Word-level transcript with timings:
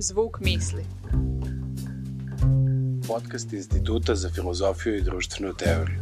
Zvuk 0.00 0.40
misli. 0.40 0.84
Podcast 3.08 3.52
Instituta 3.52 4.14
za 4.14 4.30
filozofiju 4.30 4.96
i 4.96 5.02
društvenu 5.02 5.54
teoriju. 5.54 5.98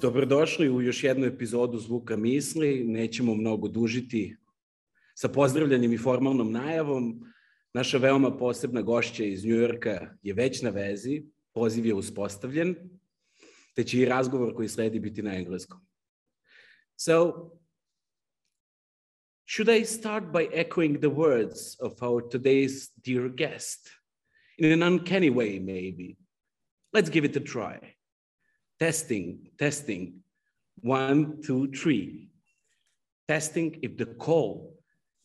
Dobrodošli 0.00 0.70
u 0.70 0.82
još 0.82 1.04
jednu 1.04 1.26
epizodu 1.26 1.78
Zvuka 1.78 2.16
misli. 2.16 2.84
Nećemo 2.84 3.34
mnogo 3.34 3.68
dužiti 3.68 4.36
sa 5.18 5.28
pozdravljanjem 5.28 5.92
i 5.92 5.98
formalnom 5.98 6.52
najavom. 6.52 7.24
Naša 7.74 7.98
veoma 7.98 8.36
posebna 8.36 8.82
gošća 8.82 9.24
iz 9.24 9.44
Njujorka 9.44 10.14
je 10.22 10.34
već 10.34 10.62
na 10.62 10.70
vezi, 10.70 11.22
poziv 11.54 11.86
je 11.86 11.94
uspostavljen, 11.94 12.76
te 13.74 13.84
će 13.84 13.98
i 13.98 14.04
razgovor 14.04 14.54
koji 14.54 14.68
sledi 14.68 15.00
biti 15.00 15.22
na 15.22 15.34
engleskom. 15.34 15.80
So, 16.96 17.50
should 19.46 19.68
I 19.68 19.84
start 19.84 20.24
by 20.24 20.48
echoing 20.52 20.98
the 20.98 21.10
words 21.10 21.76
of 21.80 22.02
our 22.02 22.22
today's 22.22 22.90
dear 23.04 23.28
guest? 23.28 23.90
In 24.58 24.82
an 24.82 24.92
uncanny 24.92 25.30
way, 25.30 25.60
maybe. 25.60 26.16
Let's 26.92 27.10
give 27.10 27.26
it 27.26 27.36
a 27.36 27.40
try. 27.40 27.94
Testing, 28.78 29.50
testing. 29.58 30.22
One, 30.82 31.42
two, 31.46 31.66
three. 31.82 32.30
Testing 33.28 33.78
if 33.82 33.96
the 33.96 34.06
call 34.06 34.77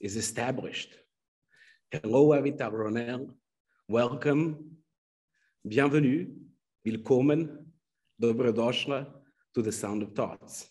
is 0.03 0.17
established. 0.17 0.93
Hello, 1.89 2.27
Avital 2.38 2.73
Ronell. 2.73 3.30
Welcome. 3.88 4.75
Bienvenue. 5.66 6.27
Willkommen. 6.86 7.66
Dobrodošla 8.22 9.08
to 9.55 9.61
the 9.61 9.72
Sound 9.72 10.03
of 10.03 10.14
Thoughts. 10.14 10.69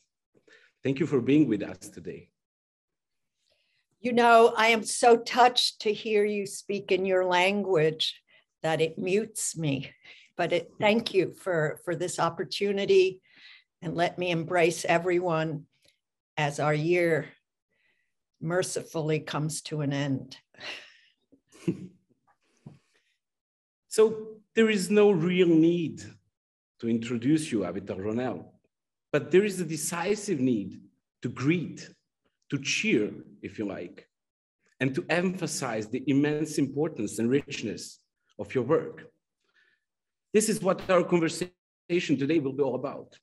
Thank 0.84 1.00
you 1.00 1.06
for 1.06 1.22
being 1.22 1.48
with 1.48 1.62
us 1.62 1.88
today. 1.88 2.28
You 4.00 4.12
know, 4.12 4.52
I 4.54 4.68
am 4.68 4.84
so 4.84 5.16
touched 5.16 5.80
to 5.82 5.92
hear 5.92 6.24
you 6.26 6.44
speak 6.44 6.92
in 6.92 7.06
your 7.06 7.24
language 7.24 8.20
that 8.62 8.82
it 8.82 8.98
mutes 8.98 9.56
me. 9.56 9.90
But 10.36 10.52
it, 10.52 10.70
thank 10.78 11.14
you 11.14 11.32
for, 11.32 11.80
for 11.84 11.96
this 11.96 12.18
opportunity 12.18 13.22
and 13.80 13.94
let 13.94 14.18
me 14.18 14.30
embrace 14.30 14.84
everyone 14.84 15.64
as 16.36 16.60
our 16.60 16.74
year 16.74 17.28
mercifully 18.42 19.20
comes 19.20 19.62
to 19.62 19.80
an 19.80 19.92
end. 19.92 20.36
so 23.88 24.26
there 24.54 24.70
is 24.70 24.90
no 24.90 25.10
real 25.10 25.48
need 25.48 26.02
to 26.80 26.88
introduce 26.88 27.52
you, 27.52 27.60
Avital 27.60 27.98
Ronell, 27.98 28.44
but 29.12 29.30
there 29.30 29.44
is 29.44 29.60
a 29.60 29.64
decisive 29.64 30.40
need 30.40 30.80
to 31.22 31.28
greet, 31.28 31.88
to 32.50 32.58
cheer, 32.58 33.12
if 33.40 33.58
you 33.58 33.66
like, 33.66 34.08
and 34.80 34.94
to 34.94 35.04
emphasize 35.08 35.88
the 35.88 36.02
immense 36.08 36.58
importance 36.58 37.18
and 37.18 37.30
richness 37.30 38.00
of 38.38 38.52
your 38.54 38.64
work. 38.64 39.12
This 40.34 40.48
is 40.48 40.60
what 40.60 40.88
our 40.90 41.04
conversation 41.04 42.18
today 42.18 42.40
will 42.40 42.52
be 42.54 42.62
all 42.62 42.74
about. 42.74 43.16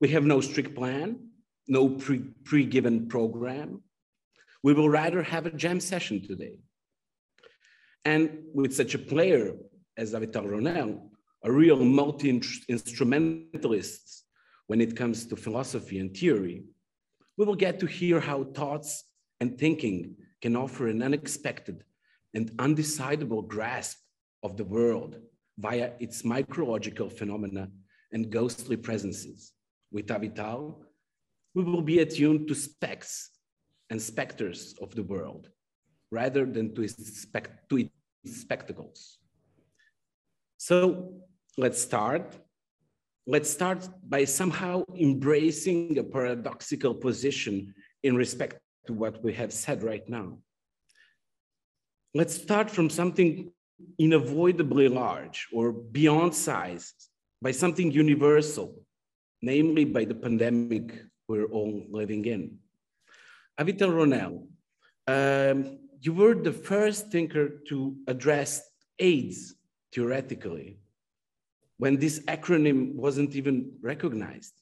We 0.00 0.08
have 0.10 0.24
no 0.24 0.40
strict 0.40 0.74
plan, 0.74 1.29
no 1.70 1.88
pre, 1.88 2.18
pre-given 2.44 3.08
program. 3.08 3.80
We 4.62 4.74
will 4.74 4.90
rather 4.90 5.22
have 5.22 5.46
a 5.46 5.50
jam 5.50 5.80
session 5.80 6.20
today. 6.26 6.58
And 8.04 8.42
with 8.52 8.74
such 8.74 8.94
a 8.94 8.98
player 8.98 9.54
as 9.96 10.12
Avital 10.12 10.46
Ronell, 10.46 11.00
a 11.44 11.52
real 11.52 11.82
multi-instrumentalist 11.82 14.24
when 14.66 14.80
it 14.80 14.96
comes 14.96 15.26
to 15.26 15.36
philosophy 15.36 16.00
and 16.00 16.12
theory, 16.14 16.64
we 17.38 17.46
will 17.46 17.54
get 17.54 17.78
to 17.80 17.86
hear 17.86 18.20
how 18.20 18.44
thoughts 18.44 19.04
and 19.40 19.58
thinking 19.58 20.16
can 20.42 20.56
offer 20.56 20.88
an 20.88 21.02
unexpected 21.02 21.84
and 22.34 22.50
undecidable 22.58 23.46
grasp 23.46 23.98
of 24.42 24.56
the 24.56 24.64
world 24.64 25.16
via 25.58 25.92
its 26.00 26.22
micrological 26.22 27.12
phenomena 27.12 27.68
and 28.12 28.30
ghostly 28.30 28.76
presences. 28.76 29.52
With 29.92 30.06
Avital, 30.06 30.76
we 31.54 31.64
will 31.64 31.82
be 31.82 31.98
attuned 31.98 32.48
to 32.48 32.54
specks 32.54 33.30
and 33.90 34.00
specters 34.00 34.74
of 34.80 34.94
the 34.94 35.02
world 35.02 35.48
rather 36.10 36.46
than 36.46 36.74
to 36.74 36.82
its, 36.82 37.22
spect 37.22 37.68
to 37.68 37.78
its 37.78 38.40
spectacles. 38.40 39.18
So 40.56 41.14
let's 41.56 41.80
start. 41.80 42.36
Let's 43.26 43.50
start 43.50 43.88
by 44.08 44.24
somehow 44.24 44.84
embracing 44.96 45.98
a 45.98 46.04
paradoxical 46.04 46.94
position 46.94 47.74
in 48.02 48.16
respect 48.16 48.60
to 48.86 48.92
what 48.92 49.22
we 49.22 49.32
have 49.34 49.52
said 49.52 49.82
right 49.82 50.08
now. 50.08 50.38
Let's 52.14 52.34
start 52.34 52.70
from 52.70 52.90
something 52.90 53.52
unavoidably 54.00 54.88
large 54.88 55.48
or 55.52 55.72
beyond 55.72 56.34
size 56.34 56.92
by 57.40 57.52
something 57.52 57.90
universal, 57.90 58.74
namely 59.42 59.84
by 59.84 60.04
the 60.04 60.14
pandemic 60.14 60.92
we're 61.30 61.52
all 61.58 61.74
living 61.90 62.24
in. 62.24 62.42
Avital 63.60 63.92
Ronell, 63.98 64.34
um, 65.06 65.78
you 66.00 66.12
were 66.12 66.34
the 66.34 66.56
first 66.70 67.12
thinker 67.12 67.46
to 67.68 67.94
address 68.08 68.50
AIDS 68.98 69.54
theoretically 69.92 70.78
when 71.78 71.94
this 71.98 72.18
acronym 72.36 72.94
wasn't 72.94 73.36
even 73.36 73.56
recognized. 73.80 74.54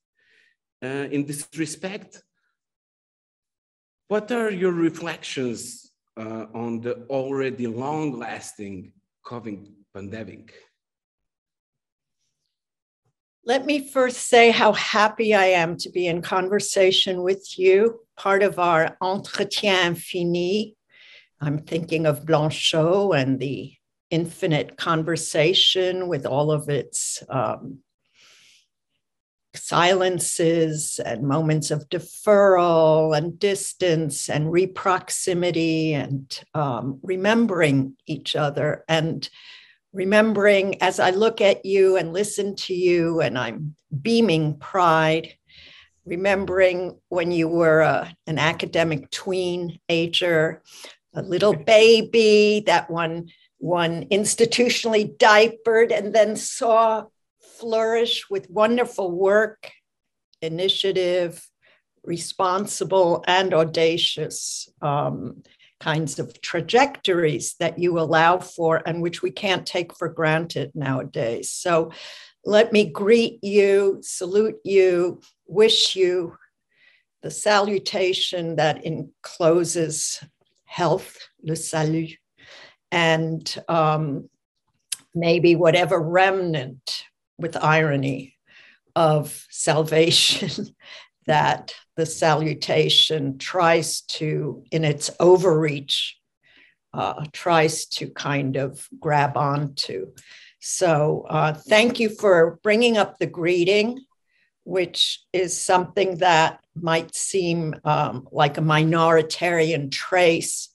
Uh, 0.84 1.06
in 1.16 1.24
this 1.24 1.48
respect, 1.56 2.22
what 4.08 4.30
are 4.30 4.50
your 4.50 4.72
reflections 4.72 5.90
uh, 6.16 6.44
on 6.54 6.80
the 6.80 6.94
already 7.08 7.66
long 7.66 8.18
lasting 8.18 8.92
COVID 9.24 9.60
pandemic? 9.94 10.54
Let 13.48 13.64
me 13.64 13.88
first 13.88 14.28
say 14.28 14.50
how 14.50 14.74
happy 14.74 15.34
I 15.34 15.46
am 15.46 15.78
to 15.78 15.88
be 15.88 16.06
in 16.06 16.20
conversation 16.20 17.22
with 17.22 17.58
you, 17.58 18.00
part 18.14 18.42
of 18.42 18.58
our 18.58 18.98
Entretien 19.02 19.94
Infini. 19.94 20.74
I'm 21.40 21.60
thinking 21.60 22.04
of 22.04 22.26
Blanchot 22.26 23.18
and 23.18 23.40
the 23.40 23.72
infinite 24.10 24.76
conversation 24.76 26.08
with 26.08 26.26
all 26.26 26.50
of 26.50 26.68
its 26.68 27.22
um, 27.30 27.78
silences 29.54 31.00
and 31.02 31.22
moments 31.22 31.70
of 31.70 31.88
deferral 31.88 33.16
and 33.16 33.38
distance 33.38 34.28
and 34.28 34.52
reproximity 34.52 35.94
and 35.94 36.38
um, 36.52 37.00
remembering 37.02 37.96
each 38.06 38.36
other 38.36 38.84
and 38.90 39.30
remembering 39.92 40.82
as 40.82 41.00
I 41.00 41.10
look 41.10 41.40
at 41.40 41.64
you 41.64 41.96
and 41.96 42.12
listen 42.12 42.56
to 42.56 42.74
you 42.74 43.20
and 43.20 43.38
I'm 43.38 43.74
beaming 44.02 44.58
pride 44.58 45.34
remembering 46.04 46.98
when 47.08 47.30
you 47.30 47.48
were 47.48 47.80
a, 47.80 48.14
an 48.26 48.38
academic 48.38 49.10
tween 49.10 49.78
ager 49.88 50.62
a 51.14 51.22
little 51.22 51.54
baby 51.76 52.62
that 52.66 52.90
one 52.90 53.28
one 53.58 54.04
institutionally 54.06 55.18
diapered 55.18 55.90
and 55.90 56.14
then 56.14 56.36
saw 56.36 57.04
flourish 57.58 58.30
with 58.30 58.48
wonderful 58.48 59.10
work, 59.10 59.72
initiative, 60.40 61.44
responsible, 62.04 63.24
and 63.26 63.52
audacious 63.52 64.68
um, 64.80 65.42
kinds 65.80 66.18
of 66.18 66.40
trajectories 66.40 67.54
that 67.60 67.78
you 67.78 67.98
allow 67.98 68.38
for 68.38 68.82
and 68.86 69.00
which 69.00 69.22
we 69.22 69.30
can't 69.30 69.66
take 69.66 69.94
for 69.94 70.08
granted 70.08 70.72
nowadays. 70.74 71.50
So 71.50 71.92
let 72.44 72.72
me 72.72 72.90
greet 72.90 73.42
you, 73.42 73.98
salute 74.02 74.58
you, 74.64 75.20
wish 75.46 75.94
you 75.96 76.36
the 77.22 77.30
salutation 77.30 78.56
that 78.56 78.84
encloses 78.84 80.22
health, 80.64 81.16
le 81.42 81.56
salut, 81.56 82.16
and 82.92 83.64
um, 83.68 84.28
maybe 85.14 85.56
whatever 85.56 86.00
remnant 86.00 87.04
with 87.38 87.56
irony 87.56 88.34
of 88.94 89.46
salvation 89.50 90.74
that 91.28 91.74
the 91.96 92.06
salutation 92.06 93.38
tries 93.38 94.02
to, 94.02 94.64
in 94.72 94.84
its 94.84 95.10
overreach, 95.20 96.16
uh, 96.94 97.24
tries 97.32 97.86
to 97.86 98.10
kind 98.10 98.56
of 98.56 98.88
grab 99.00 99.36
onto. 99.36 100.12
So, 100.60 101.26
uh, 101.30 101.54
thank 101.54 102.00
you 102.00 102.10
for 102.10 102.58
bringing 102.62 102.98
up 102.98 103.18
the 103.18 103.26
greeting, 103.26 104.00
which 104.64 105.20
is 105.32 105.60
something 105.60 106.18
that 106.18 106.60
might 106.74 107.14
seem 107.14 107.76
um, 107.84 108.28
like 108.32 108.58
a 108.58 108.62
minoritarian 108.62 109.90
trace 109.90 110.68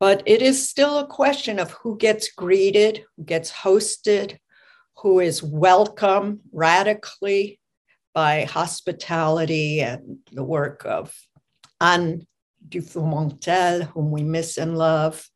But 0.00 0.22
it 0.26 0.42
is 0.42 0.68
still 0.68 0.98
a 0.98 1.06
question 1.06 1.58
of 1.58 1.72
who 1.72 1.98
gets 1.98 2.32
greeted, 2.32 3.04
who 3.16 3.24
gets 3.24 3.52
hosted, 3.52 4.38
who 4.96 5.20
is 5.20 5.42
welcome 5.42 6.40
radically 6.52 7.60
by 8.14 8.44
hospitality 8.44 9.80
and 9.80 10.18
the 10.32 10.44
work 10.44 10.84
of 10.84 11.14
Anne 11.80 12.26
Dufourmantelle, 12.68 13.84
whom 13.84 14.10
we 14.10 14.22
miss 14.22 14.58
and 14.58 14.76
love, 14.76 15.28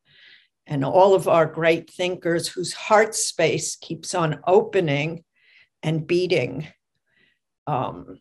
and 0.67 0.83
all 0.83 1.13
of 1.13 1.27
our 1.27 1.45
great 1.45 1.89
thinkers 1.89 2.47
whose 2.47 2.73
heart 2.73 3.15
space 3.15 3.75
keeps 3.75 4.15
on 4.15 4.39
opening 4.47 5.23
and 5.83 6.07
beating 6.07 6.67
um, 7.67 8.19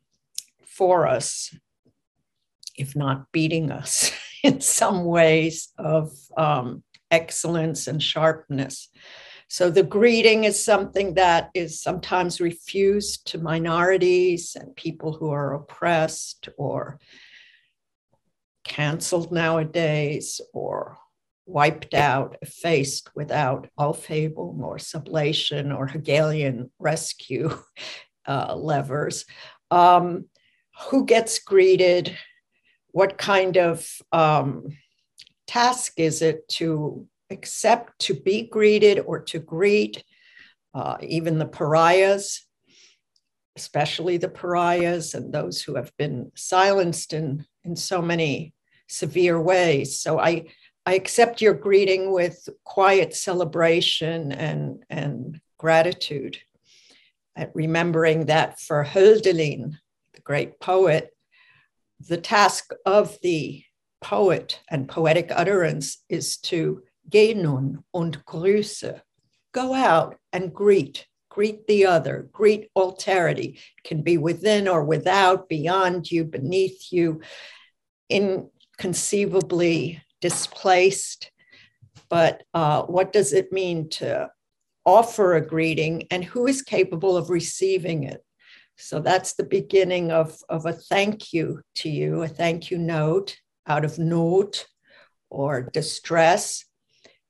for 0.67 1.07
us, 1.07 1.55
if 2.77 2.95
not 2.95 3.33
beating 3.33 3.71
us 3.71 4.13
in 4.43 4.61
some 4.61 5.05
ways 5.05 5.73
of 5.79 6.13
um, 6.37 6.83
excellence 7.11 7.87
and 7.87 8.03
sharpness. 8.03 8.89
So 9.55 9.71
the 9.71 9.85
greeting 9.85 10.43
is 10.43 10.65
something 10.65 11.15
that 11.15 11.51
is 11.55 11.81
sometimes 11.81 12.41
refused 12.41 13.29
to 13.29 13.39
minorities 13.39 14.57
and 14.59 14.75
people 14.75 15.13
who 15.13 15.31
are 15.31 15.55
oppressed 15.55 16.49
or 16.57 16.99
canceled 18.65 19.31
nowadays 19.31 20.41
or 20.53 20.99
wiped 21.47 21.95
out, 21.95 22.37
effaced 22.43 23.15
without 23.15 23.69
Aufhebung 23.79 24.59
or 24.59 24.79
sublation 24.79 25.73
or 25.73 25.87
Hegelian 25.87 26.73
rescue 26.81 27.57
uh, 28.27 28.57
levers. 28.57 29.25
Um, 29.71 30.25
who 30.89 31.07
gets 31.07 31.39
greeted? 31.39 32.19
What 32.91 33.19
kind 33.19 33.57
of 33.57 33.89
um, 34.11 34.77
task 35.47 35.93
is 36.01 36.23
it 36.23 36.49
to 36.59 37.07
accept 37.31 37.99
to 38.01 38.15
be 38.15 38.43
greeted 38.47 38.99
or 39.01 39.21
to 39.21 39.39
greet? 39.39 40.05
Uh, 40.75 40.97
even 41.01 41.39
the 41.39 41.47
pariahs, 41.47 42.47
especially 43.57 44.17
the 44.17 44.29
pariahs 44.29 45.15
and 45.15 45.33
those 45.33 45.63
who 45.63 45.77
have 45.77 45.93
been 45.97 46.33
silenced 46.35 47.13
in, 47.13 47.47
in 47.63 47.77
so 47.77 48.03
many 48.03 48.53
severe 48.89 49.41
ways. 49.41 49.99
So 49.99 50.19
I, 50.19 50.47
I 50.85 50.95
accept 50.95 51.41
your 51.41 51.55
greeting 51.55 52.13
with 52.13 52.49
quiet 52.65 53.15
celebration 53.15 54.33
and, 54.33 54.85
and 54.91 55.41
gratitude, 55.59 56.39
at 57.37 57.51
remembering 57.55 58.27
that 58.27 58.61
for 58.61 58.85
Hölderlin, 58.85 59.75
the 60.13 60.21
great 60.21 60.61
poet, 60.61 61.11
the 62.09 62.19
task 62.19 62.73
of 62.85 63.17
the 63.23 63.65
poet 64.01 64.61
and 64.69 64.89
poetic 64.89 65.31
utterance 65.31 66.05
is 66.09 66.37
to 66.39 66.83
und 67.13 68.25
grüße, 68.25 69.01
go 69.53 69.75
out 69.75 70.17
and 70.33 70.53
greet, 70.53 71.07
greet 71.29 71.67
the 71.67 71.87
other, 71.87 72.29
greet 72.33 72.71
alterity, 72.77 73.55
it 73.55 73.85
can 73.85 74.03
be 74.03 74.19
within 74.19 74.69
or 74.69 74.85
without, 74.85 75.49
beyond 75.49 76.11
you, 76.11 76.25
beneath 76.25 76.93
you, 76.93 77.21
inconceivably 78.11 80.03
displaced, 80.21 81.31
but 82.09 82.43
uh, 82.55 82.83
what 82.83 83.13
does 83.13 83.33
it 83.33 83.53
mean 83.53 83.89
to 83.89 84.31
offer 84.87 85.35
a 85.35 85.47
greeting 85.47 86.07
and 86.11 86.25
who 86.25 86.47
is 86.47 86.63
capable 86.63 87.17
of 87.17 87.31
receiving 87.31 88.05
it? 88.05 88.23
So 88.77 89.01
that's 89.01 89.35
the 89.35 89.45
beginning 89.45 90.11
of, 90.11 90.37
of 90.49 90.67
a 90.67 90.73
thank 90.73 91.33
you 91.33 91.61
to 91.77 91.89
you, 91.89 92.23
a 92.23 92.29
thank 92.29 92.71
you 92.71 92.79
note 92.79 93.37
out 93.67 93.85
of 93.85 93.99
note 93.99 94.67
or 95.31 95.63
distress 95.73 96.65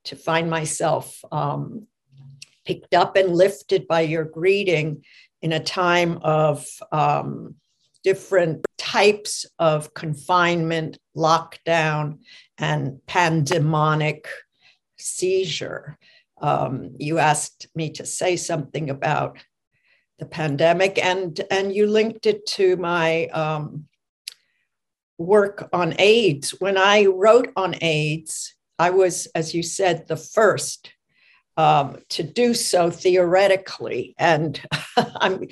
to 0.04 0.16
find 0.16 0.48
myself 0.50 1.22
um, 1.32 1.86
picked 2.64 2.94
up 2.94 3.16
and 3.16 3.34
lifted 3.34 3.86
by 3.86 4.00
your 4.00 4.24
greeting 4.24 5.04
in 5.42 5.52
a 5.52 5.60
time 5.60 6.18
of 6.22 6.66
um, 6.92 7.54
different 8.02 8.64
types 8.78 9.46
of 9.58 9.92
confinement, 9.94 10.98
lockdown, 11.16 12.18
and 12.58 13.04
pandemonic 13.06 14.28
seizure. 14.98 15.98
Um, 16.40 16.94
you 16.98 17.18
asked 17.18 17.66
me 17.74 17.90
to 17.90 18.06
say 18.06 18.36
something 18.36 18.90
about 18.90 19.38
the 20.18 20.26
pandemic, 20.26 21.02
and, 21.02 21.40
and 21.50 21.74
you 21.74 21.86
linked 21.86 22.26
it 22.26 22.46
to 22.46 22.76
my 22.76 23.26
um, 23.28 23.86
work 25.18 25.68
on 25.72 25.94
AIDS. 25.98 26.50
When 26.60 26.76
I 26.76 27.06
wrote 27.06 27.50
on 27.56 27.74
AIDS, 27.80 28.53
I 28.78 28.90
was, 28.90 29.26
as 29.34 29.54
you 29.54 29.62
said, 29.62 30.08
the 30.08 30.16
first 30.16 30.92
um, 31.56 31.98
to 32.10 32.22
do 32.22 32.54
so 32.54 32.90
theoretically. 32.90 34.14
And 34.18 34.60
I'm, 34.96 35.46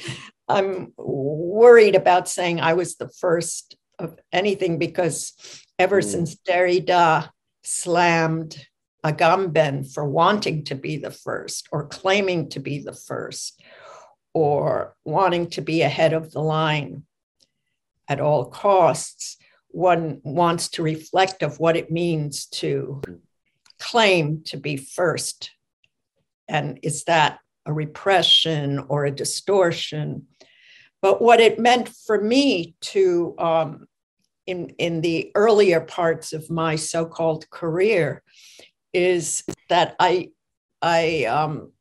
I'm 0.48 0.92
worried 0.96 1.94
about 1.94 2.28
saying 2.28 2.60
I 2.60 2.74
was 2.74 2.96
the 2.96 3.08
first 3.08 3.76
of 3.98 4.18
anything 4.32 4.78
because 4.78 5.34
ever 5.78 6.00
mm. 6.00 6.04
since 6.04 6.36
Derrida 6.36 7.30
slammed 7.62 8.66
Agamben 9.04 9.92
for 9.92 10.04
wanting 10.04 10.64
to 10.64 10.74
be 10.74 10.96
the 10.96 11.10
first 11.10 11.68
or 11.72 11.88
claiming 11.88 12.48
to 12.50 12.60
be 12.60 12.80
the 12.80 12.94
first 12.94 13.60
or 14.34 14.94
wanting 15.04 15.50
to 15.50 15.60
be 15.60 15.82
ahead 15.82 16.12
of 16.12 16.32
the 16.32 16.40
line 16.40 17.04
at 18.08 18.20
all 18.20 18.46
costs, 18.46 19.36
one 19.72 20.20
wants 20.22 20.68
to 20.70 20.82
reflect 20.82 21.42
of 21.42 21.58
what 21.58 21.76
it 21.76 21.90
means 21.90 22.46
to 22.46 23.02
claim 23.78 24.42
to 24.44 24.56
be 24.56 24.76
first. 24.76 25.50
And 26.48 26.78
is 26.82 27.04
that 27.04 27.38
a 27.66 27.72
repression 27.72 28.78
or 28.88 29.04
a 29.04 29.10
distortion? 29.10 30.26
But 31.00 31.20
what 31.20 31.40
it 31.40 31.58
meant 31.58 31.88
for 31.88 32.20
me 32.20 32.74
to, 32.82 33.34
um, 33.38 33.86
in, 34.46 34.70
in 34.78 35.00
the 35.00 35.32
earlier 35.34 35.80
parts 35.80 36.32
of 36.32 36.50
my 36.50 36.76
so 36.76 37.06
called 37.06 37.48
career, 37.50 38.22
is 38.92 39.42
that 39.68 39.96
I, 39.98 40.30
I 40.80 41.24
um, 41.24 41.72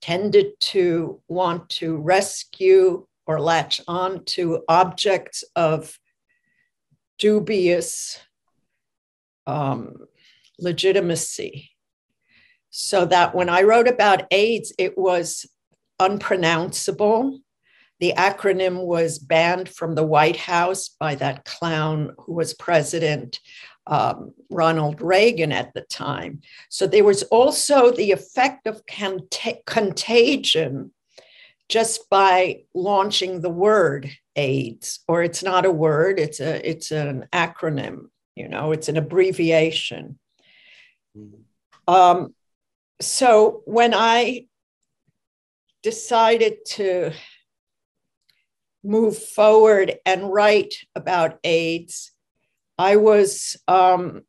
tended 0.00 0.52
to 0.60 1.20
want 1.28 1.68
to 1.70 1.96
rescue 1.96 3.06
or 3.26 3.40
latch 3.40 3.80
on 3.88 4.24
to 4.24 4.62
objects 4.68 5.44
of 5.56 5.98
dubious 7.22 8.18
um, 9.46 9.96
legitimacy. 10.58 11.70
So 12.70 13.04
that 13.04 13.34
when 13.34 13.48
I 13.48 13.62
wrote 13.62 13.86
about 13.86 14.26
AIDS, 14.30 14.72
it 14.78 14.98
was 14.98 15.46
unpronounceable 16.00 17.38
the 18.02 18.14
acronym 18.16 18.84
was 18.84 19.20
banned 19.20 19.68
from 19.68 19.94
the 19.94 20.02
White 20.02 20.36
House 20.36 20.88
by 20.88 21.14
that 21.14 21.44
clown 21.44 22.12
who 22.18 22.32
was 22.32 22.52
president, 22.52 23.38
um, 23.86 24.34
Ronald 24.50 25.00
Reagan 25.00 25.52
at 25.52 25.72
the 25.72 25.82
time. 25.82 26.40
So 26.68 26.88
there 26.88 27.04
was 27.04 27.22
also 27.22 27.92
the 27.92 28.10
effect 28.10 28.66
of 28.66 28.84
cont- 28.86 29.38
contagion 29.66 30.92
just 31.72 32.10
by 32.10 32.64
launching 32.74 33.40
the 33.40 33.48
word 33.48 34.10
AIDS, 34.36 35.00
or 35.08 35.22
it's 35.22 35.42
not 35.42 35.64
a 35.64 35.72
word, 35.72 36.20
it's 36.20 36.38
a 36.38 36.68
it's 36.68 36.90
an 36.90 37.26
acronym, 37.32 38.10
you 38.36 38.46
know, 38.46 38.72
it's 38.72 38.90
an 38.90 38.98
abbreviation. 38.98 40.18
Mm-hmm. 41.16 41.94
Um, 41.94 42.34
so 43.00 43.62
when 43.64 43.94
I 43.94 44.48
decided 45.82 46.58
to 46.76 47.12
move 48.84 49.16
forward 49.16 49.98
and 50.04 50.30
write 50.30 50.74
about 50.94 51.38
AIDS, 51.42 52.12
I 52.76 52.96
was 52.96 53.56
um, 53.66 54.24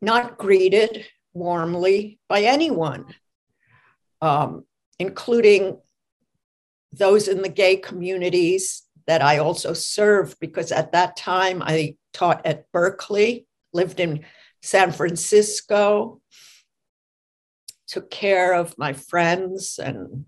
not 0.00 0.38
greeted 0.38 1.04
warmly 1.34 2.18
by 2.30 2.44
anyone, 2.44 3.14
um, 4.22 4.64
including 4.98 5.76
those 6.92 7.28
in 7.28 7.42
the 7.42 7.48
gay 7.48 7.76
communities 7.76 8.82
that 9.06 9.22
I 9.22 9.38
also 9.38 9.72
served, 9.72 10.38
because 10.40 10.70
at 10.72 10.92
that 10.92 11.16
time 11.16 11.62
I 11.62 11.96
taught 12.12 12.44
at 12.46 12.70
Berkeley, 12.72 13.46
lived 13.72 14.00
in 14.00 14.24
San 14.60 14.92
Francisco, 14.92 16.20
took 17.88 18.10
care 18.10 18.54
of 18.54 18.78
my 18.78 18.92
friends 18.92 19.78
and 19.82 20.26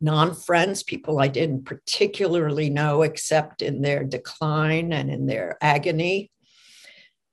non 0.00 0.34
friends, 0.34 0.82
people 0.82 1.18
I 1.18 1.28
didn't 1.28 1.64
particularly 1.64 2.68
know 2.68 3.02
except 3.02 3.62
in 3.62 3.80
their 3.80 4.04
decline 4.04 4.92
and 4.92 5.10
in 5.10 5.26
their 5.26 5.56
agony. 5.62 6.30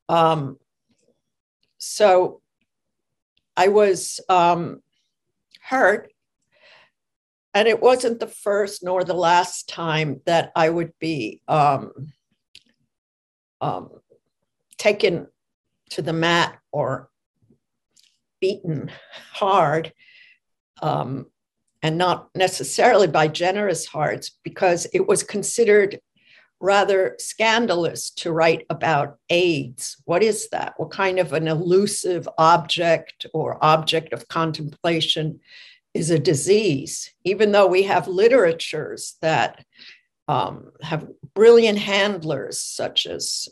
Um, 0.07 0.57
so 1.77 2.41
I 3.57 3.67
was 3.67 4.19
um, 4.29 4.81
hurt. 5.61 6.10
And 7.53 7.67
it 7.67 7.81
wasn't 7.81 8.19
the 8.19 8.27
first 8.27 8.83
nor 8.83 9.03
the 9.03 9.13
last 9.13 9.67
time 9.67 10.21
that 10.25 10.51
I 10.55 10.69
would 10.69 10.93
be 10.99 11.41
um, 11.47 11.91
um 13.59 13.89
taken 14.77 15.27
to 15.91 16.01
the 16.01 16.13
mat 16.13 16.57
or 16.71 17.09
beaten 18.39 18.89
hard, 19.33 19.93
um, 20.81 21.27
and 21.83 21.97
not 21.97 22.29
necessarily 22.35 23.07
by 23.07 23.27
generous 23.27 23.85
hearts, 23.85 24.31
because 24.43 24.87
it 24.93 25.07
was 25.07 25.21
considered 25.21 25.99
rather 26.59 27.15
scandalous 27.19 28.11
to 28.11 28.31
write 28.31 28.65
about 28.69 29.17
AIDS. 29.29 29.97
What 30.05 30.23
is 30.23 30.49
that? 30.49 30.73
What 30.77 30.91
kind 30.91 31.19
of 31.19 31.33
an 31.33 31.47
elusive 31.47 32.27
object 32.37 33.25
or 33.33 33.63
object 33.63 34.13
of 34.13 34.27
contemplation 34.27 35.39
is 35.93 36.09
a 36.09 36.19
disease? 36.19 37.13
Even 37.23 37.51
though 37.51 37.67
we 37.67 37.83
have 37.83 38.07
literatures 38.07 39.17
that 39.21 39.65
um, 40.27 40.71
have 40.81 41.07
brilliant 41.33 41.77
handlers 41.77 42.59
such 42.61 43.05
as 43.05 43.49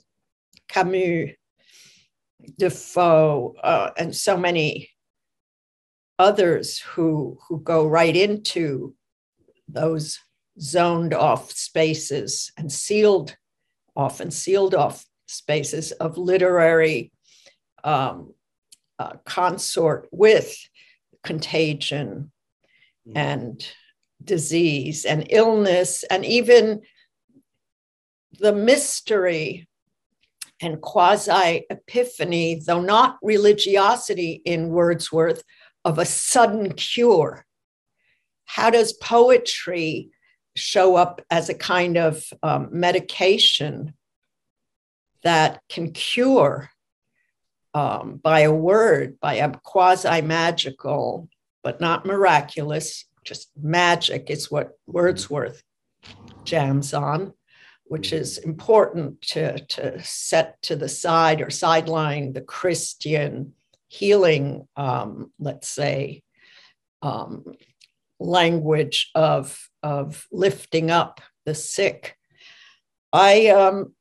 Camus, 0.67 1.31
Defoe, 2.57 3.55
uh, 3.63 3.91
and 3.97 4.15
so 4.15 4.37
many 4.37 4.89
others 6.17 6.79
who, 6.79 7.37
who 7.47 7.59
go 7.61 7.87
right 7.87 8.15
into 8.15 8.95
those 9.67 10.19
zoned 10.59 11.13
off 11.13 11.51
spaces 11.51 12.51
and 12.57 12.71
sealed 12.71 13.35
often 13.95 14.31
sealed 14.31 14.75
off 14.75 15.05
spaces 15.27 15.91
of 15.93 16.17
literary 16.17 17.11
um, 17.83 18.33
uh, 18.97 19.13
consort 19.25 20.07
with 20.11 20.57
contagion 21.23 22.31
mm. 23.07 23.13
and 23.15 23.65
disease 24.23 25.05
and 25.05 25.27
illness 25.29 26.03
and 26.09 26.25
even 26.25 26.81
the 28.39 28.53
mystery 28.53 29.67
and 30.61 30.81
quasi 30.81 31.65
epiphany, 31.69 32.61
though 32.65 32.81
not 32.81 33.17
religiosity 33.21 34.41
in 34.45 34.69
Wordsworth, 34.69 35.43
of 35.85 35.97
a 35.97 36.05
sudden 36.05 36.73
cure. 36.73 37.45
How 38.45 38.69
does 38.69 38.93
poetry 38.93 40.09
show 40.55 40.95
up 40.95 41.21
as 41.29 41.49
a 41.49 41.53
kind 41.53 41.97
of 41.97 42.23
um, 42.43 42.69
medication 42.71 43.93
that 45.23 45.61
can 45.69 45.91
cure 45.91 46.69
um, 47.73 48.19
by 48.23 48.41
a 48.41 48.51
word, 48.51 49.19
by 49.19 49.35
a 49.35 49.51
quasi 49.63 50.21
magical, 50.21 51.29
but 51.63 51.79
not 51.79 52.05
miraculous, 52.05 53.05
just 53.23 53.51
magic 53.61 54.29
is 54.29 54.49
what 54.49 54.77
Wordsworth 54.87 55.63
jams 56.43 56.93
on, 56.93 57.33
which 57.85 58.13
is 58.13 58.37
important 58.39 59.21
to, 59.21 59.59
to 59.65 60.01
set 60.03 60.61
to 60.63 60.75
the 60.75 60.89
side 60.89 61.41
or 61.41 61.49
sideline 61.49 62.33
the 62.33 62.41
Christian 62.41 63.53
healing, 63.87 64.67
um, 64.75 65.31
let's 65.39 65.67
say, 65.67 66.23
um, 67.01 67.43
language 68.19 69.11
of, 69.15 69.69
of 69.83 70.27
lifting 70.31 70.91
up 70.91 71.21
the 71.45 71.55
sick. 71.55 72.17
I, 73.11 73.47
um, 73.47 73.93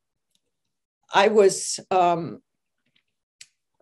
I 1.13 1.29
was 1.29 1.81
um, 1.91 2.43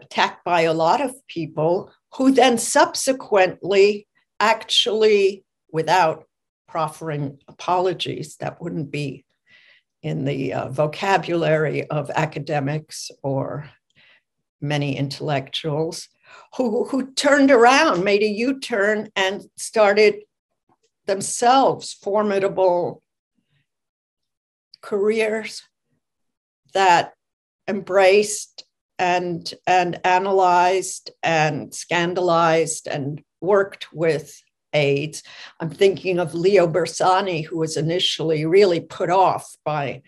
attacked 0.01 0.45
by 0.45 0.63
a 0.63 0.75
lot 0.75 1.01
of 1.01 1.15
people 1.29 1.91
who 2.15 2.33
then 2.33 2.59
subsequently 2.59 4.07
actually, 4.41 5.45
without 5.73 6.25
proffering 6.69 7.39
apologies, 7.49 8.37
that 8.37 8.61
wouldn't 8.61 8.91
be 8.91 9.25
in 10.03 10.25
the 10.25 10.53
uh, 10.53 10.69
vocabulary 10.69 11.89
of 11.89 12.11
academics 12.11 13.11
or 13.23 13.71
many 14.61 14.97
intellectuals, 14.97 16.09
who, 16.57 16.85
who 16.85 17.13
turned 17.13 17.51
around, 17.51 18.05
made 18.05 18.23
a 18.23 18.29
U 18.29 18.61
turn, 18.61 19.11
and 19.17 19.43
started 19.57 20.23
themselves 21.07 21.93
formidable 21.93 23.03
careers 24.83 25.63
that 26.75 27.15
embraced 27.67 28.66
and 28.99 29.53
and 29.67 30.01
analyzed 30.05 31.11
and 31.23 31.75
scandalized 31.75 32.87
and 32.87 33.23
worked 33.41 33.93
with 33.93 34.43
AIDS. 34.73 35.23
I'm 35.61 35.71
thinking 35.71 36.19
of 36.19 36.35
Leo 36.35 36.67
Bersani, 36.67 37.45
who 37.45 37.59
was 37.59 37.77
initially 37.77 38.45
really 38.47 38.81
put 38.81 39.11
off 39.11 39.57
by 39.65 40.03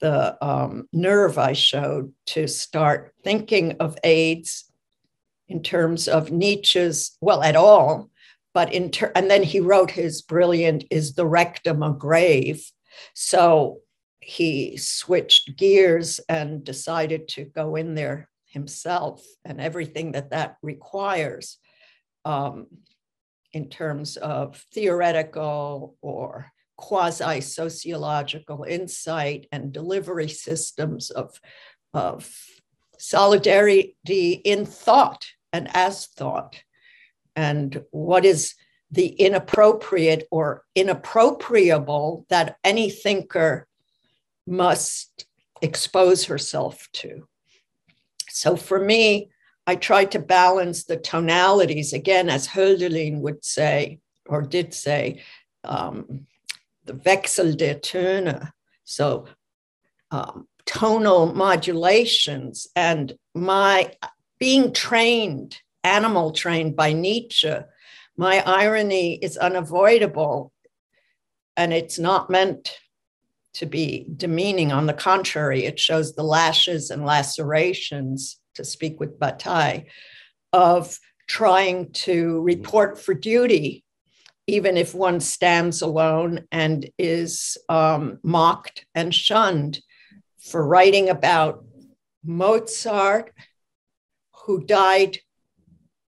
the 0.00 0.36
um, 0.44 0.88
nerve 0.92 1.38
I 1.38 1.52
showed 1.52 2.12
to 2.26 2.46
start 2.46 3.14
thinking 3.24 3.76
of 3.80 3.98
AIDS 4.04 4.64
in 5.48 5.62
terms 5.62 6.08
of 6.08 6.30
Nietzsche's, 6.30 7.16
well, 7.20 7.42
at 7.42 7.56
all, 7.56 8.10
but 8.54 8.72
in 8.72 8.90
ter- 8.90 9.12
and 9.14 9.30
then 9.30 9.42
he 9.42 9.60
wrote 9.60 9.90
his 9.90 10.22
brilliant 10.22 10.84
"Is 10.90 11.14
the 11.14 11.26
Rectum 11.26 11.82
a 11.82 11.92
Grave?" 11.92 12.70
So 13.14 13.80
he 14.28 14.76
switched 14.76 15.56
gears 15.56 16.20
and 16.28 16.62
decided 16.62 17.28
to 17.28 17.46
go 17.46 17.76
in 17.76 17.94
there 17.94 18.28
himself 18.44 19.24
and 19.42 19.58
everything 19.58 20.12
that 20.12 20.28
that 20.28 20.58
requires 20.62 21.56
um, 22.26 22.66
in 23.54 23.70
terms 23.70 24.18
of 24.18 24.62
theoretical 24.74 25.96
or 26.02 26.52
quasi 26.76 27.40
sociological 27.40 28.64
insight 28.64 29.46
and 29.50 29.72
delivery 29.72 30.28
systems 30.28 31.08
of, 31.08 31.40
of 31.94 32.30
solidarity 32.98 33.96
in 34.44 34.66
thought 34.66 35.24
and 35.54 35.70
as 35.72 36.06
thought. 36.06 36.62
And 37.34 37.82
what 37.92 38.26
is 38.26 38.56
the 38.90 39.06
inappropriate 39.06 40.28
or 40.30 40.64
inappropriable 40.76 42.26
that 42.28 42.58
any 42.62 42.90
thinker 42.90 43.67
must 44.48 45.26
expose 45.62 46.24
herself 46.24 46.88
to. 46.92 47.28
So 48.28 48.56
for 48.56 48.78
me, 48.78 49.30
I 49.66 49.76
tried 49.76 50.12
to 50.12 50.18
balance 50.18 50.84
the 50.84 50.96
tonalities 50.96 51.92
again, 51.92 52.30
as 52.30 52.48
Hölderlin 52.48 53.20
would 53.20 53.44
say, 53.44 54.00
or 54.26 54.42
did 54.42 54.72
say, 54.72 55.22
um, 55.64 56.26
the 56.84 56.94
Wechsel 56.94 57.56
der 57.56 57.74
Töne. 57.74 58.50
So 58.84 59.26
um, 60.10 60.48
tonal 60.64 61.34
modulations 61.34 62.66
and 62.74 63.12
my 63.34 63.92
being 64.38 64.72
trained, 64.72 65.60
animal 65.84 66.32
trained 66.32 66.76
by 66.76 66.92
Nietzsche, 66.92 67.54
my 68.16 68.42
irony 68.46 69.16
is 69.16 69.36
unavoidable 69.36 70.52
and 71.56 71.72
it's 71.72 71.98
not 71.98 72.30
meant 72.30 72.78
to 73.58 73.66
be 73.66 74.06
demeaning. 74.16 74.72
On 74.72 74.86
the 74.86 74.92
contrary, 74.92 75.64
it 75.64 75.78
shows 75.78 76.14
the 76.14 76.24
lashes 76.24 76.90
and 76.90 77.04
lacerations, 77.04 78.40
to 78.54 78.64
speak 78.64 78.98
with 78.98 79.20
Bataille, 79.20 79.84
of 80.52 80.98
trying 81.28 81.92
to 81.92 82.40
report 82.40 82.98
for 82.98 83.14
duty 83.14 83.84
even 84.48 84.78
if 84.78 84.94
one 84.94 85.20
stands 85.20 85.82
alone 85.82 86.40
and 86.50 86.88
is 86.96 87.58
um, 87.68 88.18
mocked 88.22 88.86
and 88.94 89.14
shunned 89.14 89.78
for 90.40 90.66
writing 90.66 91.10
about 91.10 91.64
Mozart, 92.24 93.34
who 94.46 94.64
died 94.64 95.18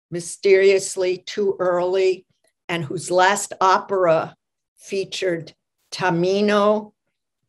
mysteriously 0.10 1.18
too 1.18 1.58
early, 1.60 2.25
and 2.70 2.86
whose 2.86 3.12
last 3.12 3.51
opera 3.60 4.36
featured 4.77 5.53
Tamino, 5.91 6.94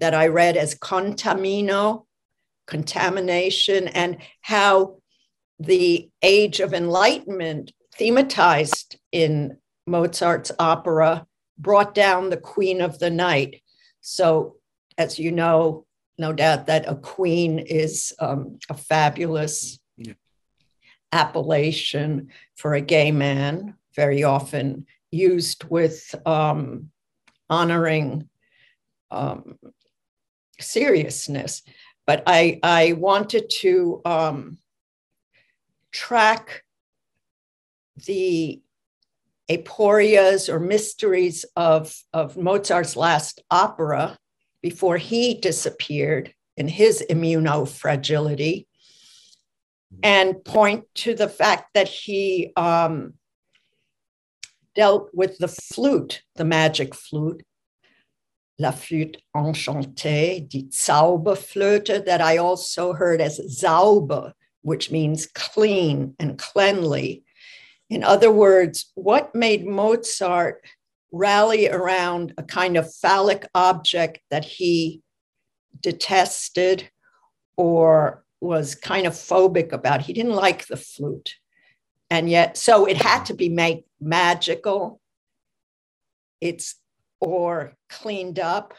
that 0.01 0.15
I 0.15 0.27
read 0.27 0.57
as 0.57 0.75
contamino, 0.75 2.07
contamination, 2.67 3.89
and 3.89 4.19
how 4.41 4.97
the 5.59 6.11
age 6.23 6.61
of 6.61 6.73
enlightenment 6.73 7.73
thematized 7.99 8.97
in 9.13 9.59
Mozart's 9.87 10.51
opera 10.59 11.27
brought 11.59 11.95
down 11.95 12.31
the 12.31 12.37
queen 12.37 12.81
of 12.81 12.99
the 12.99 13.11
night. 13.11 13.63
So, 14.01 14.57
as 14.97 15.19
you 15.19 15.33
know, 15.33 15.87
no 16.19 16.33
doubt 16.33 16.67
that 16.67 16.89
a 16.89 16.95
queen 16.95 17.59
is 17.59 18.13
um, 18.19 18.59
a 18.69 18.75
fabulous 18.75 19.79
yeah. 19.97 20.15
appellation 21.13 22.29
for 22.57 22.75
a 22.75 22.81
gay 22.81 23.11
man, 23.11 23.75
very 23.95 24.23
often 24.23 24.87
used 25.11 25.65
with 25.65 26.15
um, 26.25 26.91
honoring 27.49 28.29
um, 29.11 29.59
seriousness. 30.63 31.63
But 32.07 32.23
I, 32.27 32.59
I 32.63 32.93
wanted 32.93 33.51
to 33.61 34.01
um, 34.05 34.59
track 35.93 36.65
the 38.07 38.61
aporias 39.51 40.49
or 40.49 40.61
mysteries 40.61 41.45
of, 41.57 41.95
of 42.13 42.37
Mozart's 42.37 42.97
last 42.97 43.43
opera 43.51 44.17
before 44.63 44.97
he 44.97 45.35
disappeared 45.35 46.35
in 46.57 46.69
his 46.69 47.05
immunofragility 47.11 48.67
and 50.03 50.45
point 50.45 50.85
to 50.95 51.15
the 51.15 51.29
fact 51.29 51.75
that 51.75 51.89
he 51.89 52.53
um, 52.57 53.15
dealt 54.75 55.11
with 55.13 55.39
the 55.39 55.49
flute, 55.49 56.23
the 56.37 56.45
magic 56.45 56.95
flute, 56.95 57.43
La 58.61 58.73
Flûte 58.73 59.17
Enchantée, 59.35 60.47
die 60.47 60.69
Zauberflöte, 60.69 62.05
that 62.05 62.21
I 62.21 62.37
also 62.37 62.93
heard 62.93 63.23
as 63.23 63.41
sauber, 63.59 64.35
which 64.61 64.91
means 64.91 65.27
clean 65.27 66.15
and 66.19 66.39
cleanly. 66.39 67.25
In 67.89 68.05
other 68.05 68.31
words, 68.31 68.93
what 68.95 69.35
made 69.35 69.67
Mozart 69.67 70.63
rally 71.11 71.71
around 71.71 72.35
a 72.37 72.43
kind 72.43 72.77
of 72.77 72.95
phallic 72.95 73.49
object 73.55 74.21
that 74.31 74.45
he 74.45 75.01
detested 75.81 76.91
or 77.57 78.23
was 78.43 78.75
kind 78.75 79.07
of 79.07 79.15
phobic 79.15 79.73
about? 79.73 80.03
He 80.03 80.13
didn't 80.13 80.35
like 80.35 80.67
the 80.67 80.77
flute. 80.77 81.37
And 82.11 82.29
yet, 82.29 82.59
so 82.59 82.85
it 82.85 82.99
had 82.99 83.25
to 83.25 83.35
be 83.35 83.49
made 83.49 83.85
magical. 83.99 85.01
It's 86.43 86.75
or 87.21 87.75
cleaned 87.89 88.39
up. 88.39 88.75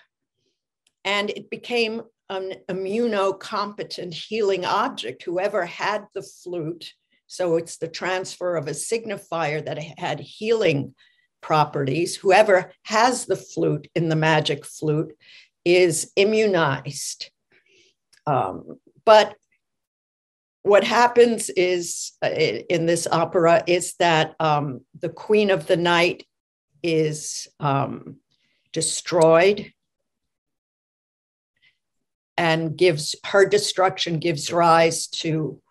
And 1.03 1.29
it 1.29 1.49
became 1.49 2.03
an 2.29 2.53
immunocompetent 2.69 4.13
healing 4.13 4.65
object. 4.65 5.23
Whoever 5.23 5.65
had 5.65 6.05
the 6.13 6.21
flute, 6.21 6.93
so 7.27 7.57
it's 7.57 7.77
the 7.77 7.87
transfer 7.87 8.55
of 8.55 8.67
a 8.67 8.71
signifier 8.71 9.63
that 9.65 9.77
had 9.97 10.19
healing 10.19 10.95
properties, 11.41 12.15
whoever 12.15 12.71
has 12.83 13.25
the 13.25 13.35
flute 13.35 13.87
in 13.95 14.09
the 14.09 14.15
magic 14.15 14.65
flute 14.65 15.13
is 15.65 16.11
immunized. 16.15 17.31
Um, 18.25 18.79
but 19.03 19.35
what 20.63 20.83
happens 20.83 21.49
is 21.49 22.11
uh, 22.23 22.29
in 22.29 22.85
this 22.85 23.07
opera 23.11 23.63
is 23.67 23.95
that 23.95 24.35
um, 24.39 24.81
the 24.99 25.09
queen 25.09 25.49
of 25.49 25.67
the 25.67 25.77
night 25.77 26.23
is 26.83 27.47
um, 27.59 28.17
destroyed 28.73 29.71
and 32.37 32.75
gives 32.75 33.15
her 33.25 33.45
destruction 33.45 34.19
gives 34.19 34.51
rise 34.51 35.07
to 35.07 35.61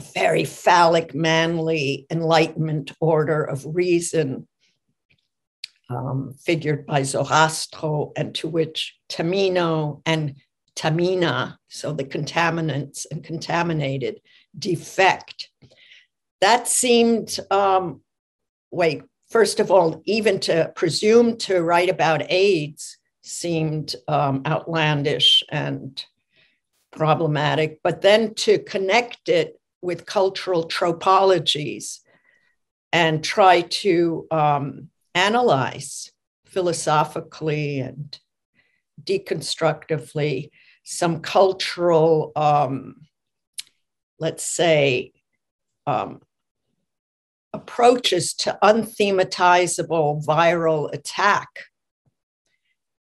a 0.00 0.04
very 0.14 0.44
phallic, 0.44 1.14
manly 1.14 2.06
enlightenment 2.10 2.92
order 3.00 3.44
of 3.44 3.64
reason, 3.66 4.48
um, 5.90 6.34
figured 6.40 6.86
by 6.86 7.02
Zoroastro, 7.02 8.12
and 8.16 8.34
to 8.36 8.48
which 8.48 8.96
Tamino 9.08 10.00
and 10.06 10.36
Tamina, 10.74 11.56
so 11.68 11.92
the 11.92 12.04
contaminants 12.04 13.06
and 13.10 13.22
contaminated, 13.22 14.20
defect. 14.58 15.50
That 16.40 16.66
seemed, 16.68 17.38
um, 17.50 18.00
wait, 18.70 19.02
first 19.34 19.58
of 19.58 19.68
all, 19.68 20.00
even 20.04 20.38
to 20.38 20.70
presume 20.76 21.36
to 21.36 21.60
write 21.60 21.90
about 21.90 22.30
AIDS 22.30 22.98
seemed 23.22 23.96
um, 24.06 24.42
outlandish 24.46 25.42
and 25.50 26.04
problematic, 26.92 27.80
but 27.82 28.00
then 28.00 28.32
to 28.34 28.60
connect 28.60 29.28
it 29.28 29.60
with 29.82 30.06
cultural 30.06 30.62
tropologies 30.68 32.00
and 32.92 33.24
try 33.24 33.62
to 33.62 34.24
um, 34.30 34.88
analyze 35.16 36.12
philosophically 36.46 37.80
and 37.80 38.16
deconstructively 39.02 40.50
some 40.84 41.18
cultural, 41.18 42.30
um, 42.36 42.94
let's 44.20 44.46
say, 44.46 45.10
um, 45.88 46.20
approaches 47.54 48.34
to 48.34 48.58
unthematizable 48.62 50.24
viral 50.24 50.92
attack. 50.92 51.48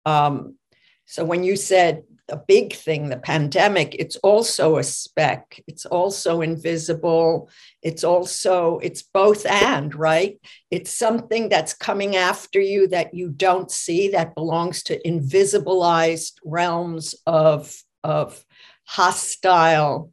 Um, 0.05 0.57
so 1.05 1.25
when 1.25 1.43
you 1.43 1.55
said 1.55 2.03
a 2.29 2.37
big 2.37 2.73
thing, 2.73 3.09
the 3.09 3.17
pandemic, 3.17 3.95
it's 3.95 4.15
also 4.17 4.77
a 4.77 4.83
speck. 4.83 5.61
It's 5.67 5.85
also 5.85 6.41
invisible. 6.41 7.49
It's 7.81 8.03
also, 8.03 8.79
it's 8.79 9.01
both 9.01 9.45
and, 9.45 9.93
right? 9.93 10.39
It's 10.71 10.91
something 10.91 11.49
that's 11.49 11.73
coming 11.73 12.15
after 12.15 12.61
you 12.61 12.87
that 12.89 13.13
you 13.13 13.29
don't 13.29 13.69
see 13.69 14.09
that 14.09 14.35
belongs 14.35 14.83
to 14.83 15.01
invisibilized 15.05 16.33
realms 16.45 17.15
of, 17.25 17.75
of 18.03 18.45
hostile 18.85 20.11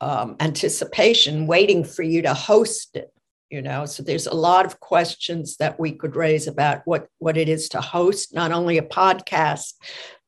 um, 0.00 0.36
anticipation 0.40 1.46
waiting 1.46 1.84
for 1.84 2.02
you 2.02 2.22
to 2.22 2.32
host 2.32 2.96
it 2.96 3.12
you 3.50 3.62
know 3.62 3.86
so 3.86 4.02
there's 4.02 4.26
a 4.26 4.34
lot 4.34 4.66
of 4.66 4.80
questions 4.80 5.56
that 5.56 5.78
we 5.80 5.92
could 5.92 6.16
raise 6.16 6.46
about 6.46 6.82
what 6.84 7.08
what 7.18 7.36
it 7.36 7.48
is 7.48 7.68
to 7.68 7.80
host 7.80 8.34
not 8.34 8.52
only 8.52 8.78
a 8.78 8.82
podcast 8.82 9.74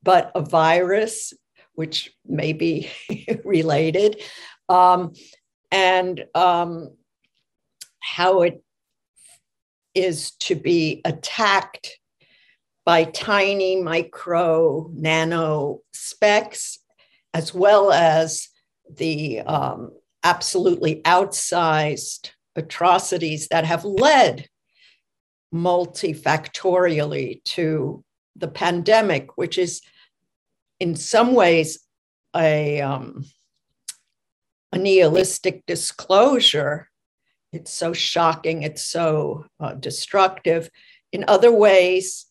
but 0.03 0.31
a 0.33 0.41
virus 0.41 1.33
which 1.73 2.13
may 2.25 2.53
be 2.53 2.89
related. 3.43 4.21
Um, 4.69 5.13
and 5.71 6.25
um, 6.35 6.95
how 7.99 8.41
it 8.41 8.63
is 9.93 10.31
to 10.31 10.55
be 10.55 11.01
attacked 11.05 11.97
by 12.85 13.03
tiny 13.03 13.81
micro 13.81 14.89
nano 14.93 15.79
specks 15.93 16.79
as 17.33 17.53
well 17.53 17.91
as 17.91 18.49
the 18.89 19.41
um, 19.41 19.91
absolutely 20.23 21.01
outsized 21.03 22.31
atrocities 22.55 23.47
that 23.49 23.65
have 23.65 23.85
led 23.85 24.47
multifactorially 25.53 27.43
to 27.43 28.03
the 28.35 28.47
pandemic, 28.47 29.37
which 29.37 29.57
is 29.57 29.81
in 30.79 30.95
some 30.95 31.33
ways 31.33 31.79
a, 32.35 32.81
um, 32.81 33.25
a 34.71 34.77
nihilistic 34.77 35.65
disclosure. 35.65 36.87
It's 37.51 37.71
so 37.71 37.91
shocking, 37.91 38.63
it's 38.63 38.83
so 38.83 39.45
uh, 39.59 39.73
destructive. 39.73 40.69
In 41.11 41.25
other 41.27 41.51
ways, 41.51 42.25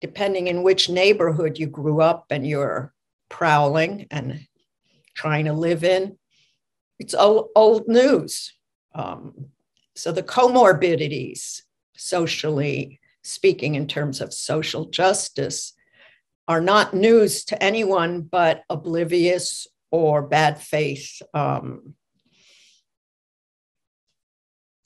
depending 0.00 0.46
in 0.46 0.62
which 0.62 0.88
neighborhood 0.88 1.58
you 1.58 1.66
grew 1.66 2.00
up 2.00 2.26
and 2.30 2.46
you're 2.46 2.92
prowling 3.28 4.06
and 4.10 4.46
trying 5.14 5.44
to 5.44 5.52
live 5.52 5.84
in, 5.84 6.18
it's 6.98 7.14
old, 7.14 7.50
old 7.54 7.86
news. 7.86 8.52
Um, 8.94 9.51
so 9.94 10.12
the 10.12 10.22
comorbidities, 10.22 11.62
socially 11.96 13.00
speaking, 13.22 13.74
in 13.74 13.86
terms 13.86 14.20
of 14.20 14.32
social 14.32 14.86
justice, 14.86 15.74
are 16.48 16.60
not 16.60 16.94
news 16.94 17.44
to 17.44 17.62
anyone 17.62 18.22
but 18.22 18.62
oblivious 18.68 19.66
or 19.90 20.22
bad 20.22 20.60
faith. 20.60 21.22
Um, 21.32 21.94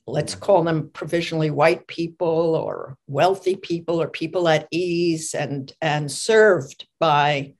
let's 0.06 0.34
call 0.34 0.62
them 0.62 0.90
provisionally 0.92 1.50
white 1.50 1.86
people 1.86 2.54
or 2.54 2.96
wealthy 3.06 3.56
people 3.56 4.00
or 4.00 4.08
people 4.08 4.48
at 4.48 4.68
ease 4.70 5.34
and, 5.34 5.72
and 5.80 6.10
served 6.10 6.86
by 7.00 7.54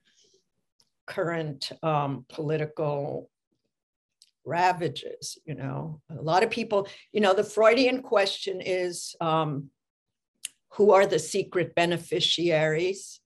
current 1.07 1.73
um, 1.83 2.25
political 2.29 3.31
ravages 4.47 5.39
you 5.45 5.55
know 5.55 6.01
a 6.11 6.23
lot 6.23 6.43
of 6.43 6.51
people 6.51 6.89
you 7.13 7.21
know 7.21 7.35
the 7.35 7.45
freudian 7.45 8.01
question 8.01 8.61
is 8.61 9.15
um, 9.21 9.71
who 10.75 10.93
are 10.93 11.07
the 11.07 11.19
secret 11.19 11.75
beneficiaries 11.75 13.21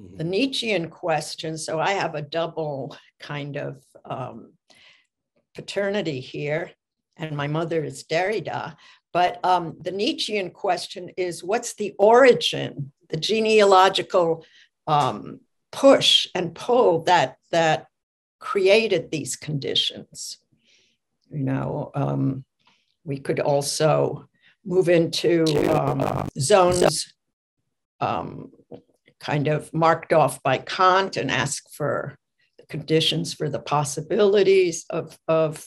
mm-hmm. 0.00 0.16
the 0.16 0.24
nietzschean 0.24 0.88
question 0.88 1.58
so 1.58 1.78
i 1.78 1.92
have 1.92 2.14
a 2.14 2.22
double 2.22 2.96
kind 3.20 3.56
of 3.56 3.82
um, 4.04 4.52
paternity 5.54 6.20
here 6.20 6.70
and 7.18 7.36
my 7.36 7.46
mother 7.46 7.84
is 7.84 8.04
derrida 8.04 8.74
but 9.12 9.38
um, 9.44 9.76
the 9.80 9.92
nietzschean 9.92 10.50
question 10.50 11.10
is 11.16 11.44
what's 11.44 11.74
the 11.74 11.94
origin 11.98 12.90
the 13.10 13.16
genealogical 13.18 14.44
um, 14.86 15.40
push 15.72 16.26
and 16.34 16.54
pull 16.54 17.02
that 17.02 17.36
that 17.50 17.86
created 18.38 19.10
these 19.10 19.36
conditions. 19.36 20.38
You 21.30 21.40
know, 21.40 21.90
um, 21.94 22.44
we 23.04 23.18
could 23.18 23.40
also 23.40 24.28
move 24.64 24.88
into 24.88 25.44
um, 25.72 26.28
zones 26.38 27.12
um, 28.00 28.50
kind 29.20 29.48
of 29.48 29.72
marked 29.72 30.12
off 30.12 30.42
by 30.42 30.58
Kant 30.58 31.16
and 31.16 31.30
ask 31.30 31.70
for 31.72 32.16
the 32.58 32.66
conditions 32.66 33.32
for 33.32 33.48
the 33.48 33.58
possibilities 33.60 34.84
of, 34.90 35.18
of 35.28 35.66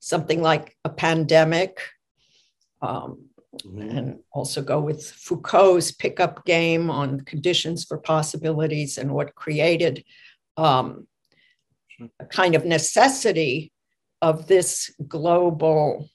something 0.00 0.42
like 0.42 0.76
a 0.84 0.90
pandemic. 0.90 1.80
Um, 2.82 3.26
mm-hmm. 3.62 3.96
And 3.96 4.18
also 4.32 4.62
go 4.62 4.80
with 4.80 5.04
Foucault's 5.04 5.92
pickup 5.92 6.44
game 6.44 6.90
on 6.90 7.20
conditions 7.20 7.84
for 7.84 7.98
possibilities 7.98 8.98
and 8.98 9.12
what 9.12 9.34
created 9.34 10.04
um, 10.56 11.06
kind 12.30 12.54
of 12.54 12.64
necessity 12.64 13.72
of 14.22 14.46
this 14.46 14.92
global 15.08 16.08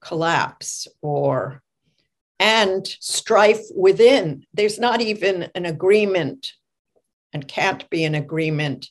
collapse 0.00 0.86
or 1.02 1.62
and 2.38 2.86
strife 3.00 3.62
within. 3.74 4.44
There's 4.52 4.78
not 4.78 5.00
even 5.00 5.50
an 5.54 5.66
agreement 5.66 6.52
and 7.32 7.46
can't 7.46 7.88
be 7.90 8.04
an 8.04 8.14
agreement 8.14 8.88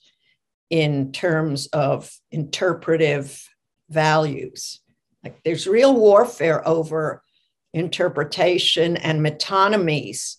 in 0.69 1.11
terms 1.11 1.67
of 1.67 2.11
interpretive 2.31 3.47
values. 3.89 4.81
Like 5.23 5.39
there's 5.43 5.67
real 5.67 5.95
warfare 5.95 6.67
over 6.67 7.21
interpretation 7.73 8.97
and 8.97 9.25
metonymies 9.25 10.37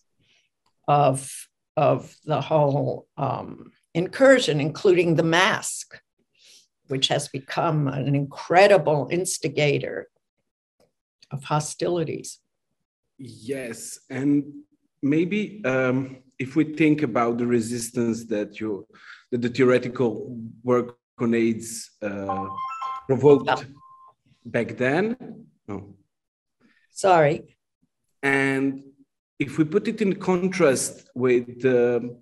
of, 0.88 1.30
of 1.76 2.14
the 2.24 2.40
whole 2.40 3.06
um, 3.16 3.72
incursion, 3.94 4.60
including 4.60 5.14
the 5.14 5.22
mask, 5.22 6.00
which 6.88 7.08
has 7.08 7.28
become 7.28 7.88
an 7.88 8.14
incredible 8.14 9.08
instigator 9.10 10.08
of 11.30 11.44
hostilities. 11.44 12.40
Yes, 13.18 13.98
and 14.10 14.44
maybe 15.02 15.62
um, 15.64 16.22
if 16.38 16.56
we 16.56 16.64
think 16.64 17.02
about 17.02 17.38
the 17.38 17.46
resistance 17.46 18.24
that 18.26 18.60
you, 18.60 18.86
that 19.30 19.40
the 19.42 19.48
theoretical 19.48 20.38
work 20.62 20.98
on 21.18 21.34
AIDS 21.34 21.90
uh, 22.02 22.48
provoked 23.06 23.66
back 24.44 24.76
then. 24.76 25.16
Oh. 25.68 25.94
Sorry. 26.90 27.56
And 28.22 28.82
if 29.38 29.58
we 29.58 29.64
put 29.64 29.88
it 29.88 30.00
in 30.00 30.14
contrast 30.16 31.08
with 31.14 31.62
the, 31.62 32.16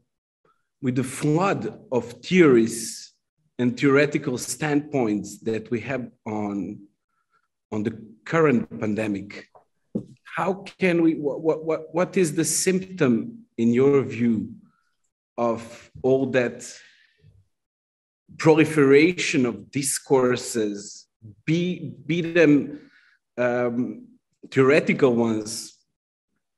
with 0.83 0.97
the 0.97 1.05
flood 1.05 1.81
of 1.93 2.13
theories 2.25 3.13
and 3.59 3.79
theoretical 3.79 4.37
standpoints 4.37 5.39
that 5.39 5.71
we 5.71 5.81
have 5.81 6.11
on, 6.27 6.81
on 7.71 7.85
the 7.85 7.97
current 8.25 8.69
pandemic, 8.81 9.49
how 10.25 10.65
can 10.79 11.03
we, 11.03 11.15
what, 11.15 11.65
what, 11.65 11.95
what 11.95 12.17
is 12.17 12.35
the 12.35 12.45
symptom 12.45 13.45
in 13.57 13.73
your 13.73 14.03
view 14.03 14.53
of 15.39 15.91
all 16.03 16.27
that 16.27 16.69
proliferation 18.39 19.47
of 19.47 19.71
discourses, 19.71 21.07
be, 21.45 21.93
be 22.07 22.21
them 22.21 22.91
um, 23.39 24.09
theoretical 24.51 25.15
ones, 25.15 25.79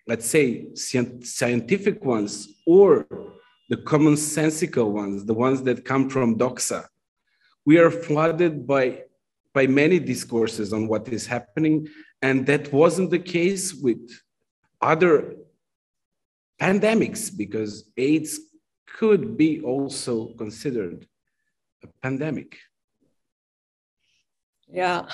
let's 0.07 0.27
say 0.27 0.75
scientific 0.75 2.03
ones, 2.05 2.49
or 2.67 3.07
the 3.69 3.77
commonsensical 3.77 4.91
ones, 4.91 5.25
the 5.25 5.35
ones 5.35 5.63
that 5.63 5.85
come 5.85 6.11
from 6.11 6.39
doxa. 6.39 6.87
We 7.65 7.79
are 7.79 7.91
flooded 7.91 8.67
by, 8.67 9.05
by 9.55 9.67
many 9.67 9.99
discourses 9.99 10.73
on 10.73 10.87
what 10.87 11.09
is 11.09 11.27
happening, 11.27 11.89
and 12.21 12.47
that 12.47 12.73
wasn't 12.73 13.11
the 13.11 13.19
case 13.19 13.73
with 13.73 14.11
other 14.81 15.37
pandemics 16.61 17.35
because 17.35 17.91
AIDS 17.97 18.39
could 18.87 19.37
be 19.37 19.61
also 19.61 20.35
considered 20.35 21.07
a 21.83 21.89
pandemic. 22.03 22.59
Yeah. 24.69 25.07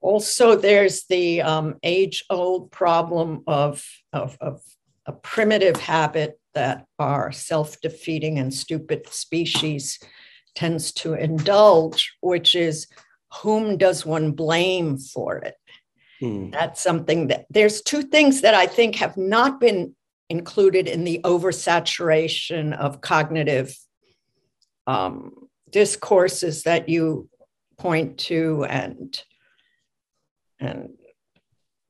Also, 0.00 0.56
there's 0.56 1.04
the 1.04 1.42
um, 1.42 1.76
age 1.82 2.24
old 2.28 2.70
problem 2.70 3.42
of, 3.46 3.84
of, 4.12 4.36
of 4.40 4.62
a 5.06 5.12
primitive 5.12 5.76
habit 5.76 6.38
that 6.54 6.86
our 6.98 7.32
self 7.32 7.80
defeating 7.80 8.38
and 8.38 8.52
stupid 8.52 9.08
species 9.08 9.98
tends 10.54 10.92
to 10.92 11.14
indulge, 11.14 12.14
which 12.20 12.54
is 12.54 12.86
whom 13.42 13.76
does 13.76 14.06
one 14.06 14.32
blame 14.32 14.98
for 14.98 15.36
it? 15.38 15.54
Hmm. 16.20 16.50
That's 16.50 16.82
something 16.82 17.28
that 17.28 17.46
there's 17.50 17.82
two 17.82 18.02
things 18.02 18.42
that 18.42 18.54
I 18.54 18.66
think 18.66 18.96
have 18.96 19.16
not 19.16 19.60
been 19.60 19.94
included 20.30 20.88
in 20.88 21.04
the 21.04 21.20
oversaturation 21.24 22.76
of 22.76 23.00
cognitive 23.00 23.76
um, 24.86 25.48
discourses 25.70 26.62
that 26.62 26.88
you 26.88 27.28
point 27.78 28.18
to 28.18 28.64
and 28.64 29.22
and 30.60 30.90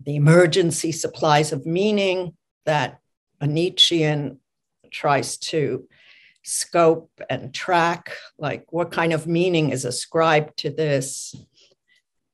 the 0.00 0.16
emergency 0.16 0.90
supplies 0.90 1.53
of 1.53 1.66
meaning 1.66 2.35
that 2.66 2.98
a 3.40 3.46
Nietzschean 3.46 4.40
tries 4.95 5.37
to 5.37 5.87
scope 6.43 7.11
and 7.29 7.53
track, 7.53 8.13
like 8.39 8.65
what 8.71 8.93
kind 8.93 9.13
of 9.13 9.27
meaning 9.27 9.71
is 9.71 9.85
ascribed 9.85 10.57
to 10.59 10.71
this, 10.71 11.35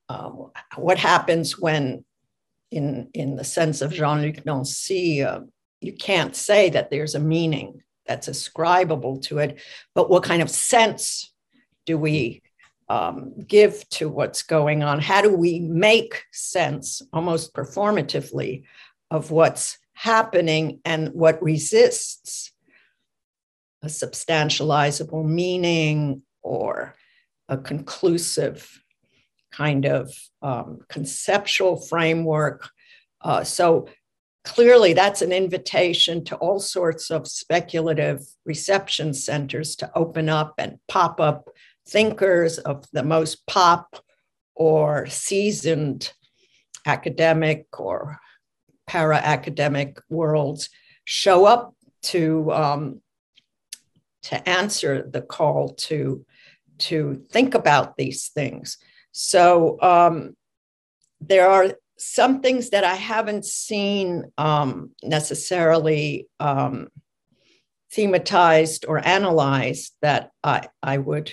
um, 0.08 0.50
what 0.76 0.98
happens 0.98 1.58
when, 1.58 2.04
in, 2.70 3.08
in 3.14 3.36
the 3.36 3.44
sense 3.44 3.80
of 3.80 3.92
Jean 3.92 4.20
Luc 4.22 4.44
Nancy, 4.44 5.22
uh, 5.22 5.40
you 5.80 5.92
can't 5.92 6.36
say 6.36 6.70
that 6.70 6.90
there's 6.90 7.14
a 7.14 7.20
meaning 7.20 7.82
that's 8.06 8.28
ascribable 8.28 9.18
to 9.20 9.38
it, 9.38 9.60
but 9.94 10.10
what 10.10 10.24
kind 10.24 10.42
of 10.42 10.50
sense 10.50 11.32
do 11.86 11.96
we 11.96 12.42
um, 12.88 13.32
give 13.46 13.88
to 13.90 14.08
what's 14.08 14.42
going 14.42 14.82
on? 14.82 14.98
How 15.00 15.22
do 15.22 15.32
we 15.32 15.60
make 15.60 16.24
sense, 16.32 17.00
almost 17.12 17.54
performatively, 17.54 18.64
of 19.10 19.30
what's 19.30 19.78
happening 20.00 20.80
and 20.86 21.08
what 21.08 21.42
resists 21.42 22.52
a 23.82 23.86
substantializable 23.86 25.26
meaning 25.26 26.22
or 26.42 26.94
a 27.50 27.58
conclusive 27.58 28.82
kind 29.52 29.84
of 29.84 30.10
um, 30.40 30.78
conceptual 30.88 31.76
framework. 31.76 32.70
Uh, 33.20 33.44
so 33.44 33.88
clearly, 34.42 34.94
that's 34.94 35.20
an 35.20 35.32
invitation 35.32 36.24
to 36.24 36.36
all 36.36 36.60
sorts 36.60 37.10
of 37.10 37.28
speculative 37.28 38.20
reception 38.46 39.12
centers 39.12 39.76
to 39.76 39.90
open 39.94 40.30
up 40.30 40.54
and 40.56 40.78
pop 40.88 41.20
up 41.20 41.50
thinkers 41.86 42.56
of 42.56 42.86
the 42.94 43.02
most 43.02 43.46
pop 43.46 44.02
or 44.54 45.06
seasoned 45.08 46.14
academic 46.86 47.66
or 47.78 48.18
para 48.90 49.14
academic 49.14 50.00
worlds 50.08 50.68
show 51.04 51.44
up 51.44 51.76
to 52.02 52.50
um, 52.50 53.00
to 54.22 54.48
answer 54.48 55.08
the 55.08 55.22
call 55.22 55.68
to 55.68 56.26
to 56.78 57.24
think 57.30 57.54
about 57.54 57.96
these 57.96 58.30
things. 58.34 58.78
So 59.12 59.80
um, 59.80 60.36
there 61.20 61.48
are 61.48 61.74
some 61.98 62.40
things 62.40 62.70
that 62.70 62.82
I 62.82 62.96
haven't 62.96 63.44
seen 63.44 64.24
um, 64.36 64.90
necessarily 65.04 66.26
um, 66.40 66.88
thematized 67.94 68.86
or 68.88 69.06
analyzed 69.06 69.92
that 70.02 70.32
I, 70.42 70.66
I 70.82 70.98
would 70.98 71.30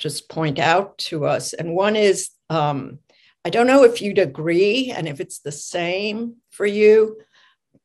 just 0.00 0.28
point 0.28 0.58
out 0.58 0.98
to 1.10 1.26
us. 1.26 1.52
And 1.52 1.76
one 1.76 1.94
is 1.94 2.30
um, 2.50 2.98
I 3.44 3.50
don't 3.50 3.66
know 3.66 3.82
if 3.84 4.00
you'd 4.00 4.18
agree 4.18 4.92
and 4.94 5.08
if 5.08 5.20
it's 5.20 5.40
the 5.40 5.52
same 5.52 6.36
for 6.50 6.64
you, 6.64 7.20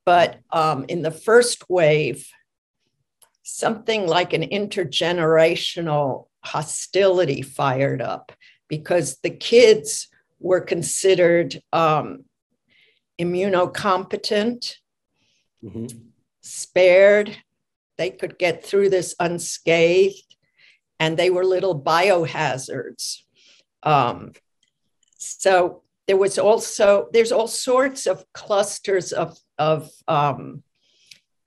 but 0.06 0.40
um, 0.52 0.86
in 0.88 1.02
the 1.02 1.12
first 1.12 1.70
wave, 1.70 2.28
something 3.44 4.06
like 4.06 4.34
an 4.34 4.44
intergenerational 4.44 6.28
hostility 6.44 7.42
fired 7.42 8.02
up 8.02 8.32
because 8.68 9.18
the 9.24 9.30
kids 9.30 10.10
were 10.40 10.62
considered 10.62 11.62
um, 11.74 12.26
immunocompetent, 13.20 14.76
mm-hmm. 15.64 15.98
spared. 16.42 17.36
They 17.98 18.12
could 18.12 18.38
get 18.38 18.64
through 18.64 18.90
this 18.90 19.16
unscathed 19.20 20.36
and 21.00 21.18
they 21.18 21.30
were 21.30 21.46
little 21.46 21.82
biohazards. 21.82 23.22
Um, 23.82 24.34
so 25.18 25.84
there 26.08 26.18
was 26.18 26.38
also 26.38 27.10
there's 27.12 27.32
all 27.32 27.48
sorts 27.48 28.08
of 28.08 28.26
clusters 28.34 29.12
of 29.12 29.38
of 29.58 29.90
um, 30.08 30.64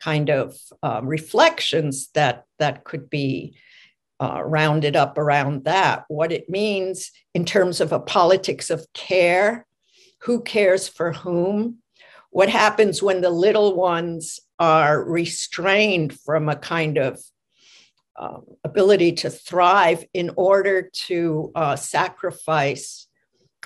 kind 0.00 0.30
of 0.30 0.58
um, 0.82 1.06
reflections 1.06 2.08
that 2.14 2.44
that 2.58 2.84
could 2.84 3.08
be 3.08 3.56
uh, 4.20 4.42
rounded 4.44 4.96
up 4.96 5.16
around 5.16 5.64
that. 5.64 6.04
What 6.08 6.32
it 6.32 6.50
means 6.50 7.10
in 7.34 7.44
terms 7.44 7.80
of 7.80 7.92
a 7.92 8.00
politics 8.00 8.68
of 8.70 8.86
care, 8.92 9.66
who 10.22 10.42
cares 10.42 10.88
for 10.88 11.12
whom, 11.12 11.78
what 12.30 12.48
happens 12.48 13.02
when 13.02 13.22
the 13.22 13.30
little 13.30 13.74
ones 13.74 14.40
are 14.58 15.02
restrained 15.02 16.18
from 16.20 16.48
a 16.48 16.56
kind 16.56 16.98
of 16.98 17.18
um, 18.16 18.44
ability 18.62 19.12
to 19.12 19.30
thrive 19.30 20.04
in 20.12 20.30
order 20.36 20.82
to 20.82 21.50
uh, 21.54 21.76
sacrifice 21.76 23.06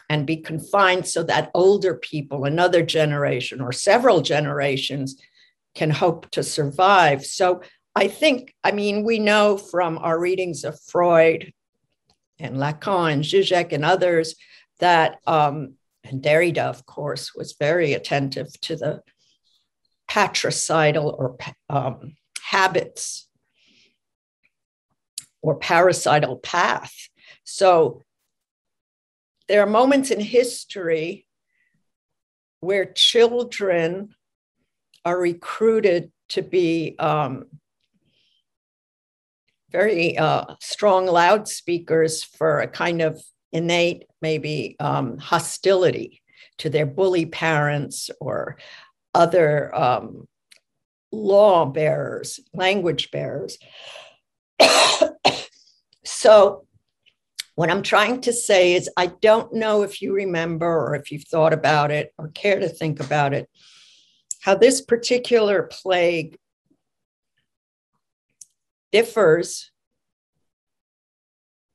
and 0.08 0.26
be 0.26 0.36
confined 0.36 1.06
so 1.06 1.22
that 1.22 1.50
older 1.54 1.94
people, 1.94 2.44
another 2.44 2.82
generation 2.82 3.60
or 3.60 3.72
several 3.72 4.20
generations, 4.20 5.20
can 5.74 5.90
hope 5.90 6.30
to 6.30 6.42
survive. 6.42 7.24
So 7.24 7.62
I 7.96 8.08
think, 8.08 8.54
I 8.62 8.72
mean, 8.72 9.04
we 9.04 9.18
know 9.18 9.56
from 9.56 9.98
our 9.98 10.18
readings 10.18 10.64
of 10.64 10.78
Freud 10.80 11.52
and 12.38 12.56
Lacan 12.56 13.12
and 13.12 13.24
Zizek 13.24 13.72
and 13.72 13.84
others 13.84 14.34
that, 14.80 15.18
um, 15.26 15.74
and 16.04 16.22
Derrida, 16.22 16.58
of 16.58 16.84
course, 16.86 17.34
was 17.34 17.56
very 17.58 17.94
attentive 17.94 18.48
to 18.62 18.76
the 18.76 19.00
patricidal 20.06 21.14
or 21.18 21.36
um, 21.70 22.16
habits 22.42 23.26
or 25.40 25.56
parasital 25.56 26.36
path. 26.36 26.94
So 27.44 28.02
there 29.48 29.62
are 29.62 29.66
moments 29.66 30.10
in 30.10 30.20
history 30.20 31.26
where 32.60 32.86
children 32.86 34.14
are 35.04 35.18
recruited 35.18 36.10
to 36.30 36.42
be 36.42 36.96
um, 36.98 37.44
very 39.70 40.16
uh, 40.16 40.44
strong 40.60 41.06
loudspeakers 41.06 42.24
for 42.24 42.60
a 42.60 42.68
kind 42.68 43.02
of 43.02 43.22
innate, 43.52 44.04
maybe 44.22 44.76
um, 44.80 45.18
hostility 45.18 46.22
to 46.58 46.70
their 46.70 46.86
bully 46.86 47.26
parents 47.26 48.10
or 48.20 48.56
other 49.14 49.74
um, 49.74 50.26
law 51.12 51.64
bearers, 51.66 52.40
language 52.54 53.10
bearers. 53.10 53.58
so, 56.04 56.66
what 57.54 57.70
I'm 57.70 57.82
trying 57.82 58.20
to 58.22 58.32
say 58.32 58.74
is, 58.74 58.90
I 58.96 59.06
don't 59.06 59.52
know 59.54 59.82
if 59.82 60.02
you 60.02 60.12
remember 60.12 60.66
or 60.66 60.94
if 60.94 61.12
you've 61.12 61.26
thought 61.26 61.52
about 61.52 61.90
it 61.90 62.12
or 62.18 62.28
care 62.28 62.58
to 62.58 62.68
think 62.68 63.00
about 63.00 63.32
it, 63.32 63.48
how 64.40 64.54
this 64.54 64.80
particular 64.80 65.62
plague 65.62 66.36
differs. 68.92 69.70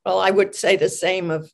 Well, 0.05 0.19
I 0.19 0.31
would 0.31 0.53
say 0.53 0.75
the 0.75 0.89
same 0.89 1.31
of 1.31 1.51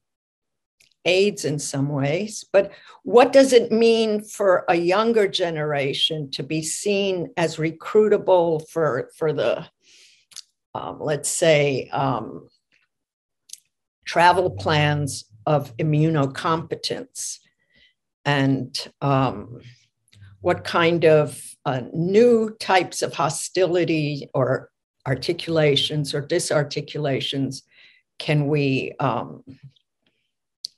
AIDS 1.05 1.45
in 1.45 1.59
some 1.59 1.89
ways, 1.89 2.45
but 2.51 2.71
what 3.03 3.31
does 3.31 3.53
it 3.53 3.71
mean 3.71 4.21
for 4.23 4.65
a 4.67 4.75
younger 4.75 5.27
generation 5.27 6.31
to 6.31 6.41
be 6.41 6.63
seen 6.63 7.29
as 7.37 7.57
recruitable 7.57 8.67
for, 8.69 9.11
for 9.15 9.31
the, 9.31 9.67
um, 10.73 10.97
let's 10.99 11.29
say, 11.29 11.89
um, 11.89 12.47
travel 14.05 14.51
plans 14.51 15.25
of 15.45 15.75
immunocompetence? 15.77 17.39
And 18.23 18.75
um, 19.01 19.61
what 20.41 20.63
kind 20.63 21.05
of 21.05 21.41
uh, 21.65 21.81
new 21.93 22.55
types 22.59 23.01
of 23.01 23.13
hostility 23.13 24.29
or 24.33 24.69
articulations 25.07 26.13
or 26.13 26.21
disarticulations 26.21 27.63
can 28.17 28.47
we 28.47 28.93
um, 28.99 29.43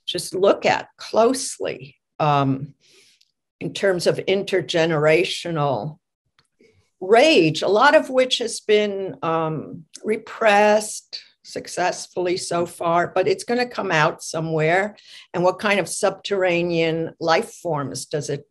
just 0.06 0.34
look 0.34 0.66
at 0.66 0.88
closely 0.96 1.96
um, 2.18 2.74
in 3.60 3.72
terms 3.72 4.06
of 4.06 4.16
intergenerational 4.16 5.98
rage, 7.00 7.62
a 7.62 7.68
lot 7.68 7.94
of 7.94 8.10
which 8.10 8.38
has 8.38 8.60
been 8.60 9.16
um, 9.22 9.84
repressed 10.04 11.20
successfully 11.48 12.36
so 12.36 12.66
far, 12.66 13.08
but 13.14 13.26
it's 13.26 13.44
going 13.44 13.58
to 13.58 13.74
come 13.74 13.90
out 13.90 14.22
somewhere. 14.22 14.96
And 15.32 15.42
what 15.42 15.58
kind 15.58 15.80
of 15.80 15.88
subterranean 15.88 17.14
life 17.20 17.52
forms 17.54 18.06
does 18.06 18.30
it 18.30 18.46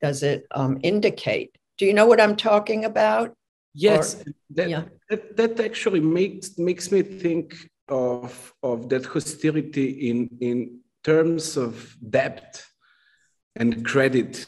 does 0.00 0.22
it 0.22 0.46
um, 0.52 0.78
indicate? 0.82 1.58
Do 1.76 1.84
you 1.84 1.92
know 1.92 2.06
what 2.06 2.20
I'm 2.20 2.36
talking 2.36 2.84
about? 2.84 3.36
Yes, 3.74 4.14
or, 4.14 4.32
that, 4.56 4.68
yeah. 4.68 4.84
that, 5.10 5.36
that 5.36 5.60
actually 5.60 6.00
makes 6.00 6.58
makes 6.58 6.90
me 6.90 7.02
think 7.02 7.54
of, 7.88 8.54
of 8.62 8.88
that 8.88 9.06
hostility 9.06 10.10
in, 10.10 10.28
in 10.40 10.80
terms 11.04 11.56
of 11.56 11.96
debt 12.08 12.62
and 13.56 13.84
credit. 13.84 14.46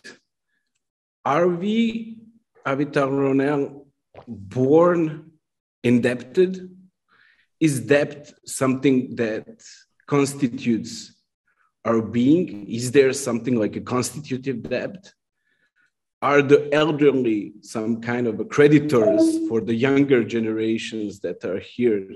Are 1.25 1.49
we, 1.49 2.19
Avital 2.67 3.11
Ronell, 3.11 3.87
born 4.27 5.33
indebted? 5.83 6.77
Is 7.61 7.81
debt 7.81 8.33
something 8.47 9.15
that 9.17 9.63
constitutes 10.07 11.15
our 11.85 12.01
being? 12.03 12.69
Is 12.69 12.91
there 12.91 13.13
something 13.13 13.57
like 13.57 13.77
a 13.77 13.81
constitutive 13.81 14.63
debt? 14.63 15.13
Are 16.23 16.43
the 16.43 16.69
elderly 16.73 17.55
some 17.63 18.01
kind 18.01 18.27
of 18.27 18.49
creditors 18.49 19.49
for 19.49 19.61
the 19.61 19.75
younger 19.75 20.23
generations 20.25 21.21
that 21.21 21.45
are 21.45 21.59
here 21.59 22.07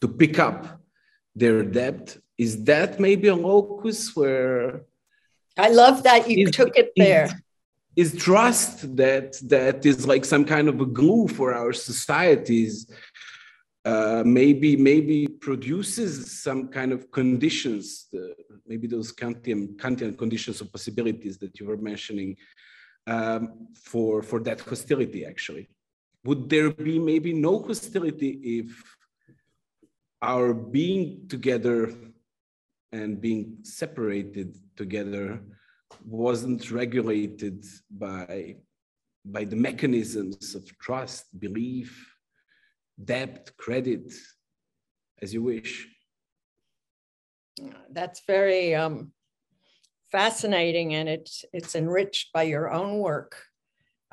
to 0.00 0.08
pick 0.08 0.38
up 0.38 0.80
their 1.34 1.62
debt. 1.62 2.16
Is 2.38 2.64
that 2.64 3.00
maybe 3.00 3.28
a 3.28 3.34
locus 3.34 4.14
where 4.14 4.82
I 5.56 5.68
love 5.68 6.02
that 6.02 6.28
you 6.28 6.48
is, 6.48 6.50
took 6.50 6.76
it 6.76 6.92
there. 6.96 7.26
Is, 7.96 8.14
is 8.14 8.22
trust 8.22 8.96
that 8.96 9.36
that 9.48 9.86
is 9.86 10.06
like 10.06 10.24
some 10.24 10.44
kind 10.44 10.68
of 10.68 10.80
a 10.80 10.86
glue 10.86 11.28
for 11.28 11.54
our 11.54 11.72
societies? 11.72 12.90
Uh, 13.84 14.22
maybe 14.24 14.76
maybe 14.76 15.26
produces 15.26 16.40
some 16.40 16.68
kind 16.68 16.90
of 16.90 17.10
conditions, 17.10 18.06
maybe 18.66 18.86
those 18.86 19.12
Kantian, 19.12 19.76
Kantian 19.76 20.16
conditions 20.16 20.62
of 20.62 20.72
possibilities 20.72 21.36
that 21.36 21.60
you 21.60 21.66
were 21.66 21.76
mentioning 21.76 22.34
um, 23.06 23.68
for 23.74 24.22
for 24.22 24.40
that 24.40 24.60
hostility. 24.60 25.26
Actually, 25.26 25.68
would 26.24 26.48
there 26.48 26.70
be 26.70 26.98
maybe 26.98 27.34
no 27.34 27.58
hostility 27.62 28.40
if 28.42 28.96
our 30.22 30.54
being 30.54 31.26
together 31.28 31.92
and 32.90 33.20
being 33.20 33.58
separated 33.62 34.56
together 34.76 35.42
wasn't 36.06 36.70
regulated 36.70 37.66
by 37.90 38.56
by 39.26 39.44
the 39.44 39.56
mechanisms 39.56 40.54
of 40.54 40.62
trust 40.78 41.38
belief 41.38 42.13
debt 43.02 43.50
credit 43.56 44.12
as 45.20 45.32
you 45.32 45.42
wish 45.42 45.88
that's 47.90 48.22
very 48.26 48.74
um, 48.74 49.12
fascinating 50.10 50.94
and 50.94 51.08
it's 51.08 51.44
it's 51.52 51.74
enriched 51.74 52.32
by 52.32 52.42
your 52.42 52.72
own 52.72 52.98
work 52.98 53.36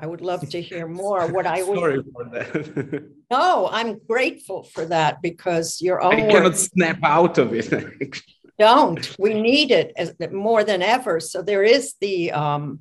I 0.02 0.06
would 0.06 0.20
love 0.20 0.48
to 0.50 0.60
hear 0.60 0.88
more. 1.02 1.28
What 1.28 1.46
I 1.46 1.62
would 1.62 1.78
sorry 1.78 2.02
for 2.12 2.24
that. 2.32 3.04
no, 3.30 3.68
I'm 3.70 4.00
grateful 4.08 4.64
for 4.64 4.84
that 4.86 5.22
because 5.22 5.80
your 5.80 6.02
own. 6.02 6.14
I 6.14 6.28
cannot 6.28 6.56
snap 6.56 6.98
out 7.04 7.38
of 7.38 7.54
it. 7.54 8.20
don't. 8.58 9.16
We 9.18 9.40
need 9.40 9.70
it 9.70 9.92
as, 9.96 10.12
more 10.32 10.64
than 10.64 10.82
ever. 10.82 11.20
So 11.20 11.40
there 11.40 11.62
is 11.62 11.94
the 12.00 12.32
um, 12.32 12.80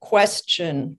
question 0.00 0.98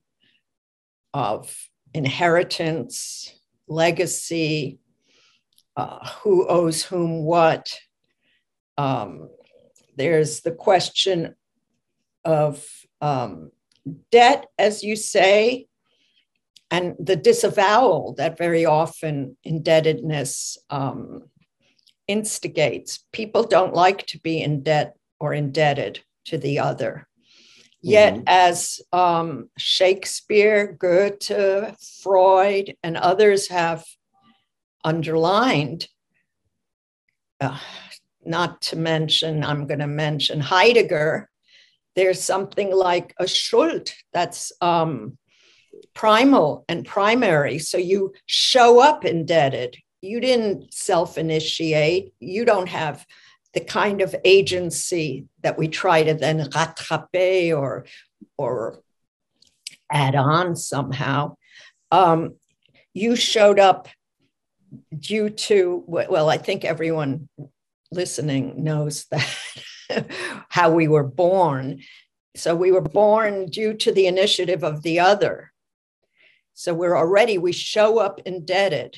of 1.14 1.56
inheritance, 1.94 3.34
legacy, 3.72 4.80
uh, 5.78 6.06
who 6.22 6.48
owes 6.48 6.84
whom 6.84 7.24
what. 7.24 7.74
Um, 8.78 9.30
there's 9.96 10.42
the 10.42 10.52
question 10.52 11.36
of 12.26 12.66
um, 13.02 13.52
debt, 14.12 14.48
as 14.58 14.84
you 14.84 14.96
say, 14.96 15.68
and 16.70 16.96
the 17.00 17.16
disavowal 17.16 18.14
that 18.18 18.38
very 18.38 18.66
often 18.66 19.38
indebtedness 19.44 20.58
um, 20.70 21.24
instigates. 22.08 23.06
People 23.12 23.44
don't 23.44 23.74
like 23.74 24.06
to 24.08 24.20
be 24.20 24.42
in 24.42 24.64
debt 24.64 24.96
or 25.20 25.34
indebted 25.34 26.00
to 26.26 26.38
the 26.38 26.60
other. 26.60 27.08
Yet, 27.82 28.14
mm-hmm. 28.14 28.24
as 28.28 28.80
um, 28.94 29.50
Shakespeare, 29.58 30.78
Goethe, 30.80 31.76
Freud, 32.02 32.76
and 32.84 32.96
others 32.96 33.48
have 33.50 33.84
underlined, 34.84 35.88
uh, 37.40 37.58
not 38.24 38.62
to 38.62 38.76
mention, 38.76 39.44
I'm 39.44 39.66
going 39.66 39.80
to 39.80 39.88
mention 39.88 40.40
Heidegger, 40.40 41.28
there's 41.96 42.24
something 42.24 42.74
like 42.74 43.14
a 43.20 43.28
schuld 43.28 43.92
that's 44.14 44.52
um, 44.62 45.18
primal 45.94 46.66
and 46.70 46.86
primary. 46.86 47.60
So 47.60 47.78
you 47.78 48.14
show 48.28 48.80
up 48.80 49.06
indebted. 49.06 49.76
You 50.02 50.20
didn't 50.20 50.74
self 50.74 51.18
initiate. 51.18 52.14
You 52.20 52.46
don't 52.46 52.70
have 52.70 53.06
the 53.54 53.60
kind 53.60 54.02
of 54.02 54.16
agency 54.24 55.26
that 55.42 55.58
we 55.58 55.68
try 55.68 56.04
to 56.04 56.14
then 56.14 56.40
rattraper 56.40 57.58
or, 57.58 57.86
or 58.38 58.82
add 59.92 60.16
on 60.16 60.56
somehow. 60.56 61.36
Um, 61.92 62.36
you 62.94 63.16
showed 63.16 63.60
up 63.60 63.88
due 64.98 65.30
to, 65.30 65.84
well, 65.88 66.30
I 66.30 66.38
think 66.38 66.64
everyone 66.64 67.28
listening 67.92 68.64
knows 68.64 69.06
that 69.12 70.08
how 70.50 70.72
we 70.72 70.88
were 70.88 71.04
born. 71.04 71.82
So 72.36 72.56
we 72.56 72.72
were 72.72 72.82
born 72.82 73.48
due 73.48 73.74
to 73.74 73.92
the 73.92 74.08
initiative 74.08 74.64
of 74.64 74.84
the 74.84 75.00
other. 75.00 75.52
So 76.54 76.74
we're 76.74 76.96
already, 76.96 77.38
we 77.38 77.52
show 77.52 78.00
up 78.00 78.22
indebted. 78.26 78.96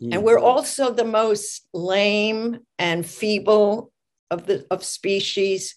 Mm-hmm. 0.00 0.12
And 0.12 0.22
we're 0.22 0.38
also 0.38 0.92
the 0.92 1.04
most 1.04 1.66
lame 1.74 2.60
and 2.78 3.04
feeble 3.04 3.92
of 4.30 4.46
the 4.46 4.66
of 4.70 4.82
species. 4.82 5.76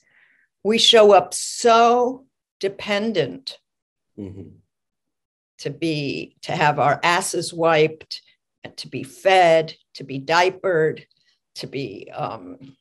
We 0.63 0.77
show 0.77 1.11
up 1.11 1.33
so 1.33 2.25
dependent 2.59 3.57
mm-hmm. 4.17 4.49
to 5.59 5.69
be 5.69 6.37
to 6.43 6.53
have 6.55 6.79
our 6.79 6.99
asses 7.03 7.53
wiped, 7.53 8.21
to 8.77 8.87
be 8.87 9.03
fed, 9.03 9.75
to 9.95 10.05
be 10.05 10.19
diapered, 10.19 11.05
to 11.55 11.67
be 11.67 12.09
um, 12.13 12.77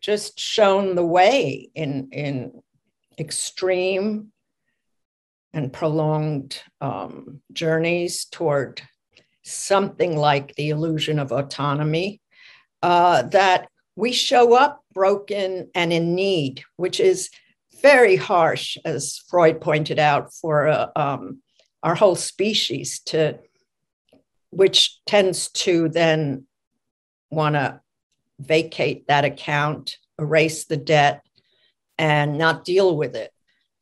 just 0.00 0.38
shown 0.38 0.96
the 0.96 1.06
way 1.06 1.70
in 1.74 2.10
in 2.12 2.62
extreme 3.18 4.32
and 5.54 5.72
prolonged 5.72 6.60
um, 6.80 7.40
journeys 7.52 8.26
toward 8.26 8.82
something 9.44 10.16
like 10.16 10.54
the 10.54 10.70
illusion 10.70 11.18
of 11.18 11.32
autonomy, 11.32 12.20
uh, 12.82 13.22
that 13.22 13.68
we 13.96 14.12
show 14.12 14.54
up 14.54 14.82
broken 14.92 15.70
and 15.74 15.92
in 15.92 16.14
need, 16.14 16.62
which 16.76 17.00
is 17.00 17.30
very 17.82 18.16
harsh, 18.16 18.76
as 18.84 19.18
Freud 19.28 19.60
pointed 19.60 19.98
out, 19.98 20.32
for 20.32 20.68
uh, 20.68 20.88
um, 20.96 21.42
our 21.82 21.94
whole 21.94 22.16
species 22.16 23.00
to, 23.00 23.38
which 24.50 24.98
tends 25.06 25.48
to 25.50 25.88
then 25.88 26.46
want 27.30 27.54
to 27.54 27.80
vacate 28.40 29.06
that 29.06 29.24
account, 29.24 29.98
erase 30.18 30.64
the 30.64 30.76
debt, 30.76 31.22
and 31.98 32.38
not 32.38 32.64
deal 32.64 32.96
with 32.96 33.14
it. 33.14 33.32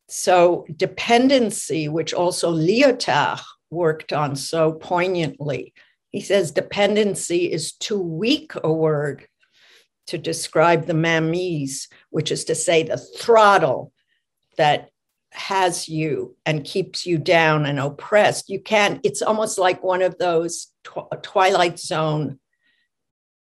So, 0.08 0.66
dependency, 0.76 1.88
which 1.88 2.12
also 2.12 2.52
Lyotard 2.52 3.40
worked 3.72 4.12
on 4.12 4.36
so 4.36 4.72
poignantly, 4.72 5.72
he 6.10 6.20
says 6.20 6.52
dependency 6.52 7.50
is 7.50 7.72
too 7.72 8.00
weak 8.00 8.52
a 8.62 8.72
word 8.72 9.26
to 10.08 10.18
describe 10.18 10.86
the 10.86 10.92
mainmise, 10.92 11.88
which 12.10 12.30
is 12.30 12.44
to 12.44 12.54
say 12.54 12.82
the 12.82 12.98
throttle 12.98 13.92
that 14.58 14.90
has 15.32 15.88
you 15.88 16.36
and 16.44 16.64
keeps 16.64 17.06
you 17.06 17.16
down 17.16 17.64
and 17.64 17.80
oppressed. 17.80 18.50
You 18.50 18.60
can't, 18.60 19.00
it's 19.02 19.22
almost 19.22 19.58
like 19.58 19.82
one 19.82 20.02
of 20.02 20.18
those 20.18 20.68
tw- 20.84 21.22
Twilight 21.22 21.78
Zone 21.78 22.38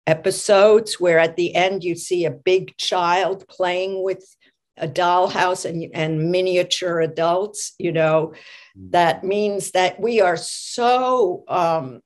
episodes 0.06 1.00
where 1.00 1.20
at 1.20 1.38
the 1.38 1.56
end 1.56 1.84
you 1.84 1.96
see 1.96 2.26
a 2.26 2.32
big 2.32 2.76
child 2.78 3.48
playing 3.48 4.04
with 4.04 4.37
a 4.78 4.88
dollhouse 4.88 5.66
and, 5.66 5.92
and 5.94 6.32
miniature 6.32 7.00
adults, 7.00 7.74
you 7.78 7.92
know, 7.92 8.34
mm. 8.78 8.92
that 8.92 9.24
means 9.24 9.72
that 9.72 10.00
we 10.00 10.22
are 10.22 10.38
so 10.38 11.44
um, 11.48 12.02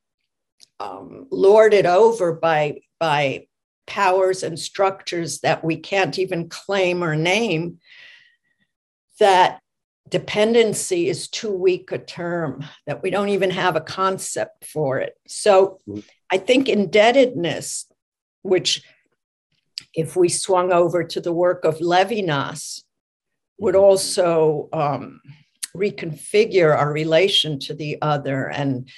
um, 0.79 1.27
lorded 1.31 1.85
over 1.85 2.33
by, 2.33 2.81
by 2.99 3.47
powers 3.87 4.43
and 4.43 4.57
structures 4.57 5.39
that 5.39 5.63
we 5.63 5.77
can't 5.77 6.17
even 6.17 6.49
claim 6.49 7.03
or 7.03 7.15
name 7.15 7.79
that 9.19 9.59
dependency 10.09 11.07
is 11.07 11.27
too 11.29 11.51
weak 11.51 11.91
a 11.91 11.97
term, 11.97 12.63
that 12.85 13.01
we 13.01 13.09
don't 13.09 13.29
even 13.29 13.49
have 13.49 13.75
a 13.75 13.81
concept 13.81 14.65
for 14.65 14.99
it. 14.99 15.13
So 15.27 15.79
mm. 15.87 16.03
I 16.31 16.37
think 16.37 16.67
indebtedness, 16.67 17.85
which 18.41 18.83
if 19.93 20.15
we 20.15 20.29
swung 20.29 20.71
over 20.71 21.03
to 21.03 21.21
the 21.21 21.33
work 21.33 21.65
of 21.65 21.79
Levinas, 21.79 22.83
would 23.59 23.75
mm-hmm. 23.75 23.83
also 23.83 24.69
um, 24.73 25.21
reconfigure 25.75 26.75
our 26.75 26.91
relation 26.91 27.59
to 27.59 27.73
the 27.73 27.97
other 28.01 28.49
and, 28.49 28.89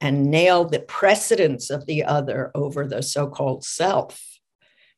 and 0.00 0.30
nail 0.30 0.64
the 0.64 0.80
precedence 0.80 1.70
of 1.70 1.86
the 1.86 2.04
other 2.04 2.50
over 2.54 2.86
the 2.86 3.02
so 3.02 3.26
called 3.26 3.64
self, 3.64 4.20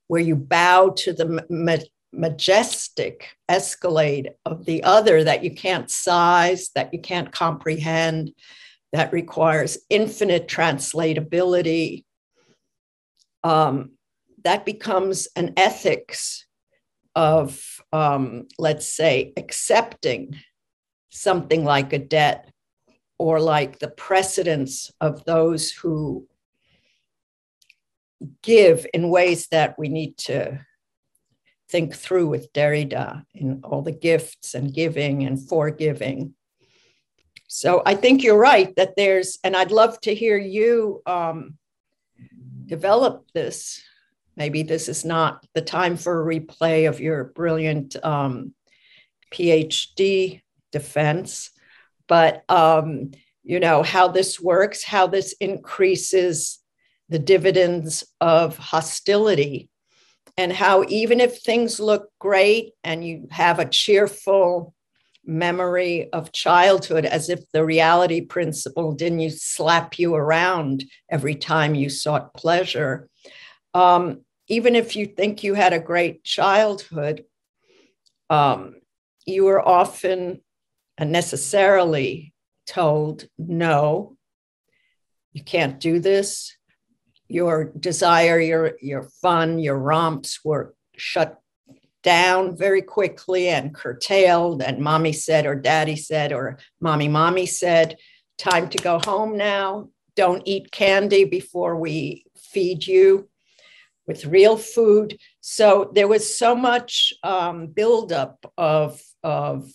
where 0.06 0.20
you 0.20 0.36
bow 0.36 0.90
to 0.90 1.12
the 1.12 1.44
ma- 1.48 1.76
majestic 2.12 3.28
escalade 3.48 4.30
of 4.44 4.64
the 4.64 4.82
other 4.82 5.22
that 5.24 5.44
you 5.44 5.54
can't 5.54 5.90
size, 5.90 6.70
that 6.74 6.92
you 6.92 7.00
can't 7.00 7.32
comprehend, 7.32 8.32
that 8.92 9.12
requires 9.12 9.78
infinite 9.88 10.48
translatability. 10.48 12.04
Um, 13.44 13.92
that 14.44 14.64
becomes 14.64 15.28
an 15.36 15.52
ethics 15.56 16.46
of, 17.14 17.80
um, 17.92 18.46
let's 18.58 18.86
say, 18.86 19.32
accepting 19.36 20.36
something 21.10 21.64
like 21.64 21.92
a 21.92 21.98
debt 21.98 22.50
or 23.18 23.40
like 23.40 23.78
the 23.78 23.90
precedence 23.90 24.90
of 25.00 25.24
those 25.24 25.70
who 25.70 26.26
give 28.42 28.86
in 28.94 29.10
ways 29.10 29.48
that 29.48 29.78
we 29.78 29.88
need 29.88 30.16
to 30.16 30.64
think 31.68 31.94
through 31.94 32.28
with 32.28 32.52
Derrida 32.52 33.24
in 33.34 33.60
all 33.64 33.82
the 33.82 33.92
gifts 33.92 34.54
and 34.54 34.74
giving 34.74 35.24
and 35.24 35.48
forgiving. 35.48 36.34
So 37.46 37.82
I 37.84 37.94
think 37.94 38.22
you're 38.22 38.38
right 38.38 38.74
that 38.76 38.94
there's, 38.96 39.38
and 39.42 39.56
I'd 39.56 39.72
love 39.72 40.00
to 40.02 40.14
hear 40.14 40.38
you 40.38 41.02
um, 41.06 41.58
develop 42.66 43.26
this 43.34 43.82
maybe 44.36 44.62
this 44.62 44.88
is 44.88 45.04
not 45.04 45.44
the 45.54 45.62
time 45.62 45.96
for 45.96 46.20
a 46.20 46.40
replay 46.40 46.88
of 46.88 47.00
your 47.00 47.24
brilliant 47.24 47.96
um, 48.04 48.54
PhD 49.32 50.40
defense, 50.72 51.50
but 52.08 52.44
um, 52.48 53.10
you 53.42 53.60
know 53.60 53.82
how 53.82 54.08
this 54.08 54.40
works, 54.40 54.84
how 54.84 55.06
this 55.06 55.34
increases 55.40 56.58
the 57.08 57.18
dividends 57.18 58.04
of 58.20 58.56
hostility, 58.56 59.68
and 60.36 60.52
how 60.52 60.84
even 60.88 61.20
if 61.20 61.42
things 61.42 61.80
look 61.80 62.08
great 62.18 62.72
and 62.84 63.04
you 63.04 63.26
have 63.30 63.58
a 63.58 63.68
cheerful 63.68 64.74
memory 65.24 66.10
of 66.12 66.32
childhood 66.32 67.04
as 67.04 67.28
if 67.28 67.40
the 67.52 67.64
reality 67.64 68.22
principle 68.22 68.92
didn't 68.92 69.20
you 69.20 69.30
slap 69.30 69.98
you 69.98 70.14
around 70.14 70.82
every 71.10 71.34
time 71.34 71.74
you 71.74 71.90
sought 71.90 72.32
pleasure 72.32 73.09
um, 73.74 74.24
even 74.48 74.74
if 74.74 74.96
you 74.96 75.06
think 75.06 75.42
you 75.42 75.54
had 75.54 75.72
a 75.72 75.78
great 75.78 76.24
childhood, 76.24 77.24
um, 78.28 78.76
you 79.26 79.44
were 79.44 79.66
often 79.66 80.40
unnecessarily 80.98 82.34
told, 82.66 83.26
no, 83.38 84.16
you 85.32 85.42
can't 85.42 85.78
do 85.78 86.00
this. 86.00 86.56
Your 87.28 87.64
desire, 87.78 88.40
your, 88.40 88.72
your 88.80 89.02
fun, 89.22 89.60
your 89.60 89.78
romps 89.78 90.44
were 90.44 90.74
shut 90.96 91.40
down 92.02 92.56
very 92.56 92.82
quickly 92.82 93.48
and 93.48 93.74
curtailed. 93.74 94.62
And 94.62 94.78
mommy 94.78 95.12
said, 95.12 95.46
or 95.46 95.54
daddy 95.54 95.96
said, 95.96 96.32
or 96.32 96.58
mommy, 96.80 97.06
mommy 97.06 97.46
said, 97.46 97.98
time 98.36 98.68
to 98.70 98.78
go 98.78 98.98
home 98.98 99.36
now. 99.36 99.90
Don't 100.16 100.42
eat 100.44 100.72
candy 100.72 101.24
before 101.24 101.76
we 101.76 102.24
feed 102.36 102.84
you 102.84 103.28
with 104.10 104.26
real 104.26 104.56
food. 104.56 105.16
So 105.40 105.92
there 105.94 106.08
was 106.08 106.36
so 106.36 106.56
much 106.56 107.12
um, 107.22 107.68
buildup 107.68 108.44
of, 108.58 109.00
of 109.22 109.70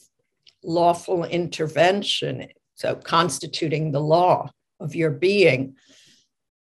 lawful 0.62 1.24
intervention, 1.24 2.50
so 2.74 2.96
constituting 2.96 3.94
the 3.94 4.02
law 4.02 4.52
of 4.82 4.94
your 4.94 5.12
being, 5.12 5.78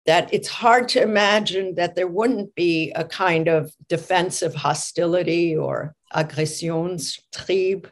that 0.07 0.33
it's 0.33 0.47
hard 0.47 0.89
to 0.89 1.03
imagine 1.03 1.75
that 1.75 1.93
there 1.93 2.07
wouldn't 2.07 2.55
be 2.55 2.91
a 2.95 3.05
kind 3.05 3.47
of 3.47 3.71
defensive 3.87 4.55
hostility 4.55 5.55
or 5.55 5.93
aggressionstrieb, 6.15 7.85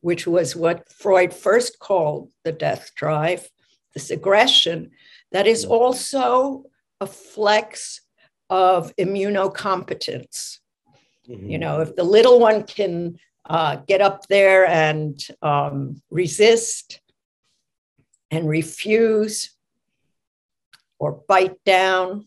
which 0.00 0.26
was 0.26 0.56
what 0.56 0.90
Freud 0.92 1.32
first 1.32 1.78
called 1.78 2.28
the 2.42 2.50
death 2.50 2.90
drive, 2.96 3.48
this 3.94 4.10
aggression 4.10 4.90
that 5.30 5.46
is 5.46 5.64
also 5.64 6.64
a 7.00 7.06
flex 7.06 8.00
of 8.50 8.94
immunocompetence. 8.96 10.58
Mm-hmm. 11.28 11.50
You 11.50 11.58
know, 11.58 11.80
if 11.80 11.96
the 11.96 12.04
little 12.04 12.38
one 12.38 12.64
can 12.64 13.18
uh, 13.48 13.76
get 13.86 14.00
up 14.00 14.26
there 14.28 14.66
and 14.66 15.20
um, 15.42 16.02
resist 16.10 17.00
and 18.30 18.48
refuse 18.48 19.50
or 20.98 21.22
bite 21.28 21.62
down 21.64 22.26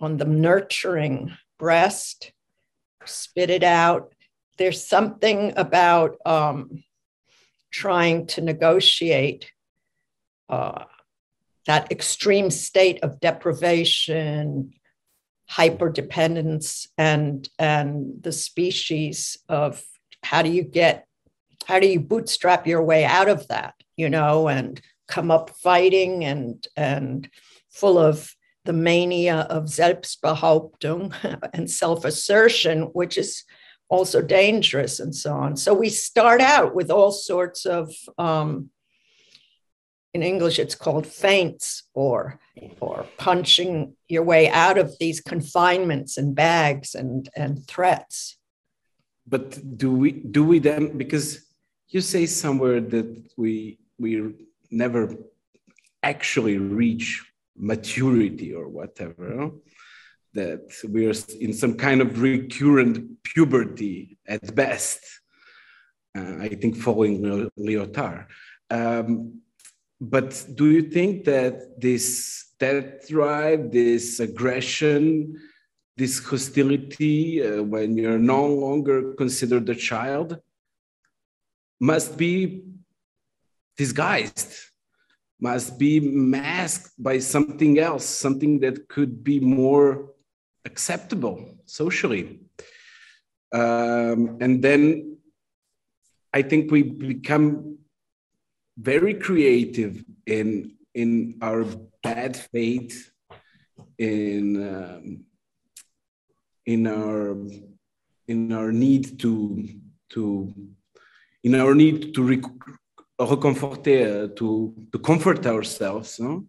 on 0.00 0.16
the 0.16 0.24
nurturing 0.24 1.36
breast, 1.58 2.32
spit 3.04 3.50
it 3.50 3.62
out. 3.62 4.14
There's 4.58 4.84
something 4.84 5.52
about 5.56 6.16
um, 6.26 6.82
trying 7.70 8.26
to 8.28 8.40
negotiate 8.40 9.52
uh, 10.48 10.84
that 11.66 11.90
extreme 11.90 12.50
state 12.50 13.02
of 13.02 13.20
deprivation, 13.20 14.72
hyperdependence 15.50 16.88
and 16.98 17.48
and 17.58 18.22
the 18.22 18.32
species 18.32 19.38
of 19.48 19.82
how 20.22 20.42
do 20.42 20.50
you 20.50 20.62
get 20.62 21.06
how 21.66 21.78
do 21.78 21.86
you 21.86 22.00
bootstrap 22.00 22.66
your 22.66 22.82
way 22.82 23.04
out 23.04 23.28
of 23.28 23.46
that 23.48 23.74
you 23.96 24.08
know 24.08 24.48
and 24.48 24.80
come 25.06 25.30
up 25.30 25.50
fighting 25.50 26.24
and 26.24 26.66
and 26.76 27.28
full 27.70 27.98
of 27.98 28.34
the 28.66 28.72
mania 28.72 29.46
of 29.48 29.64
Selbstbehauptung 29.64 31.14
and 31.54 31.70
self 31.70 32.04
assertion, 32.04 32.82
which 32.92 33.16
is 33.16 33.44
also 33.88 34.20
dangerous 34.20 35.00
and 35.00 35.14
so 35.14 35.32
on. 35.32 35.56
So 35.56 35.72
we 35.72 35.88
start 35.88 36.40
out 36.40 36.74
with 36.74 36.90
all 36.90 37.12
sorts 37.12 37.64
of, 37.64 37.94
um, 38.18 38.70
in 40.16 40.22
English, 40.22 40.58
it's 40.58 40.78
called 40.84 41.06
feints 41.06 41.66
or, 41.94 42.40
or 42.80 43.06
punching 43.18 43.94
your 44.08 44.24
way 44.32 44.48
out 44.48 44.78
of 44.78 44.88
these 44.98 45.20
confinements 45.20 46.16
and 46.16 46.34
bags 46.34 46.94
and, 47.00 47.28
and 47.36 47.52
threats. 47.72 48.38
But 49.28 49.48
do 49.82 49.88
we 50.02 50.10
do 50.36 50.42
we 50.50 50.58
then 50.68 50.84
because 51.02 51.26
you 51.94 52.00
say 52.00 52.24
somewhere 52.26 52.80
that 52.94 53.08
we 53.36 53.78
we 53.98 54.10
never 54.84 55.02
actually 56.02 56.58
reach 56.80 57.08
maturity 57.72 58.50
or 58.54 58.66
whatever 58.78 59.50
that 60.34 60.64
we 60.94 61.00
are 61.10 61.16
in 61.40 61.52
some 61.62 61.74
kind 61.86 62.00
of 62.04 62.08
recurrent 62.28 62.96
puberty 63.28 64.18
at 64.34 64.54
best 64.54 65.00
uh, 66.16 66.34
i 66.46 66.48
think 66.60 66.72
following 66.76 67.14
lyotard 67.66 68.26
um, 68.78 69.08
but 70.00 70.44
do 70.54 70.70
you 70.70 70.82
think 70.82 71.24
that 71.24 71.80
this 71.80 72.52
that 72.58 73.06
drive 73.08 73.70
this 73.70 74.20
aggression 74.20 75.36
this 75.96 76.18
hostility 76.24 77.42
uh, 77.42 77.62
when 77.62 77.96
you're 77.96 78.18
no 78.18 78.46
longer 78.46 79.14
considered 79.14 79.68
a 79.68 79.74
child 79.74 80.38
must 81.80 82.16
be 82.16 82.62
disguised, 83.76 84.54
must 85.40 85.78
be 85.78 86.00
masked 86.00 86.92
by 86.98 87.18
something 87.18 87.78
else, 87.78 88.04
something 88.04 88.60
that 88.60 88.88
could 88.88 89.22
be 89.22 89.38
more 89.40 90.12
acceptable 90.64 91.58
socially. 91.66 92.40
Um, 93.52 94.38
and 94.40 94.62
then 94.62 95.18
I 96.32 96.42
think 96.42 96.70
we 96.70 96.82
become 96.82 97.78
very 98.76 99.14
creative 99.14 100.04
in, 100.26 100.72
in 100.94 101.38
our 101.42 101.64
bad 102.02 102.36
faith, 102.36 103.10
in, 103.98 104.56
um, 104.74 105.24
in, 106.64 106.86
our, 106.86 107.36
in 108.28 108.52
our 108.52 108.72
need 108.72 109.18
to, 109.20 109.68
to 110.10 110.52
in 111.44 111.54
our 111.54 111.74
need 111.74 112.12
to 112.14 112.22
reconforter, 113.18 114.24
uh, 114.24 114.28
to, 114.34 114.74
to 114.92 114.98
comfort 114.98 115.46
ourselves. 115.46 116.18
No? 116.18 116.44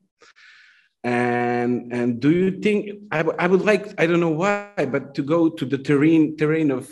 And, 1.03 1.93
and 1.93 2.19
do 2.19 2.31
you 2.31 2.59
think, 2.59 3.03
I, 3.11 3.19
I 3.37 3.47
would 3.47 3.61
like, 3.61 3.93
I 4.01 4.07
don't 4.07 4.19
know 4.19 4.29
why, 4.29 4.87
but 4.91 5.13
to 5.15 5.21
go 5.21 5.49
to 5.49 5.65
the 5.65 5.77
terrain, 5.77 6.35
terrain 6.35 6.71
of 6.71 6.89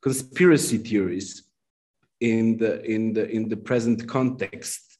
conspiracy 0.00 0.78
theories 0.78 1.47
in 2.20 2.58
the, 2.58 2.82
in 2.84 3.12
the, 3.12 3.28
in 3.28 3.48
the 3.48 3.56
present 3.56 4.08
context. 4.08 4.98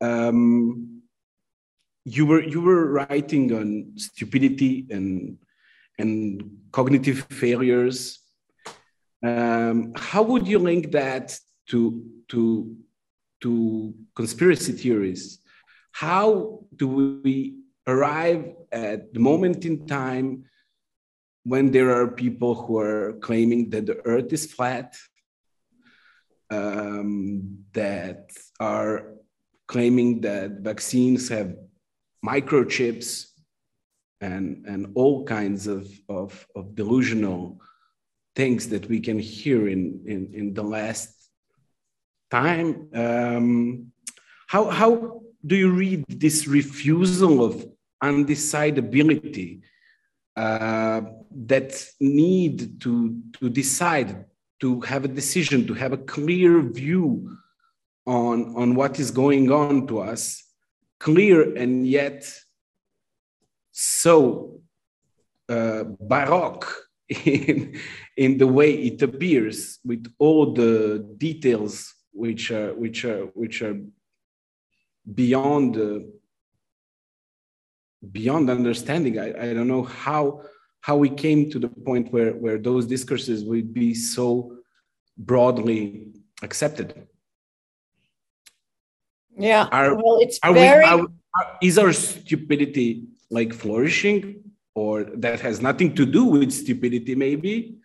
Um, 0.00 1.02
you 2.04 2.26
were, 2.26 2.42
you 2.42 2.60
were 2.60 2.92
writing 2.92 3.52
on 3.52 3.92
stupidity 3.96 4.86
and, 4.90 5.38
and 5.98 6.58
cognitive 6.72 7.26
failures. 7.30 8.20
Um, 9.24 9.92
how 9.96 10.22
would 10.22 10.46
you 10.46 10.58
link 10.58 10.92
that 10.92 11.38
to 11.68 12.04
to 12.28 12.76
to 13.42 13.94
conspiracy 14.14 14.72
theories 14.72 15.40
how 15.92 16.60
do 16.76 17.20
we 17.22 17.56
arrive 17.86 18.52
at 18.72 19.12
the 19.14 19.20
moment 19.20 19.64
in 19.64 19.86
time 19.86 20.44
when 21.44 21.70
there 21.70 21.90
are 21.90 22.08
people 22.08 22.54
who 22.54 22.78
are 22.78 23.14
claiming 23.22 23.70
that 23.70 23.86
the 23.86 24.04
earth 24.04 24.32
is 24.32 24.52
flat 24.52 24.96
um, 26.50 27.58
that 27.72 28.30
are 28.60 29.14
claiming 29.68 30.20
that 30.20 30.50
vaccines 30.60 31.28
have 31.28 31.56
microchips 32.24 33.26
and, 34.20 34.64
and 34.66 34.92
all 34.94 35.24
kinds 35.24 35.66
of, 35.66 35.88
of, 36.08 36.46
of 36.54 36.74
delusional 36.74 37.60
things 38.34 38.68
that 38.68 38.88
we 38.88 39.00
can 39.00 39.18
hear 39.18 39.68
in, 39.68 40.02
in, 40.06 40.30
in 40.32 40.54
the 40.54 40.62
last 40.62 41.12
time. 42.30 42.88
Um, 42.94 43.92
how, 44.46 44.70
how 44.70 45.22
do 45.44 45.56
you 45.56 45.70
read 45.70 46.04
this 46.08 46.46
refusal 46.46 47.44
of 47.44 47.66
undecidability, 48.02 49.60
uh, 50.36 51.00
that 51.30 51.86
need 52.00 52.80
to, 52.80 53.20
to 53.32 53.48
decide, 53.48 54.26
to 54.60 54.80
have 54.82 55.04
a 55.04 55.08
decision, 55.08 55.66
to 55.66 55.74
have 55.74 55.92
a 55.92 55.98
clear 55.98 56.60
view 56.60 57.36
on, 58.06 58.54
on 58.56 58.74
what 58.74 58.98
is 58.98 59.10
going 59.10 59.50
on 59.50 59.86
to 59.88 60.00
us, 60.00 60.44
clear 60.98 61.54
and 61.56 61.86
yet 61.86 62.24
so 63.72 64.60
uh, 65.48 65.84
baroque 66.00 66.66
in, 67.08 67.78
in 68.16 68.38
the 68.38 68.46
way 68.46 68.72
it 68.72 69.02
appears 69.02 69.78
with 69.84 70.12
all 70.18 70.52
the 70.52 71.06
details 71.18 71.94
which 72.12 72.50
are 72.50 72.72
which 72.74 73.04
are 73.04 73.26
which 73.34 73.60
are 73.60 73.78
beyond 75.14 75.76
uh, 75.76 76.00
beyond 78.10 78.48
understanding. 78.50 79.18
I, 79.18 79.50
I 79.50 79.54
don't 79.54 79.68
know 79.68 79.82
how 79.82 80.42
how 80.86 80.96
we 80.96 81.10
came 81.10 81.50
to 81.50 81.58
the 81.58 81.68
point 81.88 82.12
where 82.12 82.32
where 82.42 82.58
those 82.58 82.86
discourses 82.86 83.42
would 83.42 83.74
be 83.74 83.92
so 83.92 84.26
broadly 85.18 86.12
accepted. 86.42 87.08
Yeah, 89.36 89.68
are, 89.72 89.96
well, 89.96 90.18
it's 90.20 90.38
are 90.44 90.54
very. 90.54 90.84
We, 90.84 90.90
are, 90.90 91.00
are, 91.38 91.58
is 91.60 91.76
our 91.76 91.92
stupidity 91.92 93.08
like 93.30 93.52
flourishing, 93.52 94.44
or 94.76 95.04
that 95.24 95.40
has 95.40 95.60
nothing 95.60 95.92
to 95.96 96.06
do 96.06 96.24
with 96.24 96.52
stupidity, 96.52 97.16
maybe, 97.16 97.78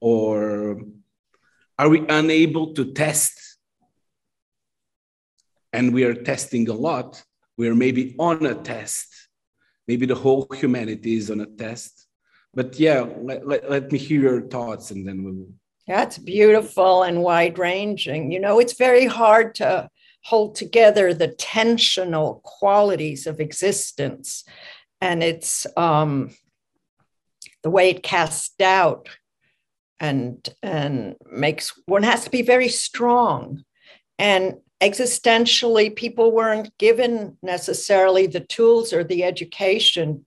or 0.00 0.82
are 1.78 1.88
we 1.88 2.04
unable 2.06 2.74
to 2.74 2.92
test 2.92 3.34
and 5.72 5.92
we 5.92 6.04
are 6.04 6.14
testing 6.14 6.68
a 6.68 6.74
lot, 6.74 7.22
we're 7.56 7.74
maybe 7.74 8.14
on 8.18 8.44
a 8.46 8.54
test. 8.54 9.08
Maybe 9.88 10.04
the 10.06 10.14
whole 10.14 10.46
humanity 10.54 11.16
is 11.16 11.30
on 11.30 11.40
a 11.40 11.46
test. 11.46 12.05
But 12.56 12.80
yeah, 12.80 13.06
let, 13.18 13.46
let, 13.46 13.70
let 13.70 13.92
me 13.92 13.98
hear 13.98 14.22
your 14.22 14.40
thoughts 14.40 14.90
and 14.90 15.06
then 15.06 15.22
we 15.22 15.30
will. 15.30 15.52
That's 15.86 16.18
beautiful 16.18 17.04
and 17.04 17.22
wide 17.22 17.58
ranging. 17.58 18.32
You 18.32 18.40
know, 18.40 18.58
it's 18.58 18.76
very 18.76 19.06
hard 19.06 19.54
to 19.56 19.88
hold 20.24 20.56
together 20.56 21.14
the 21.14 21.28
tensional 21.28 22.42
qualities 22.42 23.28
of 23.28 23.38
existence. 23.38 24.42
And 25.00 25.22
it's 25.22 25.68
um, 25.76 26.30
the 27.62 27.70
way 27.70 27.90
it 27.90 28.02
casts 28.02 28.50
doubt 28.58 29.08
and 30.00 30.48
and 30.62 31.16
makes 31.30 31.72
one 31.86 32.02
has 32.02 32.24
to 32.24 32.30
be 32.30 32.42
very 32.42 32.68
strong 32.68 33.64
and 34.18 34.56
existentially, 34.82 35.94
people 35.94 36.32
weren't 36.32 36.76
given 36.78 37.36
necessarily 37.42 38.26
the 38.26 38.40
tools 38.40 38.92
or 38.92 39.04
the 39.04 39.24
education 39.24 40.24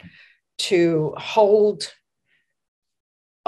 to 0.58 1.14
hold 1.18 1.92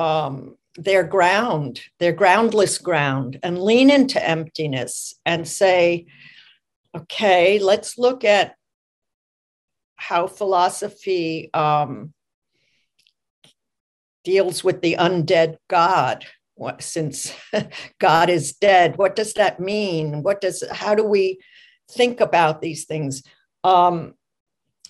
um, 0.02 0.58
their 0.76 1.04
ground, 1.04 1.82
their 2.00 2.14
groundless 2.14 2.78
ground, 2.78 3.40
and 3.44 3.62
lean 3.62 3.90
into 3.90 4.26
emptiness 4.26 5.14
and 5.26 5.48
say, 5.48 6.06
okay, 6.96 7.60
let's 7.60 7.98
look 7.98 8.24
at 8.24 8.56
how 9.96 10.28
philosophy 10.28 11.50
um, 11.54 12.14
deals 14.24 14.64
with 14.64 14.82
the 14.82 14.96
undead 15.00 15.58
God 15.68 16.26
what, 16.62 16.84
since 16.84 17.34
God 18.00 18.30
is 18.30 18.54
dead, 18.54 18.98
what 18.98 19.16
does 19.16 19.34
that 19.34 19.60
mean? 19.60 20.22
What 20.22 20.42
does, 20.42 20.64
how 20.72 20.94
do 20.94 21.04
we 21.04 21.40
think 21.90 22.22
about 22.22 22.62
these 22.62 22.86
things? 22.86 23.24
Um, 23.64 24.14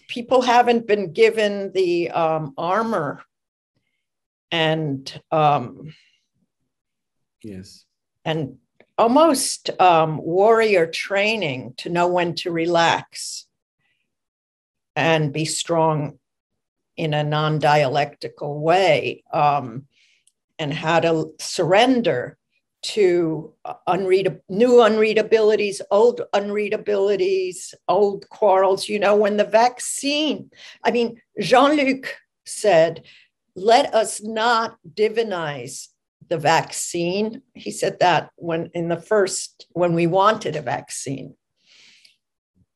people 0.10 0.42
haven't 0.42 0.86
been 0.86 1.14
given 1.14 1.72
the 1.72 2.12
um, 2.12 2.54
armor 2.58 3.24
and 4.52 5.22
um, 5.32 5.94
yes, 7.44 7.86
and 8.26 8.58
almost 8.98 9.70
um, 9.80 10.18
warrior 10.18 10.86
training 10.86 11.74
to 11.78 11.90
know 11.90 12.08
when 12.08 12.36
to 12.36 12.52
relax 12.52 13.48
and 14.96 15.34
be 15.34 15.46
strong 15.46 16.20
in 16.98 17.14
a 17.14 17.24
non-dialectical 17.24 18.60
way. 18.60 19.24
Um, 19.34 19.88
and 20.62 20.72
how 20.72 21.00
to 21.00 21.34
surrender 21.40 22.38
to 22.84 23.54
unread 23.88 24.42
new 24.48 24.74
unreadabilities, 24.78 25.82
old 25.90 26.22
unreadabilities, 26.36 27.74
old 27.88 28.30
quarrels. 28.30 28.88
You 28.88 29.00
know, 29.00 29.16
when 29.16 29.38
the 29.38 29.44
vaccine, 29.44 30.52
I 30.84 30.92
mean, 30.92 31.20
Jean 31.40 31.76
Luc 31.76 32.16
said, 32.46 33.04
let 33.56 33.94
us 33.94 34.22
not 34.22 34.78
divinize 34.94 35.88
the 36.30 36.38
vaccine. 36.38 37.42
He 37.54 37.72
said 37.72 38.00
that 38.00 38.32
when 38.36 38.70
in 38.74 38.88
the 38.88 39.02
first, 39.02 39.68
when 39.72 39.94
we 39.94 40.08
wanted 40.08 40.56
a 40.56 40.62
vaccine. 40.62 41.36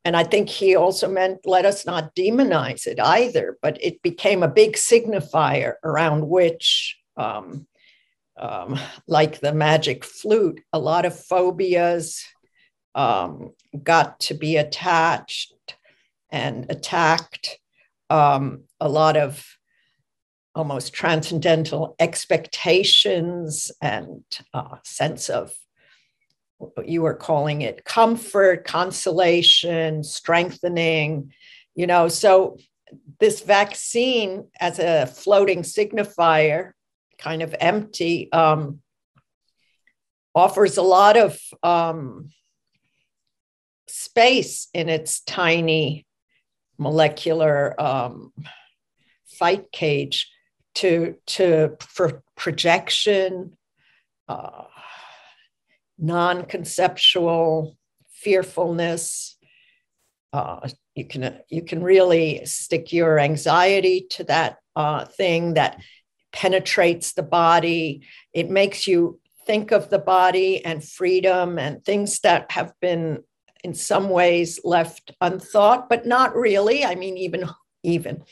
And 0.03 0.15
I 0.15 0.23
think 0.23 0.49
he 0.49 0.75
also 0.75 1.09
meant 1.09 1.45
let 1.45 1.65
us 1.65 1.85
not 1.85 2.15
demonize 2.15 2.85
it 2.85 2.99
either, 2.99 3.57
but 3.61 3.83
it 3.83 4.01
became 4.03 4.43
a 4.43 4.47
big 4.47 4.73
signifier 4.73 5.73
around 5.83 6.27
which 6.27 6.97
um, 7.17 7.65
um, 8.37 8.77
like 9.07 9.39
the 9.39 9.53
magic 9.53 10.03
flute, 10.03 10.61
a 10.73 10.79
lot 10.79 11.05
of 11.05 11.17
phobias 11.17 12.23
um, 12.93 13.53
got 13.83 14.19
to 14.21 14.33
be 14.33 14.57
attached 14.57 15.53
and 16.29 16.65
attacked. 16.69 17.59
Um, 18.09 18.65
a 18.79 18.89
lot 18.89 19.17
of 19.17 19.54
almost 20.55 20.93
transcendental 20.93 21.95
expectations 21.99 23.71
and 23.81 24.23
uh, 24.53 24.77
sense 24.83 25.29
of 25.29 25.53
what 26.57 26.87
you 26.87 27.01
were 27.01 27.13
calling 27.13 27.61
it 27.61 27.83
comfort, 27.83 28.65
consolation, 28.65 30.03
strengthening, 30.03 31.33
you 31.75 31.85
know. 31.85 32.07
So, 32.07 32.57
this 33.19 33.41
vaccine 33.41 34.47
as 34.59 34.79
a 34.79 35.05
floating 35.05 35.63
signifier 35.63 36.71
kind 37.17 37.41
of 37.41 37.53
empty, 37.59 38.31
um, 38.31 38.79
offers 40.33 40.77
a 40.77 40.81
lot 40.81 41.17
of 41.17 41.37
um, 41.63 42.29
space 43.87 44.67
in 44.73 44.89
its 44.89 45.21
tiny 45.21 46.05
molecular 46.77 47.79
um, 47.81 48.33
fight 49.25 49.71
cage 49.71 50.29
to, 50.75 51.15
to 51.25 51.77
for 51.79 52.23
projection, 52.35 53.57
uh, 54.27 54.63
non-conceptual 55.97 57.77
fearfulness. 58.11 59.37
Uh, 60.33 60.67
you 60.95 61.05
can 61.05 61.39
you 61.49 61.61
can 61.61 61.83
really 61.83 62.45
stick 62.45 62.91
your 62.91 63.19
anxiety 63.19 64.07
to 64.09 64.23
that 64.25 64.57
uh, 64.75 65.05
thing 65.05 65.53
that 65.53 65.79
penetrates 66.33 67.13
the 67.13 67.23
body. 67.23 68.05
It 68.33 68.49
makes 68.49 68.87
you 68.87 69.19
think 69.45 69.71
of 69.71 69.89
the 69.89 69.99
body 69.99 70.63
and 70.65 70.83
freedom 70.83 71.57
and 71.59 71.83
things 71.83 72.19
that 72.21 72.51
have 72.51 72.73
been 72.81 73.23
in 73.63 73.73
some 73.73 74.09
ways 74.09 74.59
left 74.63 75.11
unthought, 75.21 75.87
but 75.89 76.05
not 76.05 76.35
really. 76.35 76.83
I 76.83 76.95
mean, 76.95 77.17
even 77.17 77.49
even 77.83 78.23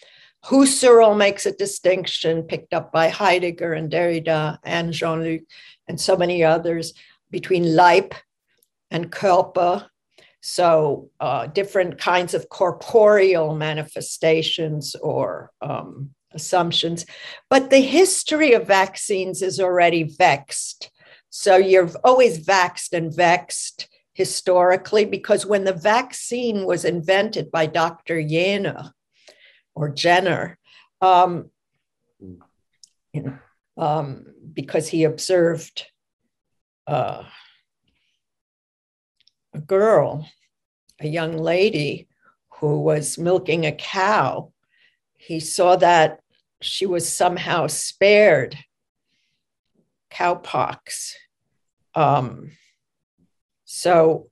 Husserl 0.46 1.18
makes 1.18 1.46
a 1.46 1.54
distinction 1.54 2.44
picked 2.44 2.74
up 2.74 2.92
by 2.92 3.08
Heidegger 3.08 3.74
and 3.74 3.90
Derrida 3.92 4.58
and 4.64 4.92
Jean-Luc 4.92 5.42
and 5.88 6.00
so 6.00 6.18
many 6.18 6.44
others 6.44 6.94
between 7.32 7.76
Leib 7.76 8.14
and 8.92 9.12
Körper. 9.12 9.88
So 10.42 11.10
uh, 11.22 11.48
different 11.48 11.98
kinds 11.98 12.34
of 12.34 12.50
corporeal 12.50 13.56
manifestations 13.56 14.96
or 14.96 15.52
um, 15.62 16.12
assumptions. 16.34 17.06
But 17.50 17.70
the 17.70 17.80
history 17.80 18.52
of 18.52 18.68
vaccines 18.68 19.42
is 19.42 19.62
already 19.62 20.04
vexed. 20.04 20.92
So 21.30 21.56
you're 21.56 21.90
always 22.04 22.40
vexed 22.40 22.94
and 22.94 23.16
vexed 23.16 23.88
historically 24.14 25.06
because 25.06 25.46
when 25.46 25.64
the 25.64 25.74
vaccine 25.74 26.66
was 26.66 26.84
invented 26.84 27.50
by 27.50 27.66
Dr. 27.66 28.22
Jenner 28.22 28.92
or 29.76 29.90
Jenner, 29.90 30.58
um, 31.02 31.50
you 32.20 33.22
know, 33.22 33.38
um, 33.78 34.26
because 34.54 34.88
he 34.88 35.04
observed 35.04 35.86
uh, 36.88 37.24
a 39.54 39.60
girl, 39.60 40.28
a 41.00 41.08
young 41.08 41.38
lady 41.38 42.08
who 42.60 42.82
was 42.82 43.18
milking 43.18 43.66
a 43.66 43.72
cow. 43.72 44.52
He 45.18 45.40
saw 45.40 45.76
that 45.78 46.20
she 46.62 46.86
was 46.86 47.12
somehow 47.12 47.68
spared 47.68 48.58
cowpox. 50.12 51.14
Um, 51.96 52.52
so 53.66 54.30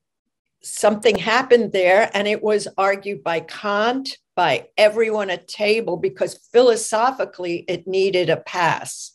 something 0.62 1.18
happened 1.18 1.72
there, 1.72 2.10
and 2.14 2.28
it 2.28 2.42
was 2.42 2.68
argued 2.78 3.24
by 3.24 3.42
Kant, 3.42 4.18
by 4.42 4.68
everyone 4.76 5.30
at 5.30 5.48
table, 5.48 5.98
because 5.98 6.50
philosophically 6.52 7.64
it 7.68 7.86
needed 7.86 8.28
a 8.28 8.38
pass. 8.38 9.12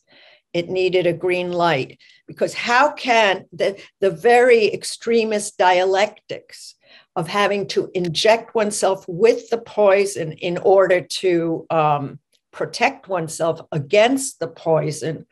It 0.52 0.68
needed 0.68 1.04
a 1.04 1.12
green 1.12 1.50
light. 1.50 1.98
Because 2.28 2.54
how 2.54 2.92
can 2.92 3.44
the, 3.52 3.76
the 4.00 4.12
very 4.12 4.72
extremist 4.72 5.58
dialectics 5.58 6.76
of 7.16 7.26
having 7.26 7.66
to 7.74 7.90
inject 7.92 8.54
oneself 8.54 9.04
with 9.08 9.50
the 9.50 9.58
poison 9.58 10.30
in 10.30 10.58
order 10.58 11.00
to 11.00 11.66
um, 11.70 12.20
protect 12.52 13.08
oneself 13.08 13.60
against 13.72 14.38
the 14.38 14.46
poison 14.46 15.26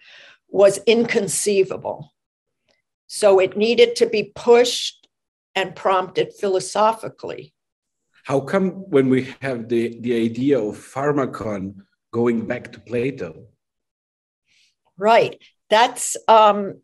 was 0.49 0.81
inconceivable. 0.89 2.13
So 3.07 3.39
it 3.39 3.57
needed 3.57 3.95
to 4.01 4.07
be 4.07 4.33
pushed 4.35 5.07
and 5.55 5.77
prompted 5.77 6.33
philosophically. 6.33 7.54
How 8.25 8.41
come 8.41 8.70
when 8.91 9.11
we 9.11 9.35
have 9.43 9.68
the, 9.68 10.01
the 10.01 10.16
idea 10.16 10.59
of 10.59 10.77
pharmakon 10.77 11.75
going 12.11 12.47
back 12.47 12.72
to 12.72 12.81
Plato? 12.81 13.45
Right. 14.97 15.41
That's 15.68 16.16
um, 16.27 16.81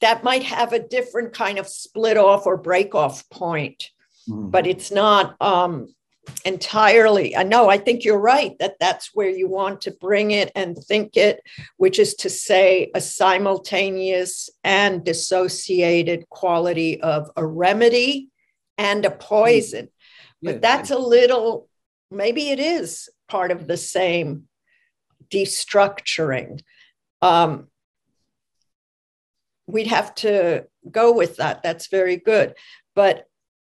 that 0.00 0.22
might 0.22 0.44
have 0.44 0.72
a 0.72 0.86
different 0.86 1.32
kind 1.32 1.58
of 1.58 1.66
split 1.66 2.16
off 2.16 2.46
or 2.46 2.56
break 2.56 2.94
off 2.94 3.28
point, 3.28 3.90
mm. 4.28 4.50
but 4.50 4.66
it's 4.66 4.90
not 4.90 5.34
um, 5.40 5.88
entirely. 6.44 7.36
I 7.36 7.42
know, 7.42 7.68
I 7.68 7.78
think 7.78 8.04
you're 8.04 8.18
right 8.18 8.56
that 8.60 8.76
that's 8.78 9.10
where 9.14 9.30
you 9.30 9.48
want 9.48 9.80
to 9.82 9.90
bring 9.92 10.30
it 10.30 10.52
and 10.54 10.76
think 10.76 11.16
it, 11.16 11.40
which 11.76 11.98
is 11.98 12.14
to 12.16 12.30
say, 12.30 12.90
a 12.94 13.00
simultaneous 13.00 14.50
and 14.62 15.04
dissociated 15.04 16.28
quality 16.28 17.00
of 17.00 17.30
a 17.36 17.44
remedy 17.44 18.28
and 18.76 19.04
a 19.04 19.10
poison. 19.10 19.88
Yeah. 20.44 20.52
But 20.52 20.62
that's 20.62 20.90
a 20.90 20.98
little, 20.98 21.68
maybe 22.10 22.50
it 22.50 22.60
is 22.60 23.08
part 23.28 23.50
of 23.50 23.66
the 23.66 23.78
same 23.78 24.44
destructuring. 25.30 26.60
Um, 27.22 27.68
we'd 29.66 29.86
have 29.86 30.14
to 30.16 30.66
go 30.90 31.14
with 31.14 31.36
that. 31.36 31.62
That's 31.62 31.86
very 31.86 32.18
good. 32.18 32.54
But 32.94 33.24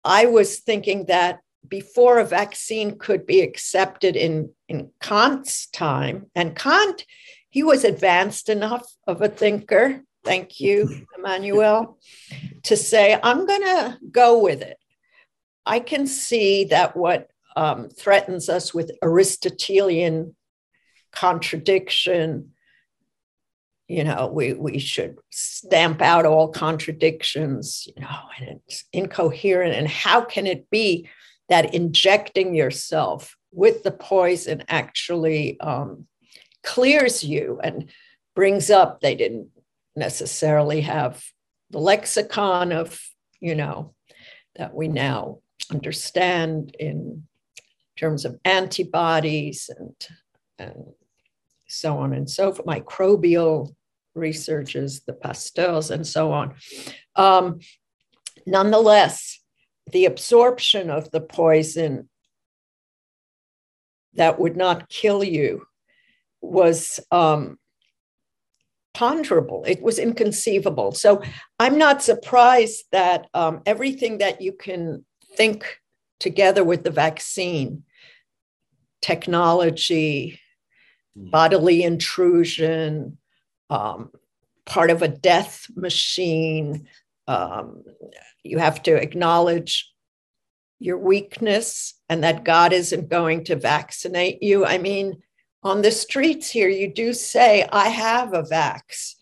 I 0.05 0.27
was 0.27 0.59
thinking 0.59 1.05
that 1.05 1.39
before 1.67 2.19
a 2.19 2.25
vaccine 2.25 2.99
could 2.99 3.25
be 3.25 3.41
accepted 3.41 4.15
in, 4.15 4.51
in 4.67 4.91
Kant's 5.01 5.67
time. 5.67 6.27
And 6.35 6.55
Kant, 6.55 7.03
he 7.49 7.63
was 7.63 7.83
advanced 7.83 8.47
enough 8.47 8.85
of 9.07 9.23
a 9.23 9.27
thinker, 9.27 10.03
thank 10.23 10.59
you, 10.59 11.05
Immanuel, 11.17 11.97
to 12.63 12.77
say, 12.77 13.19
I'm 13.21 13.47
going 13.47 13.63
to 13.63 13.97
go 14.11 14.37
with 14.37 14.61
it. 14.61 14.77
I 15.69 15.79
can 15.79 16.07
see 16.07 16.63
that 16.65 16.97
what 16.97 17.29
um, 17.55 17.89
threatens 17.89 18.49
us 18.49 18.73
with 18.73 18.91
Aristotelian 19.03 20.35
contradiction, 21.11 22.53
you 23.87 24.03
know, 24.03 24.31
we, 24.33 24.53
we 24.53 24.79
should 24.79 25.19
stamp 25.29 26.01
out 26.01 26.25
all 26.25 26.47
contradictions, 26.47 27.87
you 27.87 28.01
know, 28.01 28.17
and 28.39 28.61
it's 28.67 28.85
incoherent. 28.91 29.75
And 29.75 29.87
how 29.87 30.21
can 30.21 30.47
it 30.47 30.71
be 30.71 31.07
that 31.49 31.75
injecting 31.75 32.55
yourself 32.55 33.37
with 33.51 33.83
the 33.83 33.91
poison 33.91 34.63
actually 34.69 35.59
um, 35.59 36.07
clears 36.63 37.23
you 37.23 37.59
and 37.63 37.91
brings 38.35 38.71
up, 38.71 39.01
they 39.01 39.13
didn't 39.13 39.49
necessarily 39.95 40.81
have 40.81 41.23
the 41.69 41.79
lexicon 41.79 42.71
of, 42.71 42.99
you 43.39 43.53
know, 43.53 43.93
that 44.55 44.73
we 44.73 44.87
now 44.87 45.41
understand 45.71 46.75
in 46.79 47.23
terms 47.97 48.25
of 48.25 48.39
antibodies 48.45 49.69
and, 49.77 50.07
and 50.57 50.85
so 51.67 51.97
on 51.97 52.13
and 52.13 52.29
so 52.29 52.51
forth, 52.51 52.67
microbial 52.67 53.75
researches, 54.15 55.01
the 55.05 55.13
Pasteurs, 55.13 55.91
and 55.91 56.05
so 56.05 56.31
on. 56.31 56.55
Um, 57.15 57.59
nonetheless, 58.45 59.39
the 59.91 60.05
absorption 60.05 60.89
of 60.89 61.11
the 61.11 61.21
poison 61.21 62.09
that 64.13 64.39
would 64.39 64.57
not 64.57 64.89
kill 64.89 65.23
you 65.23 65.65
was 66.41 66.99
um, 67.11 67.57
ponderable. 68.93 69.63
It 69.67 69.81
was 69.81 69.99
inconceivable. 69.99 70.93
So 70.93 71.21
I'm 71.59 71.77
not 71.77 72.01
surprised 72.01 72.85
that 72.91 73.27
um, 73.33 73.61
everything 73.65 74.19
that 74.19 74.41
you 74.41 74.53
can 74.53 75.05
think 75.35 75.79
together 76.19 76.63
with 76.63 76.83
the 76.83 76.91
vaccine, 76.91 77.83
technology, 79.01 80.39
hmm. 81.15 81.29
bodily 81.29 81.83
intrusion, 81.83 83.17
um, 83.69 84.11
part 84.65 84.89
of 84.89 85.01
a 85.01 85.07
death 85.07 85.67
machine. 85.75 86.87
Um, 87.27 87.83
you 88.43 88.57
have 88.57 88.81
to 88.83 88.95
acknowledge 88.95 89.91
your 90.79 90.97
weakness 90.97 91.93
and 92.07 92.23
that 92.23 92.45
God 92.45 92.71
isn't 92.71 93.09
going 93.09 93.43
to 93.45 93.55
vaccinate 93.55 94.41
you. 94.41 94.65
I 94.65 94.77
mean, 94.77 95.21
on 95.61 95.81
the 95.81 95.91
streets 95.91 96.49
here, 96.49 96.69
you 96.69 96.91
do 96.91 97.13
say, 97.13 97.67
I 97.71 97.89
have 97.89 98.33
a 98.33 98.43
vax. 98.43 99.15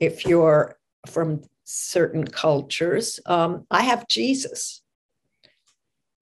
If 0.00 0.24
you're 0.24 0.78
from 1.06 1.42
certain 1.64 2.26
cultures, 2.26 3.20
um, 3.26 3.66
I 3.70 3.82
have 3.82 4.08
Jesus. 4.08 4.81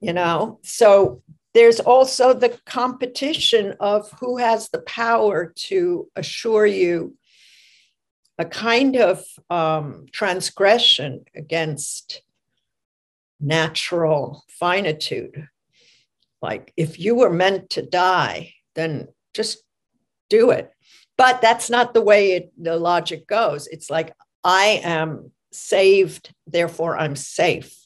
You 0.01 0.15
know, 0.15 0.61
so 0.63 1.23
there's 1.53 1.81
also 1.81 2.33
the 2.33 2.59
competition 2.65 3.75
of 3.81 4.11
who 4.21 4.39
has 4.39 4.69
the 4.69 4.81
power 4.83 5.53
to 5.57 6.09
assure 6.17 6.67
you 6.67 7.17
a 8.39 8.45
kind 8.47 8.97
of 8.97 9.23
um, 9.51 10.07
transgression 10.13 11.25
against 11.35 12.23
natural 13.39 14.45
finitude. 14.49 15.49
Like 16.41 16.73
if 16.77 16.99
you 16.99 17.15
were 17.17 17.31
meant 17.31 17.71
to 17.71 17.83
die, 17.83 18.55
then 18.75 19.09
just 19.35 19.63
do 20.31 20.51
it. 20.51 20.71
But 21.19 21.43
that's 21.43 21.69
not 21.69 21.93
the 21.93 22.01
way 22.01 22.33
it, 22.33 22.53
the 22.57 22.77
logic 22.77 23.27
goes. 23.27 23.67
It's 23.67 23.91
like, 23.91 24.15
I 24.43 24.81
am 24.83 25.33
saved, 25.53 26.33
therefore 26.47 26.97
I'm 26.97 27.17
safe. 27.17 27.80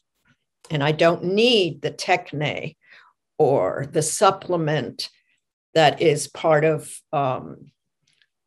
And 0.75 0.83
I 0.83 0.93
don't 0.93 1.25
need 1.25 1.81
the 1.81 1.91
techne 1.91 2.77
or 3.39 3.87
the 3.91 4.03
supplement 4.03 5.09
that 5.73 6.03
is 6.03 6.29
part 6.29 6.65
of 6.65 6.93
um, 7.13 7.71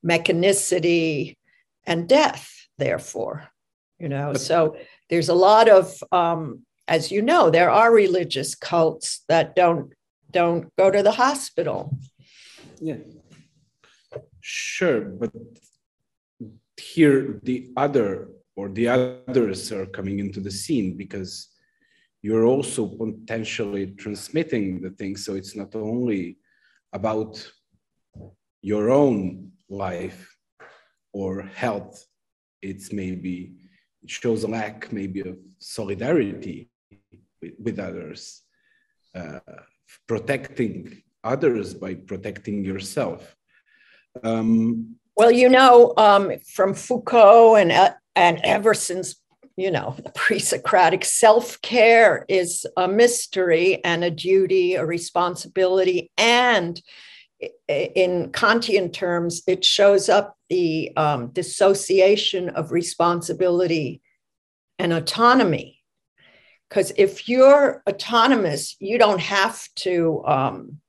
mechanicity 0.06 1.38
and 1.86 2.08
death, 2.08 2.52
therefore. 2.78 3.50
You 3.98 4.10
know, 4.10 4.36
so 4.36 4.78
there's 5.10 5.30
a 5.30 5.34
lot 5.34 5.68
of, 5.68 6.04
um, 6.12 6.66
as 6.88 7.12
you 7.12 7.24
know, 7.24 7.50
there 7.50 7.72
are 7.72 7.92
religious 7.92 8.54
cults 8.54 9.24
that 9.28 9.56
don't 9.56 9.94
don't 10.30 10.76
go 10.76 10.92
to 10.92 11.02
the 11.02 11.14
hospital 11.14 11.98
yeah. 12.80 12.98
Sure, 14.42 15.02
but 15.02 15.32
here 16.80 17.40
the 17.44 17.72
other 17.76 18.30
or 18.56 18.70
the 18.70 18.88
others 18.88 19.72
are 19.72 19.86
coming 19.86 20.20
into 20.20 20.40
the 20.40 20.52
scene 20.52 20.96
because 20.96 21.50
you're 22.22 22.46
also 22.46 22.88
potentially 22.88 23.88
transmitting 23.98 24.82
the 24.82 24.90
thing. 24.92 25.16
So 25.16 25.36
it's 25.36 25.56
not 25.56 25.76
only 25.76 26.38
about 26.94 27.50
your 28.62 28.90
own 28.90 29.52
life 29.70 30.36
or 31.14 31.42
health, 31.44 32.06
it's 32.62 32.92
maybe, 32.92 33.54
it 34.04 34.10
shows 34.10 34.44
a 34.44 34.48
lack 34.48 34.92
maybe 34.92 35.22
of 35.22 35.38
solidarity 35.60 36.70
with, 37.42 37.54
with 37.60 37.80
others, 37.80 38.42
uh, 39.16 39.40
protecting 40.08 41.04
others 41.24 41.74
by 41.74 41.94
protecting 41.94 42.64
yourself. 42.64 43.36
Um, 44.24 44.96
well, 45.16 45.32
you 45.32 45.50
know, 45.50 45.94
um, 45.98 46.32
from 46.56 46.74
Foucault 46.74 47.56
and 47.56 47.72
uh, 47.72 47.94
and 48.16 48.40
ever 48.44 48.74
since 48.74 49.16
you 49.58 49.72
know 49.72 49.96
the 50.02 50.12
pre-Socratic 50.16 51.04
self-care 51.04 52.26
is 52.30 52.66
a 52.78 52.88
mystery 52.88 53.84
and 53.84 54.04
a 54.04 54.12
duty, 54.12 54.76
a 54.76 54.86
responsibility, 54.86 56.12
and 56.18 56.82
in 57.68 58.32
Kantian 58.32 58.92
terms, 58.92 59.44
it 59.48 59.64
shows 59.64 60.10
up 60.10 60.38
the 60.50 60.92
um, 60.96 61.28
dissociation 61.28 62.50
of 62.50 62.72
responsibility 62.72 64.02
and 64.80 64.94
autonomy. 64.94 65.84
Because 66.70 66.92
if 66.98 67.30
you're 67.30 67.84
autonomous, 67.88 68.76
you 68.80 68.98
don't 68.98 69.22
have 69.22 69.68
to 69.76 70.24
um, 70.26 70.80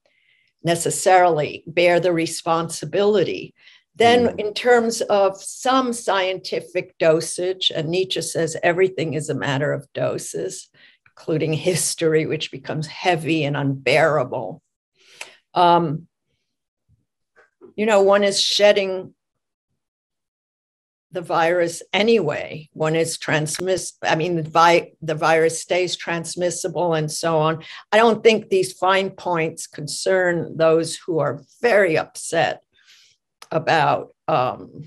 necessarily 0.65 1.63
bear 1.67 2.01
the 2.01 2.13
responsibility. 2.13 3.55
Then, 3.99 4.29
mm. 4.29 4.41
in 4.41 4.55
terms 4.55 5.01
of 5.03 5.43
some 5.43 5.93
scientific 5.93 6.97
dosage, 6.99 7.73
and 7.75 7.89
Nietzsche 7.89 8.23
says 8.23 8.57
everything 8.63 9.15
is 9.15 9.29
a 9.29 9.35
matter 9.35 9.73
of 9.73 9.93
doses, 9.93 10.69
including 11.07 11.53
history, 11.53 12.25
which 12.25 12.53
becomes 12.53 12.87
heavy 12.87 13.45
and 13.45 13.57
unbearable. 13.57 14.63
Um, 15.53 16.07
you 17.75 17.87
know, 17.87 18.03
one 18.03 18.23
is 18.23 18.41
shedding 18.41 19.15
the 21.11 21.23
virus 21.23 21.83
anyway 21.95 22.69
One 22.75 22.95
is 22.95 23.17
transmiss 23.17 23.95
i 24.03 24.15
mean 24.15 24.37
the, 24.37 24.43
vi- 24.43 24.93
the 25.01 25.15
virus 25.15 25.59
stays 25.59 25.97
transmissible 25.97 26.93
and 26.93 27.11
so 27.11 27.39
on 27.39 27.65
i 27.93 27.97
don't 27.97 28.23
think 28.23 28.51
these 28.51 28.75
fine 28.75 29.09
points 29.09 29.67
concern 29.67 30.59
those 30.59 30.97
who 30.97 31.19
are 31.19 31.43
very 31.63 31.97
upset 31.97 32.63
about 33.51 34.15
um, 34.27 34.85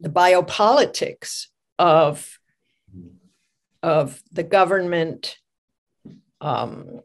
the 0.00 0.08
biopolitics 0.08 1.46
of 1.78 2.38
of 3.82 4.22
the 4.30 4.44
government 4.44 5.36
um, 6.40 7.00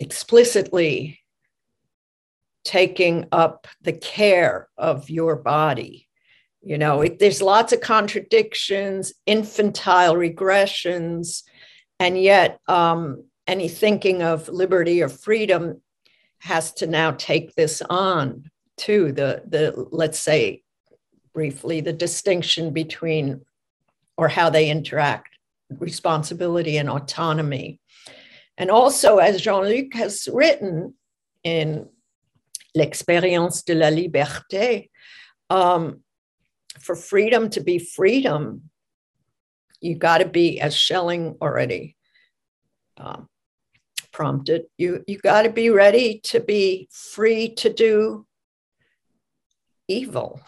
explicitly 0.00 1.20
taking 2.64 3.26
up 3.30 3.68
the 3.80 3.92
care 3.92 4.68
of 4.76 5.08
your 5.08 5.36
body. 5.36 6.08
You 6.62 6.78
know, 6.78 7.02
it, 7.02 7.18
there's 7.18 7.42
lots 7.42 7.72
of 7.72 7.80
contradictions, 7.80 9.12
infantile 9.26 10.14
regressions, 10.14 11.42
and 11.98 12.20
yet 12.20 12.60
um, 12.68 13.24
any 13.46 13.68
thinking 13.68 14.22
of 14.22 14.48
liberty 14.48 15.02
or 15.02 15.08
freedom 15.08 15.80
has 16.38 16.72
to 16.74 16.86
now 16.86 17.12
take 17.12 17.54
this 17.54 17.82
on 17.88 18.50
too. 18.76 19.12
The 19.12 19.42
the 19.46 19.86
let's 19.90 20.18
say 20.18 20.62
briefly 21.32 21.80
the 21.80 21.92
distinction 21.92 22.72
between 22.72 23.42
or 24.16 24.28
how 24.28 24.50
they 24.50 24.70
interact, 24.70 25.36
responsibility 25.78 26.76
and 26.76 26.88
autonomy. 26.88 27.80
And 28.58 28.70
also, 28.70 29.18
as 29.18 29.40
Jean 29.40 29.64
Luc 29.64 29.94
has 29.94 30.28
written 30.32 30.94
in 31.42 31.88
L'expérience 32.76 33.64
de 33.64 33.74
la 33.74 33.88
liberté, 33.88 34.90
um, 35.50 36.00
for 36.78 36.94
freedom 36.94 37.50
to 37.50 37.60
be 37.62 37.78
freedom, 37.78 38.70
you 39.80 39.96
got 39.96 40.18
to 40.18 40.28
be, 40.28 40.60
as 40.60 40.74
Schelling 40.74 41.36
already 41.40 41.96
um, 42.96 43.28
prompted, 44.12 44.64
you, 44.78 45.02
you 45.06 45.18
got 45.18 45.42
to 45.42 45.50
be 45.50 45.70
ready 45.70 46.20
to 46.24 46.40
be 46.40 46.88
free 46.92 47.54
to 47.56 47.72
do 47.72 48.26
evil. 49.88 50.40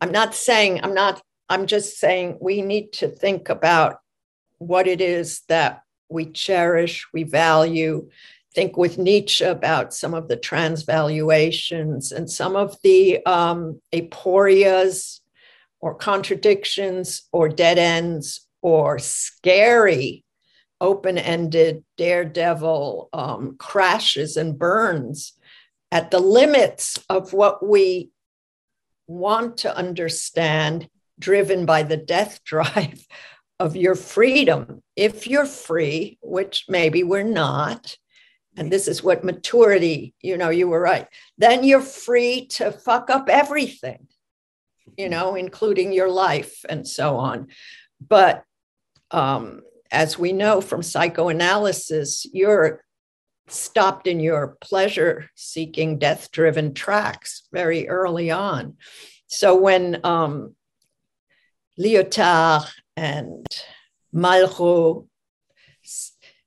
I'm 0.00 0.12
not 0.12 0.34
saying, 0.34 0.80
I'm 0.82 0.94
not, 0.94 1.22
I'm 1.48 1.66
just 1.66 1.98
saying 1.98 2.38
we 2.40 2.62
need 2.62 2.92
to 2.94 3.08
think 3.08 3.48
about 3.48 3.98
what 4.58 4.86
it 4.86 5.00
is 5.00 5.42
that 5.48 5.82
we 6.08 6.26
cherish, 6.26 7.06
we 7.12 7.22
value. 7.24 8.08
Think 8.54 8.76
with 8.76 8.96
Nietzsche 8.96 9.44
about 9.44 9.92
some 9.92 10.14
of 10.14 10.28
the 10.28 10.36
transvaluations 10.36 12.12
and 12.12 12.30
some 12.30 12.56
of 12.56 12.76
the 12.82 13.24
um, 13.26 13.80
aporias 13.92 15.20
or 15.80 15.94
contradictions 15.94 17.28
or 17.32 17.48
dead 17.48 17.78
ends 17.78 18.46
or 18.62 18.98
scary 18.98 20.24
open 20.80 21.18
ended 21.18 21.84
daredevil 21.96 23.08
um, 23.12 23.56
crashes 23.58 24.36
and 24.36 24.58
burns 24.58 25.32
at 25.92 26.10
the 26.10 26.18
limits 26.18 26.98
of 27.08 27.32
what 27.32 27.66
we 27.66 28.10
want 29.06 29.58
to 29.58 29.76
understand, 29.76 30.88
driven 31.18 31.66
by 31.66 31.82
the 31.82 31.96
death 31.96 32.42
drive 32.44 33.06
of 33.58 33.76
your 33.76 33.94
freedom. 33.94 34.82
If 34.96 35.26
you're 35.26 35.46
free, 35.46 36.18
which 36.22 36.64
maybe 36.68 37.02
we're 37.02 37.22
not, 37.22 37.96
and 38.56 38.70
this 38.70 38.88
is 38.88 39.02
what 39.02 39.24
maturity, 39.24 40.14
you 40.22 40.36
know, 40.36 40.50
you 40.50 40.68
were 40.68 40.80
right, 40.80 41.06
then 41.38 41.64
you're 41.64 41.80
free 41.80 42.46
to 42.46 42.70
fuck 42.70 43.10
up 43.10 43.28
everything 43.28 44.06
you 44.96 45.08
know, 45.08 45.34
including 45.34 45.92
your 45.92 46.10
life 46.10 46.64
and 46.68 46.86
so 46.86 47.16
on. 47.16 47.48
But 48.06 48.44
um, 49.10 49.62
as 49.90 50.18
we 50.18 50.32
know 50.32 50.60
from 50.60 50.82
psychoanalysis, 50.82 52.26
you're 52.32 52.82
stopped 53.48 54.06
in 54.06 54.20
your 54.20 54.56
pleasure 54.60 55.30
seeking, 55.34 55.98
death 55.98 56.30
driven 56.32 56.74
tracks 56.74 57.46
very 57.52 57.88
early 57.88 58.30
on. 58.30 58.76
So 59.26 59.56
when 59.56 60.00
um, 60.04 60.54
Lyotard 61.78 62.68
and 62.96 63.46
Malraux 64.14 65.06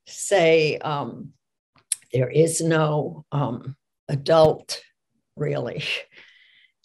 say 0.06 0.78
um, 0.78 1.32
there 2.12 2.30
is 2.30 2.60
no 2.60 3.24
um, 3.32 3.76
adult, 4.08 4.82
really, 5.36 5.84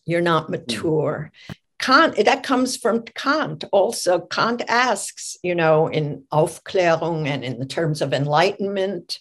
you're 0.05 0.21
not 0.21 0.49
mature. 0.49 1.31
Kant, 1.79 2.15
that 2.23 2.43
comes 2.43 2.77
from 2.77 3.03
Kant 3.03 3.63
also. 3.71 4.19
Kant 4.19 4.61
asks, 4.67 5.37
you 5.43 5.55
know, 5.55 5.87
in 5.87 6.23
Aufklärung 6.31 7.27
and 7.27 7.43
in 7.43 7.59
the 7.59 7.65
terms 7.65 8.01
of 8.01 8.13
enlightenment, 8.13 9.19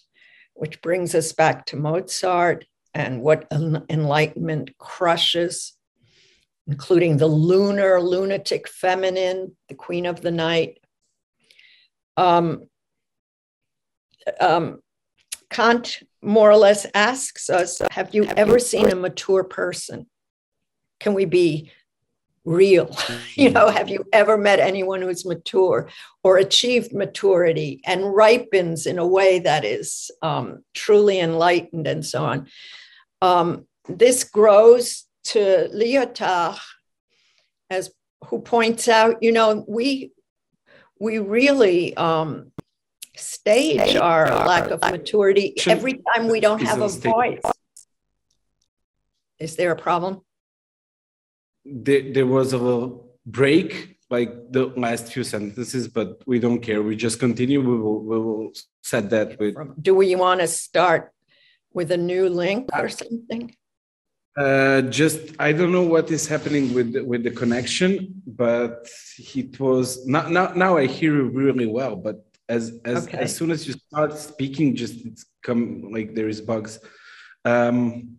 which 0.55 0.81
brings 0.81 1.13
us 1.13 1.31
back 1.31 1.65
to 1.67 1.75
Mozart 1.75 2.65
and 2.93 3.21
what 3.21 3.47
enlightenment 3.51 4.77
crushes, 4.77 5.73
including 6.65 7.17
the 7.17 7.27
lunar, 7.27 8.01
lunatic 8.01 8.67
feminine, 8.67 9.55
the 9.67 9.75
queen 9.75 10.05
of 10.05 10.21
the 10.21 10.31
night. 10.31 10.79
Um, 12.17 12.67
um, 14.39 14.79
Kant 15.49 15.99
more 16.21 16.49
or 16.49 16.57
less 16.57 16.87
asks 16.95 17.49
us 17.49 17.81
Have 17.91 18.15
you 18.15 18.23
ever 18.23 18.57
seen 18.57 18.89
a 18.89 18.95
mature 18.95 19.43
person? 19.43 20.07
Can 20.99 21.13
we 21.13 21.25
be 21.25 21.71
real? 22.45 22.95
you 23.35 23.49
know, 23.49 23.69
have 23.69 23.89
you 23.89 24.05
ever 24.13 24.37
met 24.37 24.59
anyone 24.59 25.01
who's 25.01 25.25
mature 25.25 25.89
or 26.23 26.37
achieved 26.37 26.93
maturity 26.93 27.81
and 27.85 28.15
ripens 28.15 28.85
in 28.85 28.99
a 28.99 29.07
way 29.07 29.39
that 29.39 29.65
is 29.65 30.11
um, 30.21 30.63
truly 30.73 31.19
enlightened 31.19 31.87
and 31.87 32.05
so 32.05 32.23
on? 32.23 32.47
Um, 33.21 33.65
this 33.89 34.23
grows 34.23 35.05
to 35.25 35.69
Lyotard 35.73 36.59
as 37.69 37.91
who 38.27 38.39
points 38.39 38.87
out, 38.87 39.21
you 39.21 39.31
know, 39.31 39.65
we 39.67 40.11
we 40.99 41.19
really 41.19 41.95
um, 41.97 42.51
stage 43.15 43.95
our 43.95 44.27
lack 44.27 44.71
of 44.71 44.81
maturity 44.81 45.53
every 45.67 46.01
time 46.15 46.29
we 46.29 46.39
don't 46.39 46.61
have 46.61 46.81
a 46.81 46.87
voice. 46.87 47.41
Is 49.39 49.55
there 49.55 49.71
a 49.71 49.75
problem? 49.75 50.21
There, 51.65 52.13
there 52.13 52.27
was 52.27 52.53
a 52.53 52.57
little 52.57 53.17
break 53.25 53.97
like 54.09 54.51
the 54.51 54.67
last 54.77 55.11
few 55.11 55.23
sentences, 55.23 55.87
but 55.87 56.21
we 56.27 56.39
don't 56.39 56.59
care. 56.59 56.81
We 56.81 56.95
just 56.95 57.19
continue. 57.19 57.59
We 57.59 57.77
will, 57.77 58.01
we 58.01 58.19
will 58.19 58.51
set 58.83 59.09
that 59.09 59.39
with. 59.39 59.55
Do 59.81 59.95
we 59.95 60.15
want 60.15 60.41
to 60.41 60.47
start 60.47 61.11
with 61.73 61.91
a 61.91 61.97
new 61.97 62.29
link 62.29 62.69
or 62.73 62.87
something? 62.89 63.55
Uh, 64.37 64.81
just 64.81 65.19
I 65.39 65.53
don't 65.53 65.71
know 65.71 65.83
what 65.83 66.11
is 66.11 66.27
happening 66.27 66.73
with 66.73 66.93
the, 66.93 67.01
with 67.03 67.23
the 67.23 67.31
connection, 67.31 68.21
but 68.27 68.87
it 69.17 69.59
was 69.59 70.05
now 70.05 70.27
now 70.27 70.47
now 70.53 70.77
I 70.77 70.87
hear 70.87 71.15
you 71.15 71.29
really 71.29 71.65
well. 71.65 71.95
But 71.95 72.25
as 72.49 72.79
as 72.83 73.07
okay. 73.07 73.19
as 73.19 73.35
soon 73.35 73.49
as 73.51 73.65
you 73.65 73.73
start 73.73 74.17
speaking, 74.17 74.75
just 74.75 75.05
it's 75.05 75.25
come 75.41 75.89
like 75.89 76.15
there 76.15 76.27
is 76.27 76.41
bugs. 76.41 76.79
Um, 77.45 78.17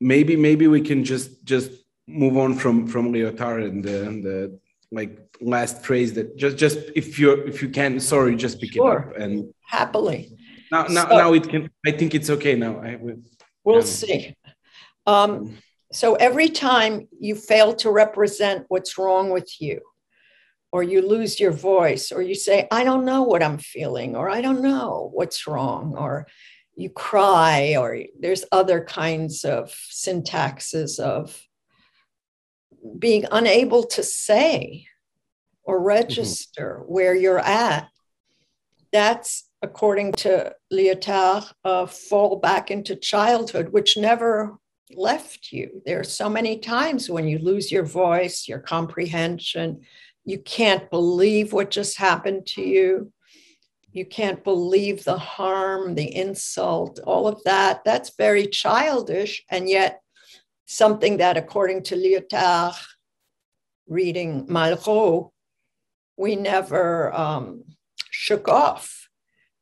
maybe 0.00 0.36
maybe 0.36 0.68
we 0.68 0.82
can 0.82 1.02
just 1.02 1.44
just 1.44 1.70
move 2.06 2.36
on 2.36 2.54
from 2.54 2.86
from 2.86 3.12
Lyotard 3.12 3.64
and 3.64 3.84
the, 3.84 4.06
and 4.06 4.24
the 4.24 4.58
like 4.92 5.18
last 5.40 5.84
phrase 5.84 6.14
that 6.14 6.36
just 6.36 6.56
just 6.56 6.78
if 6.94 7.18
you 7.18 7.32
if 7.32 7.62
you 7.62 7.68
can 7.68 7.98
sorry 8.00 8.36
just 8.36 8.60
pick 8.60 8.72
sure. 8.72 8.98
it 8.98 9.16
up 9.16 9.16
and 9.20 9.52
happily. 9.66 10.36
Now 10.70 10.84
now 10.84 11.08
so, 11.08 11.16
now 11.16 11.32
it 11.32 11.48
can 11.48 11.70
i 11.86 11.90
think 11.90 12.14
it's 12.14 12.30
okay 12.30 12.54
now. 12.54 12.78
I, 12.80 12.96
will 12.96 13.16
we'll 13.64 13.76
um, 13.76 13.82
see. 13.82 14.34
Um, 15.06 15.58
so 15.92 16.14
every 16.16 16.48
time 16.48 17.08
you 17.20 17.34
fail 17.34 17.74
to 17.76 17.90
represent 17.90 18.66
what's 18.68 18.98
wrong 18.98 19.30
with 19.30 19.60
you 19.60 19.80
or 20.72 20.82
you 20.82 21.00
lose 21.00 21.38
your 21.38 21.52
voice 21.52 22.10
or 22.10 22.22
you 22.22 22.34
say 22.34 22.66
i 22.72 22.82
don't 22.82 23.04
know 23.04 23.22
what 23.22 23.42
i'm 23.42 23.56
feeling 23.58 24.16
or 24.16 24.28
i 24.28 24.40
don't 24.40 24.62
know 24.62 25.10
what's 25.14 25.46
wrong 25.46 25.94
or 25.96 26.26
you 26.74 26.90
cry 26.90 27.76
or 27.78 28.02
there's 28.18 28.44
other 28.52 28.84
kinds 28.84 29.44
of 29.44 29.70
syntaxes 29.90 30.98
of 30.98 31.40
being 32.98 33.24
unable 33.32 33.82
to 33.84 34.02
say 34.02 34.86
or 35.64 35.78
mm-hmm. 35.78 35.86
register 35.86 36.78
mm-hmm. 36.80 36.92
where 36.92 37.14
you're 37.14 37.38
at 37.38 37.88
that's 38.92 39.50
according 39.62 40.12
to 40.12 40.54
Lyotard, 40.72 41.52
uh, 41.64 41.86
fall 41.86 42.36
back 42.36 42.70
into 42.70 42.96
childhood, 42.96 43.68
which 43.70 43.96
never 43.96 44.56
left 44.94 45.52
you. 45.52 45.82
There 45.84 46.00
are 46.00 46.04
so 46.04 46.28
many 46.28 46.58
times 46.58 47.10
when 47.10 47.26
you 47.26 47.38
lose 47.38 47.72
your 47.72 47.84
voice, 47.84 48.46
your 48.48 48.60
comprehension, 48.60 49.80
you 50.24 50.38
can't 50.38 50.88
believe 50.90 51.52
what 51.52 51.70
just 51.70 51.98
happened 51.98 52.46
to 52.54 52.62
you. 52.62 53.12
You 53.92 54.06
can't 54.06 54.44
believe 54.44 55.04
the 55.04 55.18
harm, 55.18 55.94
the 55.94 56.14
insult, 56.14 57.00
all 57.06 57.26
of 57.26 57.42
that. 57.44 57.82
That's 57.84 58.16
very 58.16 58.46
childish. 58.46 59.44
And 59.50 59.68
yet, 59.68 60.00
something 60.66 61.18
that, 61.18 61.36
according 61.36 61.84
to 61.84 61.96
Lyotard, 61.96 62.74
reading 63.88 64.46
Malraux, 64.48 65.30
we 66.16 66.36
never 66.36 67.14
um, 67.14 67.64
shook 68.10 68.48
off. 68.48 69.08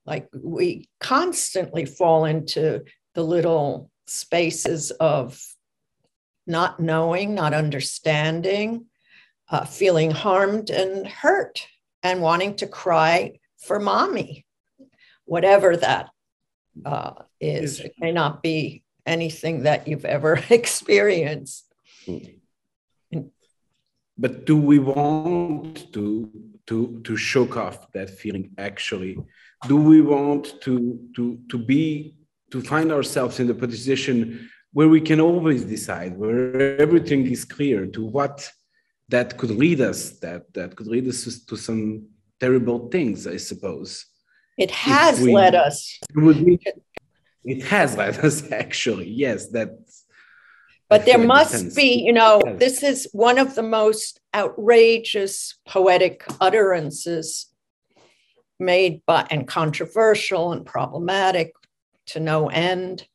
Like 0.07 0.29
we 0.35 0.89
constantly 1.01 1.85
fall 1.85 2.25
into 2.25 2.85
the 3.15 3.23
little 3.23 3.91
spaces 4.07 4.91
of 4.91 5.41
not 6.47 6.81
knowing, 6.81 7.35
not 7.35 7.55
understanding, 7.55 8.87
uh, 9.51 9.65
feeling 9.65 10.11
harmed 10.11 10.71
and 10.71 11.07
hurt, 11.07 11.67
and 12.03 12.21
wanting 12.21 12.55
to 12.57 12.67
cry 12.67 13.39
for 13.59 13.81
mommy, 13.81 14.45
whatever 15.25 15.77
that 15.77 16.11
uh, 16.85 17.13
is. 17.41 17.81
It 17.81 17.95
may 17.99 18.13
not 18.13 18.43
be 18.43 18.84
anything 19.07 19.65
that 19.65 19.87
you've 19.89 20.05
ever 20.05 20.43
experienced. 20.51 21.73
Mm-hmm. 22.07 23.21
But 24.17 24.47
do 24.47 24.57
we 24.57 24.79
want 24.79 25.93
to 25.93 26.31
to 26.69 27.01
to 27.03 27.17
shock 27.17 27.57
off 27.57 27.91
that 27.93 28.11
feeling? 28.11 28.51
Actually, 28.59 29.19
do 29.67 29.77
we 29.77 30.01
want 30.01 30.61
to 30.63 30.99
to 31.17 31.39
to 31.51 31.59
be 31.59 32.15
to 32.53 32.61
find 32.63 32.93
ourselves 32.93 33.41
in 33.41 33.49
the 33.49 33.55
position 33.55 34.49
where 34.73 34.89
we 34.89 35.01
can 35.01 35.21
always 35.21 35.65
decide, 35.65 36.17
where 36.17 36.81
everything 36.81 37.27
is 37.27 37.45
clear, 37.45 37.87
to 37.87 38.05
what 38.05 38.51
that 39.09 39.37
could 39.39 39.51
lead 39.51 39.81
us, 39.81 40.19
that 40.21 40.53
that 40.55 40.77
could 40.77 40.87
lead 40.87 41.09
us 41.09 41.45
to 41.49 41.57
some 41.57 42.07
terrible 42.39 42.89
things, 42.89 43.27
I 43.27 43.39
suppose. 43.39 44.07
It 44.57 44.71
has 44.71 45.21
we, 45.21 45.33
led 45.33 45.55
us. 45.55 45.99
It, 46.09 46.23
would 46.23 46.45
be, 46.45 46.61
it 47.45 47.63
has 47.65 47.97
us, 47.97 48.51
actually. 48.53 49.09
Yes, 49.09 49.49
that's. 49.49 50.05
But 50.89 51.07
there 51.07 51.19
must 51.19 51.75
be, 51.75 52.05
you 52.05 52.13
know, 52.13 52.43
yes. 52.45 52.59
this 52.59 52.83
is 52.83 53.09
one 53.13 53.39
of 53.39 53.55
the 53.55 53.63
most 53.63 54.21
outrageous 54.35 55.57
poetic 55.67 56.25
utterances 56.41 57.47
made 58.61 59.03
by 59.07 59.27
and 59.31 59.49
controversial 59.49 60.53
and 60.53 60.65
problematic 60.65 61.53
to 62.07 62.21
no 62.21 62.49
end 62.49 63.09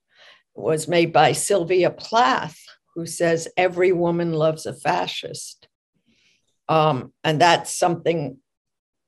was 0.55 0.87
made 0.87 1.13
by 1.13 1.31
Sylvia 1.31 1.89
Plath, 1.89 2.59
who 2.95 3.05
says 3.05 3.47
every 3.55 3.91
woman 3.91 4.33
loves 4.33 4.65
a 4.65 4.73
fascist. 4.73 5.67
Um, 6.67 7.13
and 7.23 7.39
that's 7.39 7.71
something 7.71 8.37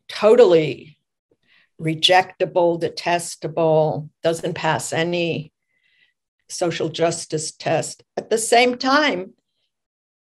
totally 0.07 0.97
rejectable, 1.81 2.79
detestable, 2.79 4.09
doesn't 4.21 4.53
pass 4.53 4.93
any 4.93 5.51
social 6.47 6.89
justice 6.89 7.51
test. 7.51 8.03
At 8.15 8.29
the 8.29 8.37
same 8.37 8.77
time, 8.77 9.33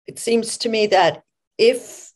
it 0.07 0.19
seems 0.19 0.59
to 0.59 0.69
me 0.69 0.87
that 0.89 1.23
if 1.57 2.13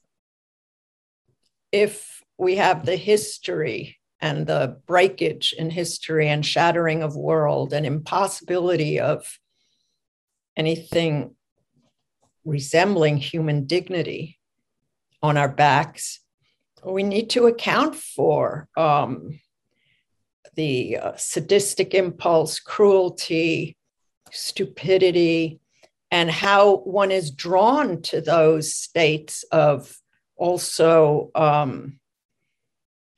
if 1.72 2.22
we 2.38 2.56
have 2.56 2.84
the 2.84 2.96
history 2.96 3.98
and 4.20 4.46
the 4.46 4.80
breakage 4.86 5.54
in 5.56 5.70
history 5.70 6.28
and 6.28 6.44
shattering 6.44 7.02
of 7.02 7.16
world 7.16 7.72
and 7.72 7.86
impossibility 7.86 9.00
of 9.00 9.38
anything 10.56 11.34
resembling 12.44 13.16
human 13.16 13.64
dignity 13.64 14.38
on 15.22 15.36
our 15.36 15.48
backs, 15.48 16.20
we 16.84 17.02
need 17.02 17.30
to 17.30 17.46
account 17.46 17.94
for 17.94 18.68
um, 18.76 19.40
the 20.54 20.96
uh, 20.98 21.16
sadistic 21.16 21.94
impulse, 21.94 22.60
cruelty, 22.60 23.76
stupidity, 24.30 25.60
and 26.10 26.30
how 26.30 26.76
one 26.78 27.10
is 27.10 27.30
drawn 27.30 28.02
to 28.02 28.20
those 28.20 28.74
states 28.74 29.44
of 29.50 29.96
also 30.36 31.30
um, 31.34 31.98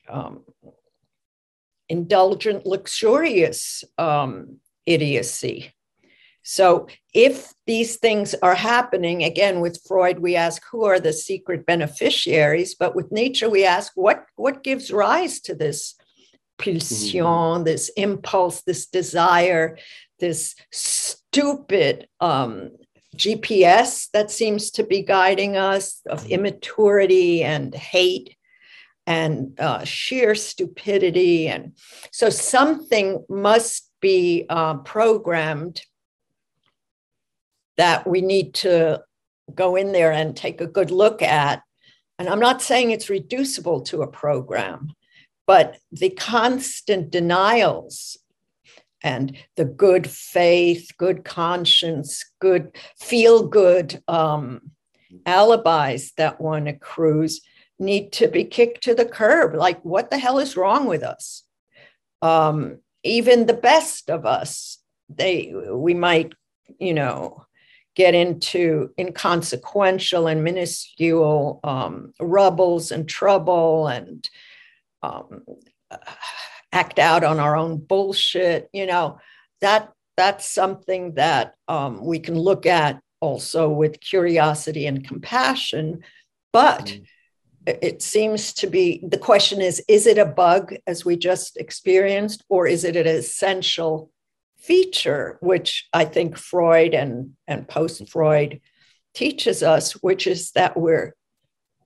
um, 0.07 0.43
indulgent, 1.89 2.65
luxurious 2.65 3.83
um, 3.97 4.57
idiocy. 4.85 5.74
So, 6.47 6.87
if 7.11 7.51
these 7.65 7.97
things 7.97 8.35
are 8.35 8.53
happening, 8.53 9.23
again, 9.23 9.61
with 9.61 9.81
Freud, 9.87 10.19
we 10.19 10.35
ask 10.35 10.61
who 10.71 10.85
are 10.85 10.99
the 10.99 11.11
secret 11.11 11.65
beneficiaries, 11.65 12.75
but 12.75 12.95
with 12.95 13.11
Nietzsche, 13.11 13.47
we 13.47 13.65
ask 13.65 13.91
what, 13.95 14.25
what 14.35 14.63
gives 14.63 14.91
rise 14.91 15.39
to 15.41 15.55
this 15.55 15.95
pulsion, 16.59 17.23
mm-hmm. 17.23 17.63
this 17.63 17.89
impulse, 17.97 18.61
this 18.61 18.85
desire, 18.85 19.79
this 20.19 20.53
stupid 20.71 22.07
um, 22.19 22.69
GPS 23.15 24.11
that 24.11 24.29
seems 24.29 24.69
to 24.71 24.83
be 24.83 25.01
guiding 25.01 25.57
us 25.57 25.99
of 26.07 26.21
mm-hmm. 26.21 26.33
immaturity 26.33 27.43
and 27.43 27.73
hate 27.73 28.37
and 29.07 29.59
uh, 29.59 29.83
sheer 29.83 30.35
stupidity. 30.35 31.47
And 31.47 31.73
so 32.11 32.29
something 32.29 33.25
must 33.29 33.89
be 33.99 34.45
uh, 34.47 34.75
programmed 34.75 35.81
that 37.77 38.07
we 38.07 38.21
need 38.21 38.53
to 38.55 39.03
go 39.53 39.75
in 39.75 39.91
there 39.91 40.11
and 40.11 40.35
take 40.35 40.61
a 40.61 40.67
good 40.67 40.91
look 40.91 41.21
at. 41.21 41.61
And 42.17 42.29
I'm 42.29 42.39
not 42.39 42.61
saying 42.61 42.91
it's 42.91 43.09
reducible 43.09 43.81
to 43.81 44.01
a 44.01 44.07
program, 44.07 44.93
but 45.45 45.77
the 45.91 46.09
constant 46.09 47.11
denials 47.11 48.17
and 49.03 49.37
the 49.55 49.65
good 49.65 50.09
faith, 50.09 50.91
good 50.97 51.23
conscience, 51.23 52.25
good 52.39 52.75
feel 52.99 53.47
good 53.47 54.01
um, 54.07 54.71
alibis 55.25 56.13
that 56.17 56.41
one 56.41 56.67
accrues 56.67 57.41
need 57.77 58.11
to 58.13 58.27
be 58.27 58.43
kicked 58.45 58.83
to 58.85 58.95
the 58.95 59.05
curb. 59.05 59.53
Like, 59.53 59.83
what 59.83 60.09
the 60.09 60.17
hell 60.17 60.39
is 60.39 60.57
wrong 60.57 60.87
with 60.87 61.03
us? 61.03 61.43
Um, 62.21 62.79
even 63.03 63.45
the 63.45 63.53
best 63.53 64.09
of 64.09 64.25
us, 64.25 64.79
they 65.09 65.53
we 65.69 65.93
might, 65.93 66.33
you 66.79 66.93
know, 66.93 67.45
get 67.95 68.13
into 68.13 68.89
inconsequential 68.99 70.27
and 70.27 70.43
minuscule 70.43 71.59
um, 71.63 72.13
rubbles 72.19 72.91
and 72.91 73.07
trouble 73.07 73.87
and 73.87 74.29
um, 75.01 75.43
act 76.71 76.99
out 76.99 77.23
on 77.23 77.39
our 77.39 77.55
own 77.55 77.77
bullshit. 77.77 78.69
You 78.73 78.85
know, 78.85 79.19
that 79.61 79.91
that's 80.17 80.45
something 80.45 81.15
that 81.15 81.55
um, 81.67 82.03
we 82.05 82.19
can 82.19 82.37
look 82.37 82.65
at 82.65 83.01
also 83.21 83.69
with 83.69 84.01
curiosity 84.01 84.85
and 84.85 85.07
compassion. 85.07 86.03
But 86.51 86.85
mm. 86.85 87.05
it 87.65 88.01
seems 88.01 88.53
to 88.55 88.67
be 88.67 89.01
the 89.07 89.17
question 89.17 89.61
is 89.61 89.83
is 89.87 90.05
it 90.05 90.17
a 90.17 90.25
bug 90.25 90.75
as 90.85 91.05
we 91.05 91.15
just 91.15 91.57
experienced, 91.57 92.43
or 92.49 92.67
is 92.67 92.83
it 92.83 92.95
an 92.95 93.07
essential 93.07 94.11
feature, 94.65 95.37
which 95.41 95.87
I 95.93 96.05
think 96.05 96.37
Freud 96.37 96.93
and, 96.93 97.31
and 97.47 97.67
post 97.67 98.07
Freud 98.09 98.61
teaches 99.13 99.63
us, 99.63 99.93
which 99.93 100.27
is 100.27 100.51
that 100.51 100.75
we're, 100.75 101.15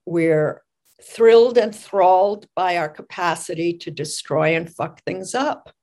we're 0.06 0.62
thrilled 1.02 1.58
and 1.58 1.76
thralled 1.76 2.48
by 2.56 2.78
our 2.78 2.90
capacity 2.90 3.78
to 3.80 3.92
destroy 3.92 4.56
and 4.56 4.74
fuck 4.74 5.04
things 5.04 5.36
up. 5.36 5.74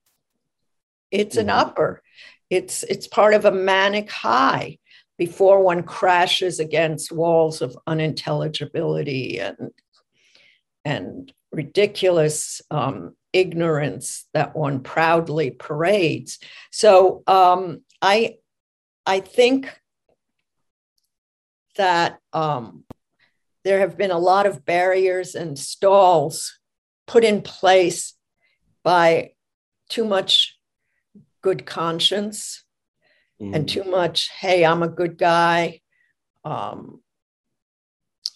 It's 1.11 1.37
an 1.37 1.49
mm-hmm. 1.49 1.59
upper. 1.59 2.03
It's 2.51 2.83
it's 2.85 3.09
part 3.09 3.35
of 3.35 3.45
a 3.45 3.51
manic 3.51 4.11
high 4.11 4.79
before 5.19 5.63
one 5.63 5.83
crashes 5.83 6.61
against 6.61 7.11
walls 7.11 7.63
of 7.63 7.77
unintelligibility 7.87 9.41
and 9.41 9.71
and 10.85 11.33
ridiculous 11.51 12.61
um, 12.71 13.17
ignorance 13.37 14.25
that 14.33 14.57
one 14.57 14.81
proudly 14.81 15.51
parades. 15.51 16.39
So 16.73 17.23
um, 17.27 17.83
I, 18.01 18.37
I 19.05 19.21
think 19.21 19.79
that 21.77 22.19
um, 22.33 22.85
there 23.63 23.81
have 23.81 23.99
been 23.99 24.11
a 24.11 24.19
lot 24.19 24.47
of 24.47 24.65
barriers 24.65 25.35
and 25.35 25.59
stalls 25.59 26.59
put 27.07 27.25
in 27.25 27.43
place 27.43 28.15
by 28.83 29.33
too 29.91 30.05
much 30.05 30.59
good 31.43 31.67
conscience 31.67 32.65
mm. 33.41 33.55
and 33.55 33.69
too 33.69 33.85
much, 33.85 34.31
hey, 34.41 34.65
I'm 34.65 34.83
a 34.83 34.89
good 34.89 35.19
guy. 35.19 35.81
Um, 36.43 37.03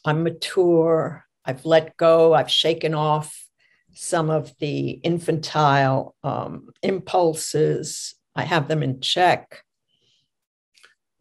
I'm 0.04 0.22
mature. 0.22 1.24
I've 1.44 1.64
let 1.64 1.96
go. 1.96 2.34
I've 2.34 2.50
shaken 2.50 2.94
off 2.94 3.49
some 3.94 4.30
of 4.30 4.56
the 4.58 4.90
infantile 4.90 6.14
um, 6.22 6.68
impulses. 6.82 8.14
I 8.34 8.42
have 8.42 8.68
them 8.68 8.82
in 8.82 9.00
check. 9.00 9.62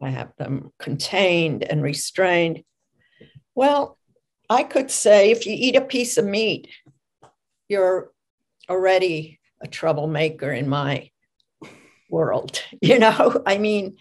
I 0.02 0.10
have 0.10 0.32
them 0.38 0.72
contained 0.78 1.62
and 1.62 1.82
restrained. 1.82 2.62
Well, 3.54 3.98
I 4.48 4.62
could 4.62 4.90
say 4.90 5.30
if 5.30 5.46
you 5.46 5.54
eat 5.54 5.76
a 5.76 5.82
piece 5.82 6.16
of 6.16 6.24
meat, 6.24 6.68
you're 7.68 8.10
already 8.68 9.40
a 9.60 9.68
troublemaker 9.68 10.50
in 10.50 10.68
my 10.68 11.10
world. 12.08 12.62
You 12.82 12.98
know, 12.98 13.42
I 13.46 13.58
mean, 13.58 13.98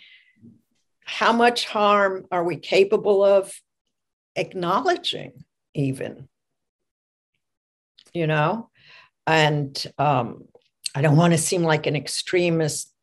how 1.03 1.33
much 1.33 1.65
harm 1.65 2.25
are 2.31 2.43
we 2.45 2.55
capable 2.55 3.25
of 3.25 3.51
acknowledging, 4.37 5.43
even? 5.73 6.28
You 8.13 8.27
know, 8.27 8.69
and 9.27 9.85
um, 9.97 10.45
I 10.95 11.01
don't 11.01 11.17
want 11.17 11.33
to 11.33 11.37
seem 11.37 11.63
like 11.63 11.85
an 11.85 11.95
extremist 11.95 12.93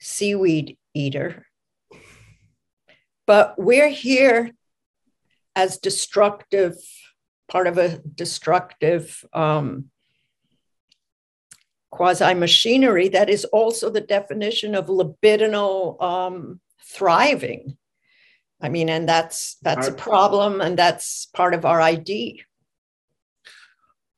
seaweed 0.00 0.78
eater, 0.94 1.46
but 3.26 3.54
we're 3.58 3.88
here 3.88 4.52
as 5.56 5.78
destructive, 5.78 6.76
part 7.48 7.66
of 7.66 7.76
a 7.78 7.98
destructive 7.98 9.24
um, 9.32 9.90
quasi 11.90 12.34
machinery 12.34 13.08
that 13.08 13.28
is 13.28 13.44
also 13.46 13.90
the 13.90 14.00
definition 14.00 14.74
of 14.74 14.86
libidinal 14.86 16.00
um, 16.00 16.60
thriving. 16.84 17.76
I 18.60 18.68
mean, 18.68 18.88
and 18.88 19.08
that's 19.08 19.56
that's 19.62 19.88
a 19.88 19.92
problem, 19.92 20.60
and 20.60 20.78
that's 20.78 21.26
part 21.34 21.54
of 21.54 21.64
our 21.64 21.80
ID 21.80 22.44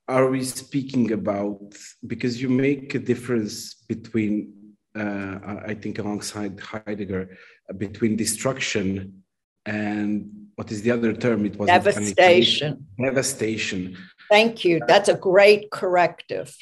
are 0.08 0.28
we 0.28 0.42
speaking 0.44 1.12
about 1.12 1.62
because 2.06 2.42
you 2.42 2.48
make 2.48 2.94
a 2.94 2.98
difference 2.98 3.74
between 3.88 4.52
uh, 4.96 5.38
i 5.66 5.74
think 5.74 5.98
alongside 5.98 6.58
heidegger 6.60 7.36
between 7.78 8.16
destruction 8.16 9.22
and 9.64 10.42
what 10.56 10.70
is 10.70 10.82
the 10.82 10.90
other 10.90 11.12
term? 11.12 11.46
It 11.46 11.56
was 11.56 11.68
devastation. 11.68 12.86
Devastation. 12.98 13.96
Thank 14.30 14.64
you. 14.64 14.80
That's 14.86 15.08
a 15.08 15.14
great 15.14 15.70
corrective. 15.70 16.54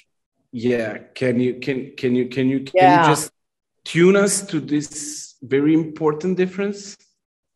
Yeah. 0.53 0.99
Can 1.15 1.41
you 1.41 1.55
can 1.61 1.93
can 1.97 2.15
you 2.15 2.29
can 2.29 2.49
you 2.49 2.61
can 2.61 2.73
yeah. 2.75 3.03
you 3.03 3.09
just 3.09 3.31
tune 3.85 4.17
us 4.17 4.43
to 4.47 4.61
this 4.61 5.37
very 5.43 5.75
important 5.75 6.37
difference? 6.37 6.97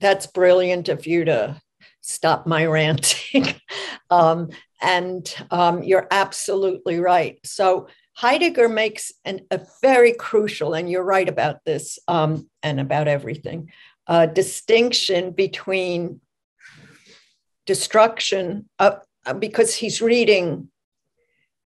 That's 0.01 0.27
brilliant 0.27 0.89
of 0.89 1.07
you 1.07 1.25
to 1.25 1.61
stop 2.01 2.47
my 2.47 2.67
ranting 2.67 3.45
um, 4.11 4.51
and 4.81 5.35
um, 5.51 5.83
you're 5.83 6.07
absolutely 6.11 6.99
right. 6.99 7.39
So 7.45 7.89
Heidegger 8.15 8.69
makes 8.69 9.13
an, 9.25 9.41
a 9.51 9.61
very 9.83 10.13
crucial, 10.13 10.75
and 10.75 10.91
you're 10.91 11.05
right 11.05 11.29
about 11.29 11.65
this 11.65 11.99
um, 12.07 12.49
and 12.63 12.81
about 12.81 13.09
everything, 13.09 13.73
uh, 14.07 14.27
distinction 14.27 15.33
between 15.33 16.21
destruction, 17.67 18.69
uh, 18.79 18.97
because 19.39 19.75
he's 19.75 20.01
reading 20.01 20.69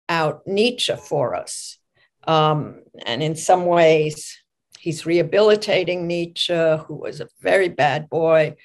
out 0.09 0.45
Nietzsche 0.45 0.95
for 0.95 1.35
us. 1.35 1.77
Um, 2.27 2.81
and 3.05 3.21
in 3.21 3.35
some 3.35 3.65
ways, 3.65 4.37
he's 4.79 5.05
rehabilitating 5.05 6.07
Nietzsche, 6.07 6.53
who 6.53 6.95
was 6.95 7.21
a 7.21 7.29
very 7.41 7.69
bad 7.69 8.09
boy 8.09 8.55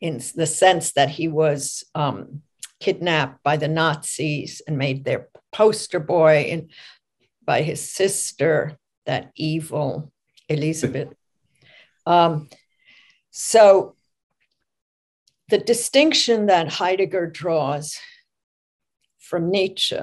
in 0.00 0.20
the 0.34 0.46
sense 0.46 0.92
that 0.92 1.08
he 1.08 1.28
was 1.28 1.84
um, 1.94 2.42
kidnapped 2.80 3.42
by 3.42 3.56
the 3.56 3.68
Nazis 3.68 4.62
and 4.66 4.78
made 4.78 5.04
their 5.04 5.28
poster 5.52 6.00
boy 6.00 6.48
and 6.50 6.70
by 7.44 7.62
his 7.62 7.90
sister, 7.90 8.76
that 9.06 9.30
evil 9.36 10.12
Elizabeth. 10.48 11.08
Um, 12.04 12.48
so 13.30 13.94
the 15.48 15.58
distinction 15.58 16.46
that 16.46 16.72
Heidegger 16.72 17.26
draws 17.26 17.98
from 19.18 19.50
Nietzsche 19.50 20.00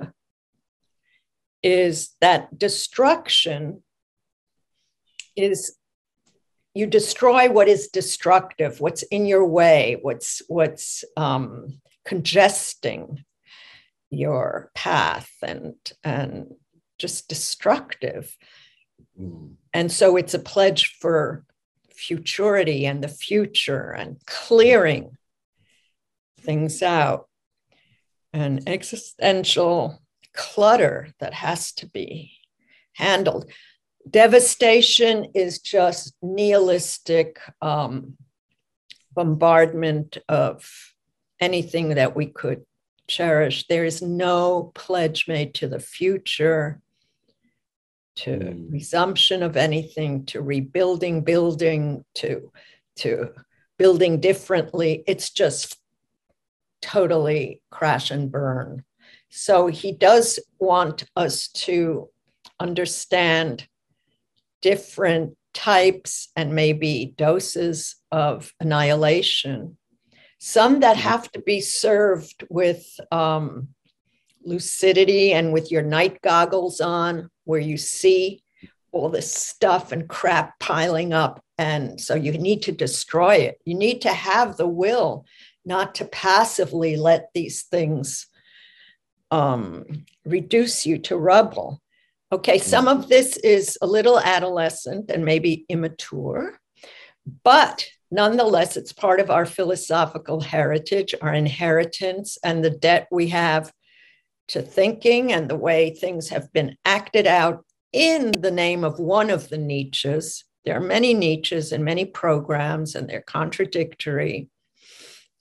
is 1.62 2.16
that 2.22 2.58
destruction 2.58 3.84
is 5.36 5.78
you 6.74 6.88
destroy 6.88 7.52
what 7.52 7.68
is 7.68 7.88
destructive, 7.88 8.82
what's 8.82 9.04
in 9.04 9.26
your 9.26 9.46
way, 9.46 9.98
what's 10.02 10.42
what's 10.48 11.04
um, 11.16 11.80
congesting 12.06 13.24
your 14.10 14.72
path 14.76 15.32
and 15.42 15.76
and 16.04 16.54
just 17.00 17.28
destructive 17.28 18.38
mm. 19.20 19.54
and 19.74 19.92
so 19.92 20.16
it's 20.16 20.34
a 20.34 20.40
pledge 20.40 20.96
for 21.00 21.44
futurity 21.94 22.86
and 22.86 23.04
the 23.04 23.08
future 23.08 23.92
and 23.92 24.18
clearing 24.26 25.18
things 26.42 26.82
out 26.82 27.28
and 28.34 28.68
existential 28.68 30.02
clutter 30.34 31.10
that 31.20 31.34
has 31.34 31.72
to 31.74 31.88
be 31.88 32.34
handled. 32.94 33.50
Devastation 34.10 35.28
is 35.34 35.60
just 35.60 36.14
nihilistic 36.22 37.40
um, 37.62 38.18
bombardment 39.14 40.18
of 40.28 40.70
anything 41.44 41.90
that 41.90 42.16
we 42.16 42.28
could 42.28 42.66
cherish. 43.08 43.68
There 43.68 43.86
is 43.86 44.02
no 44.02 44.72
pledge 44.74 45.28
made 45.28 45.54
to 45.56 45.68
the 45.68 45.80
future, 45.80 46.80
to 48.16 48.32
mm. 48.32 48.72
resumption 48.72 49.44
of 49.44 49.58
anything, 49.58 50.26
to 50.28 50.42
rebuilding 50.42 51.22
building, 51.22 52.06
to, 52.16 52.52
to 52.98 53.34
building 53.78 54.20
differently. 54.20 55.04
It's 55.06 55.30
just 55.30 55.78
totally 56.82 57.62
crash 57.70 58.12
and 58.12 58.32
burn. 58.32 58.84
So 59.30 59.68
he 59.68 59.92
does 59.92 60.40
want 60.60 61.06
us 61.16 61.48
to 61.66 62.10
understand 62.60 63.68
different 64.62 65.36
types 65.54 66.30
and 66.36 66.56
maybe 66.56 67.14
doses 67.18 67.96
of 68.12 68.54
annihilation. 68.60 69.78
Some 70.46 70.82
that 70.82 70.98
mm-hmm. 70.98 71.08
have 71.08 71.32
to 71.32 71.42
be 71.42 71.62
served 71.62 72.44
with 72.50 73.00
um, 73.14 73.70
lucidity 74.44 75.32
and 75.32 75.54
with 75.54 75.72
your 75.72 75.84
night 75.84 76.22
goggles 76.22 76.82
on, 76.82 77.30
where 77.46 77.62
you 77.62 77.78
see 77.78 78.44
all 78.92 79.08
this 79.08 79.34
stuff 79.34 79.94
and 79.94 80.10
crap 80.10 80.60
piling 80.60 81.14
up. 81.14 81.42
And 81.58 81.98
so 82.00 82.16
you 82.16 82.34
need 82.34 82.62
to 82.64 82.74
destroy 82.74 83.36
it. 83.36 83.62
You 83.64 83.76
need 83.76 84.02
to 84.02 84.12
have 84.12 84.58
the 84.58 84.68
will 84.68 85.26
not 85.64 85.96
to 85.96 86.06
passively 86.06 86.98
let 86.98 87.30
these 87.34 87.64
things 87.64 88.28
um, 89.32 89.86
reduce 90.26 90.86
you 90.86 90.98
to 90.98 91.16
rubble. 91.16 91.82
Okay, 92.34 92.58
some 92.58 92.90
of 92.90 93.08
this 93.08 93.38
is 93.38 93.78
a 93.82 93.88
little 93.88 94.20
adolescent 94.20 95.10
and 95.10 95.24
maybe 95.24 95.66
immature, 95.70 96.60
but 97.46 97.88
nonetheless, 98.14 98.78
it's 98.78 98.94
part 98.94 99.20
of 99.20 99.32
our 99.32 99.46
philosophical 99.46 100.40
heritage, 100.40 101.16
our 101.22 101.34
inheritance, 101.34 102.38
and 102.44 102.64
the 102.64 102.70
debt 102.70 103.08
we 103.12 103.30
have 103.30 103.74
to 104.50 104.62
thinking 104.62 105.34
and 105.34 105.50
the 105.50 105.56
way 105.56 105.90
things 105.90 106.30
have 106.30 106.52
been 106.54 106.76
acted 106.86 107.26
out 107.26 107.66
in 107.92 108.32
the 108.32 108.52
name 108.52 108.84
of 108.84 109.00
one 109.00 109.30
of 109.30 109.50
the 109.50 109.58
Nietzsches. 109.58 110.44
There 110.64 110.78
are 110.78 110.82
many 110.82 111.16
Nietzsches 111.16 111.72
and 111.72 111.84
many 111.84 112.06
programs, 112.06 112.94
and 112.96 113.10
they're 113.10 113.22
contradictory. 113.22 114.50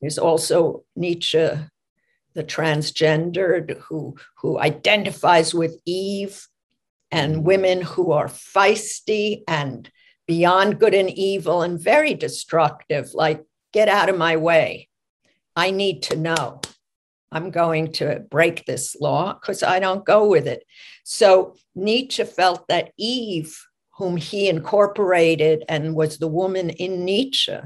There's 0.01 0.19
also 0.19 0.85
Nietzsche, 0.97 1.51
the 2.35 2.45
transgendered, 2.45 3.79
who, 3.83 4.17
who 4.39 4.59
identifies 4.59 5.55
with 5.55 5.79
Eve, 5.85 6.47
and 7.11 7.45
women 7.45 7.83
who 7.83 8.13
are 8.13 8.29
feisty 8.29 9.43
and 9.47 9.91
beyond 10.33 10.81
good 10.81 10.95
and 10.95 11.11
evil 11.11 11.61
and 11.61 11.79
very 11.79 12.15
destructive, 12.15 13.13
like, 13.13 13.45
get 13.75 13.87
out 13.87 14.09
of 14.09 14.17
my 14.17 14.35
way. 14.35 14.89
I 15.55 15.71
need 15.71 16.05
to 16.05 16.17
know. 16.17 16.63
I'm 17.31 17.51
going 17.51 17.93
to 18.01 18.25
break 18.31 18.65
this 18.65 18.97
law 18.99 19.35
because 19.35 19.63
I 19.63 19.79
don't 19.79 20.07
go 20.07 20.27
with 20.27 20.47
it. 20.47 20.65
So 21.05 21.57
Nietzsche 21.75 22.25
felt 22.25 22.67
that 22.69 22.93
Eve, 22.97 23.55
whom 23.99 24.17
he 24.17 24.49
incorporated 24.49 25.65
and 25.69 25.95
was 25.95 26.17
the 26.17 26.29
woman 26.29 26.71
in 26.71 27.05
Nietzsche, 27.05 27.59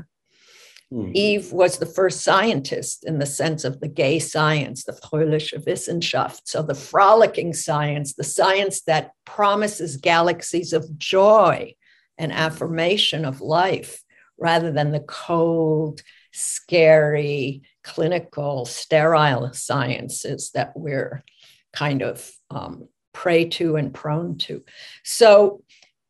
Mm. 0.92 1.12
Eve 1.16 1.52
was 1.52 1.78
the 1.78 1.92
first 1.98 2.20
scientist 2.22 3.04
in 3.04 3.18
the 3.18 3.26
sense 3.26 3.64
of 3.64 3.80
the 3.80 3.88
gay 3.88 4.20
science, 4.20 4.84
the 4.84 4.92
fröhliche 4.92 5.58
Wissenschaft. 5.66 6.42
So 6.44 6.62
the 6.62 6.76
frolicking 6.76 7.54
science, 7.54 8.14
the 8.14 8.22
science 8.22 8.82
that 8.82 9.10
promises 9.24 9.96
galaxies 9.96 10.72
of 10.72 10.96
joy 10.96 11.74
and 12.18 12.32
affirmation 12.32 13.24
of 13.24 13.40
life, 13.40 14.02
rather 14.38 14.70
than 14.72 14.92
the 14.92 15.00
cold, 15.00 16.02
scary, 16.32 17.62
clinical, 17.82 18.64
sterile 18.64 19.52
sciences 19.52 20.50
that 20.52 20.72
we're 20.76 21.24
kind 21.72 22.02
of 22.02 22.30
um, 22.50 22.88
prey 23.12 23.46
to 23.46 23.76
and 23.76 23.94
prone 23.94 24.36
to. 24.36 24.62
So 25.04 25.62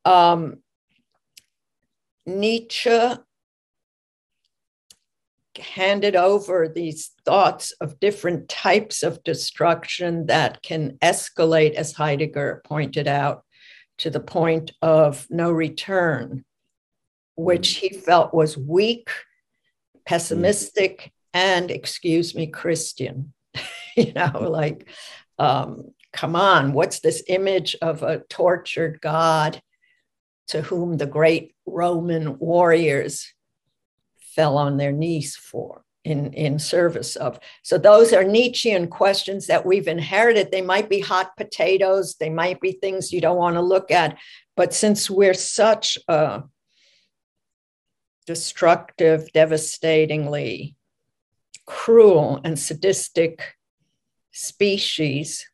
um, 0.04 0.58
Nietzsche 2.26 3.10
handed 5.58 6.16
over 6.16 6.68
these 6.68 7.12
thoughts 7.24 7.72
of 7.80 7.98
different 8.00 8.48
types 8.48 9.02
of 9.02 9.22
destruction 9.24 10.26
that 10.26 10.62
can 10.62 10.98
escalate, 11.02 11.74
as 11.74 11.92
Heidegger 11.92 12.62
pointed 12.64 13.08
out, 13.08 13.44
to 13.98 14.10
the 14.10 14.20
point 14.20 14.72
of 14.82 15.26
no 15.30 15.50
return, 15.50 16.44
which 17.36 17.76
he 17.76 17.90
felt 17.90 18.34
was 18.34 18.56
weak, 18.56 19.10
pessimistic, 20.04 21.12
and, 21.32 21.70
excuse 21.70 22.34
me, 22.34 22.46
Christian. 22.46 23.32
you 23.96 24.12
know, 24.12 24.48
like, 24.48 24.88
um, 25.38 25.92
come 26.12 26.36
on, 26.36 26.72
what's 26.72 27.00
this 27.00 27.22
image 27.28 27.76
of 27.82 28.02
a 28.02 28.20
tortured 28.28 29.00
God 29.00 29.60
to 30.48 30.62
whom 30.62 30.96
the 30.96 31.06
great 31.06 31.54
Roman 31.66 32.38
warriors 32.38 33.32
fell 34.18 34.58
on 34.58 34.76
their 34.76 34.92
knees 34.92 35.36
for 35.36 35.85
in, 36.06 36.32
in 36.34 36.58
service 36.60 37.16
of. 37.16 37.40
So 37.64 37.78
those 37.78 38.12
are 38.12 38.22
Nietzschean 38.22 38.86
questions 38.86 39.48
that 39.48 39.66
we've 39.66 39.88
inherited. 39.88 40.52
They 40.52 40.62
might 40.62 40.88
be 40.88 41.00
hot 41.00 41.36
potatoes, 41.36 42.14
they 42.20 42.30
might 42.30 42.60
be 42.60 42.72
things 42.72 43.12
you 43.12 43.20
don't 43.20 43.36
want 43.36 43.56
to 43.56 43.60
look 43.60 43.90
at. 43.90 44.16
But 44.56 44.72
since 44.72 45.10
we're 45.10 45.34
such 45.34 45.98
a 46.06 46.44
destructive, 48.24 49.32
devastatingly 49.32 50.76
cruel 51.66 52.40
and 52.44 52.56
sadistic 52.56 53.54
species, 54.30 55.44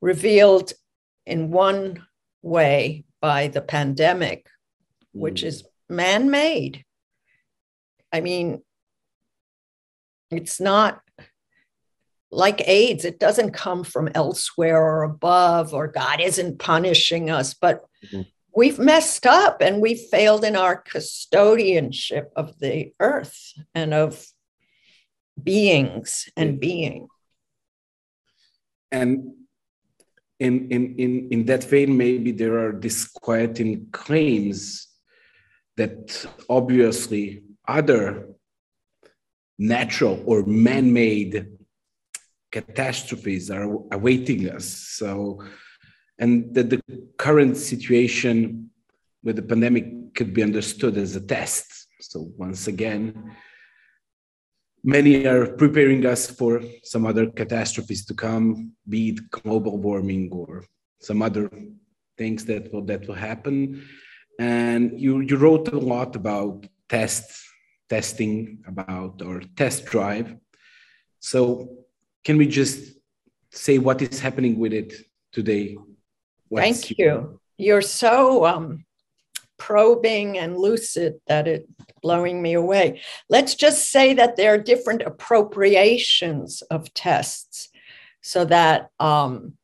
revealed 0.00 0.72
in 1.26 1.52
one 1.52 2.04
way 2.42 3.04
by 3.20 3.46
the 3.46 3.62
pandemic, 3.62 4.48
which 5.12 5.42
mm. 5.42 5.46
is 5.46 5.62
man 5.88 6.28
made. 6.28 6.84
I 8.12 8.20
mean, 8.20 8.62
it's 10.38 10.60
not 10.60 11.00
like 12.30 12.68
AIDS, 12.68 13.04
it 13.04 13.18
doesn't 13.18 13.52
come 13.52 13.84
from 13.84 14.10
elsewhere 14.14 14.82
or 14.82 15.02
above, 15.02 15.72
or 15.72 15.86
God 15.88 16.20
isn't 16.20 16.58
punishing 16.58 17.30
us, 17.30 17.54
but 17.54 17.84
mm-hmm. 18.04 18.22
we've 18.54 18.78
messed 18.78 19.26
up 19.26 19.60
and 19.60 19.80
we've 19.80 20.00
failed 20.10 20.44
in 20.44 20.56
our 20.56 20.82
custodianship 20.82 22.26
of 22.34 22.58
the 22.58 22.92
earth 23.00 23.52
and 23.74 23.94
of 23.94 24.26
beings 25.40 26.28
and 26.36 26.60
being. 26.60 27.08
And 28.90 29.32
in, 30.40 30.68
in, 30.70 30.94
in, 30.96 31.28
in 31.30 31.44
that 31.46 31.64
vein, 31.64 31.96
maybe 31.96 32.32
there 32.32 32.58
are 32.58 32.72
disquieting 32.72 33.88
claims 33.92 34.88
that 35.76 36.26
obviously 36.48 37.42
other 37.66 38.33
natural 39.58 40.22
or 40.26 40.44
man-made 40.44 41.46
catastrophes 42.50 43.50
are 43.50 43.64
awaiting 43.92 44.50
us. 44.50 44.66
So 44.66 45.42
and 46.18 46.54
that 46.54 46.70
the 46.70 46.80
current 47.18 47.56
situation 47.56 48.70
with 49.22 49.36
the 49.36 49.42
pandemic 49.42 50.14
could 50.14 50.32
be 50.32 50.42
understood 50.42 50.96
as 50.96 51.16
a 51.16 51.20
test. 51.20 51.88
So 52.00 52.30
once 52.36 52.68
again 52.68 53.34
many 54.84 55.26
are 55.26 55.46
preparing 55.46 56.04
us 56.04 56.30
for 56.30 56.62
some 56.82 57.06
other 57.06 57.26
catastrophes 57.30 58.04
to 58.04 58.14
come 58.14 58.72
be 58.86 59.10
it 59.10 59.30
global 59.30 59.78
warming 59.78 60.30
or 60.30 60.64
some 61.00 61.22
other 61.22 61.50
things 62.18 62.44
that 62.44 62.72
will 62.72 62.84
that 62.84 63.08
will 63.08 63.14
happen. 63.14 63.82
And 64.38 65.00
you 65.00 65.20
you 65.20 65.36
wrote 65.36 65.68
a 65.68 65.78
lot 65.78 66.14
about 66.16 66.66
tests 66.88 67.42
testing, 67.94 68.58
about 68.66 69.22
our 69.22 69.40
test 69.56 69.84
drive. 69.86 70.34
So, 71.20 71.40
can 72.24 72.36
we 72.38 72.46
just 72.46 72.78
say 73.52 73.78
what 73.78 74.02
is 74.02 74.18
happening 74.18 74.58
with 74.58 74.72
it 74.72 74.90
today? 75.32 75.76
What's 76.48 76.64
Thank 76.64 76.98
you. 76.98 77.40
You're 77.56 77.88
so 78.02 78.44
um, 78.46 78.84
probing 79.58 80.38
and 80.38 80.58
lucid 80.58 81.12
that 81.28 81.46
it's 81.46 81.70
blowing 82.02 82.42
me 82.42 82.54
away. 82.54 83.00
Let's 83.30 83.54
just 83.54 83.90
say 83.90 84.14
that 84.14 84.36
there 84.36 84.54
are 84.54 84.70
different 84.72 85.02
appropriations 85.02 86.62
of 86.62 86.92
tests 86.94 87.68
so 88.20 88.44
that 88.46 88.90
um, 88.98 89.54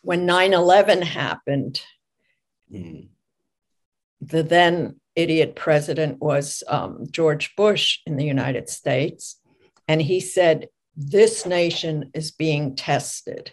when 0.00 0.24
9 0.24 0.54
11 0.54 1.02
happened, 1.02 1.82
mm. 2.72 3.08
the 4.22 4.42
then 4.42 5.01
idiot 5.16 5.56
president 5.56 6.20
was 6.20 6.62
um, 6.68 7.06
George 7.10 7.54
Bush 7.56 7.98
in 8.06 8.16
the 8.16 8.24
United 8.24 8.68
States. 8.68 9.40
And 9.88 10.00
he 10.00 10.20
said, 10.20 10.68
This 10.96 11.46
nation 11.46 12.10
is 12.14 12.30
being 12.30 12.76
tested. 12.76 13.52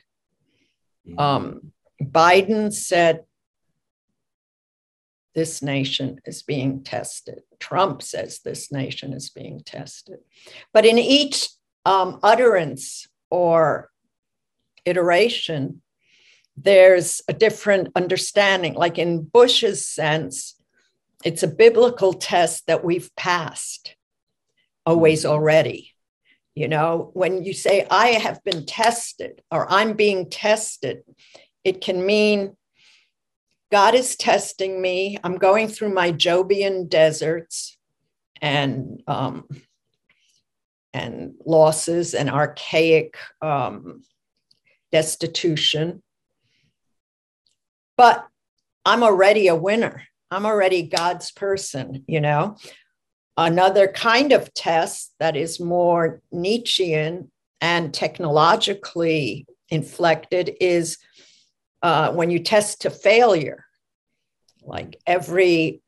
Mm-hmm. 1.07 1.20
Um, 1.20 1.72
Biden 2.01 2.72
said, 2.72 3.26
This 5.36 5.62
nation 5.62 6.22
is 6.26 6.43
being 6.43 6.84
tested. 6.84 7.41
Trump 7.60 8.01
says, 8.01 8.39
This 8.39 8.72
nation 8.72 9.14
is 9.14 9.30
being 9.30 9.62
tested. 9.66 10.20
But 10.74 10.86
in 10.86 10.97
each 10.97 11.49
um, 11.86 12.20
utterance 12.24 13.07
or 13.30 13.89
iteration, 14.86 15.82
there's 16.55 17.22
a 17.28 17.34
different 17.34 17.89
understanding. 17.95 18.74
Like 18.74 18.97
in 18.97 19.24
Bush's 19.24 19.86
sense, 19.86 20.59
it's 21.24 21.43
a 21.43 21.47
biblical 21.47 22.13
test 22.13 22.67
that 22.67 22.84
we've 22.84 23.13
passed 23.15 23.95
always 24.86 25.24
mm-hmm. 25.24 25.32
already. 25.32 25.93
You 26.55 26.67
know, 26.67 27.11
when 27.13 27.43
you 27.43 27.53
say, 27.53 27.88
I 27.89 28.07
have 28.07 28.43
been 28.43 28.65
tested 28.65 29.41
or 29.51 29.72
I'm 29.72 29.93
being 29.93 30.30
tested, 30.30 31.03
it 31.63 31.80
can 31.80 32.05
mean 32.05 32.57
God 33.72 33.93
is 33.93 34.15
testing 34.15 34.82
me. 34.82 35.17
I'm 35.24 35.38
going 35.38 35.67
through 35.67 35.93
my 35.93 36.11
Jobian 36.11 36.89
deserts 36.89 37.78
and 38.41 39.03
um, 39.07 39.47
and 40.91 41.36
losses 41.45 42.15
and 42.15 42.30
archaic 42.30 43.15
um, 43.41 44.01
destitution. 44.91 46.01
But 47.95 48.28
I'm 48.86 49.03
already 49.03 49.47
a 49.47 49.55
winner. 49.55 50.03
I'm 50.32 50.46
already 50.46 50.84
God's 50.84 51.32
person, 51.32 52.04
you 52.08 52.22
know. 52.22 52.58
Another 53.38 53.88
kind 53.88 54.32
of 54.32 54.54
test 54.54 55.14
that 55.20 55.36
is 55.36 55.60
more 55.60 56.22
Nietzschean 56.32 57.32
and 57.62 57.94
technologically 57.94 59.48
inflected 59.70 60.56
is 60.60 60.98
uh, 61.82 62.12
when 62.12 62.30
you 62.30 62.40
test 62.40 62.82
to 62.82 62.90
failure. 62.90 63.66
Like 64.62 65.00
every 65.08 65.82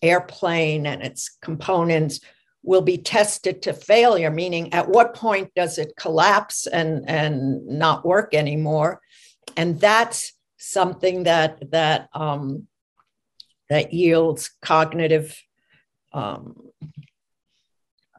airplane 0.00 0.86
and 0.86 1.02
its 1.02 1.36
components 1.42 2.20
will 2.62 2.82
be 2.82 2.98
tested 2.98 3.62
to 3.62 3.72
failure, 3.72 4.30
meaning 4.30 4.72
at 4.72 4.88
what 4.88 5.14
point 5.14 5.50
does 5.54 5.78
it 5.78 5.96
collapse 5.96 6.66
and, 6.66 7.08
and 7.08 7.66
not 7.66 8.04
work 8.04 8.34
anymore? 8.34 9.00
And 9.56 9.80
that's 9.80 10.32
something 10.58 11.24
that 11.24 11.70
that 11.70 12.08
um, 12.12 12.66
that 13.70 13.94
yields 13.94 14.50
cognitive 14.60 15.42
um, 16.12 16.68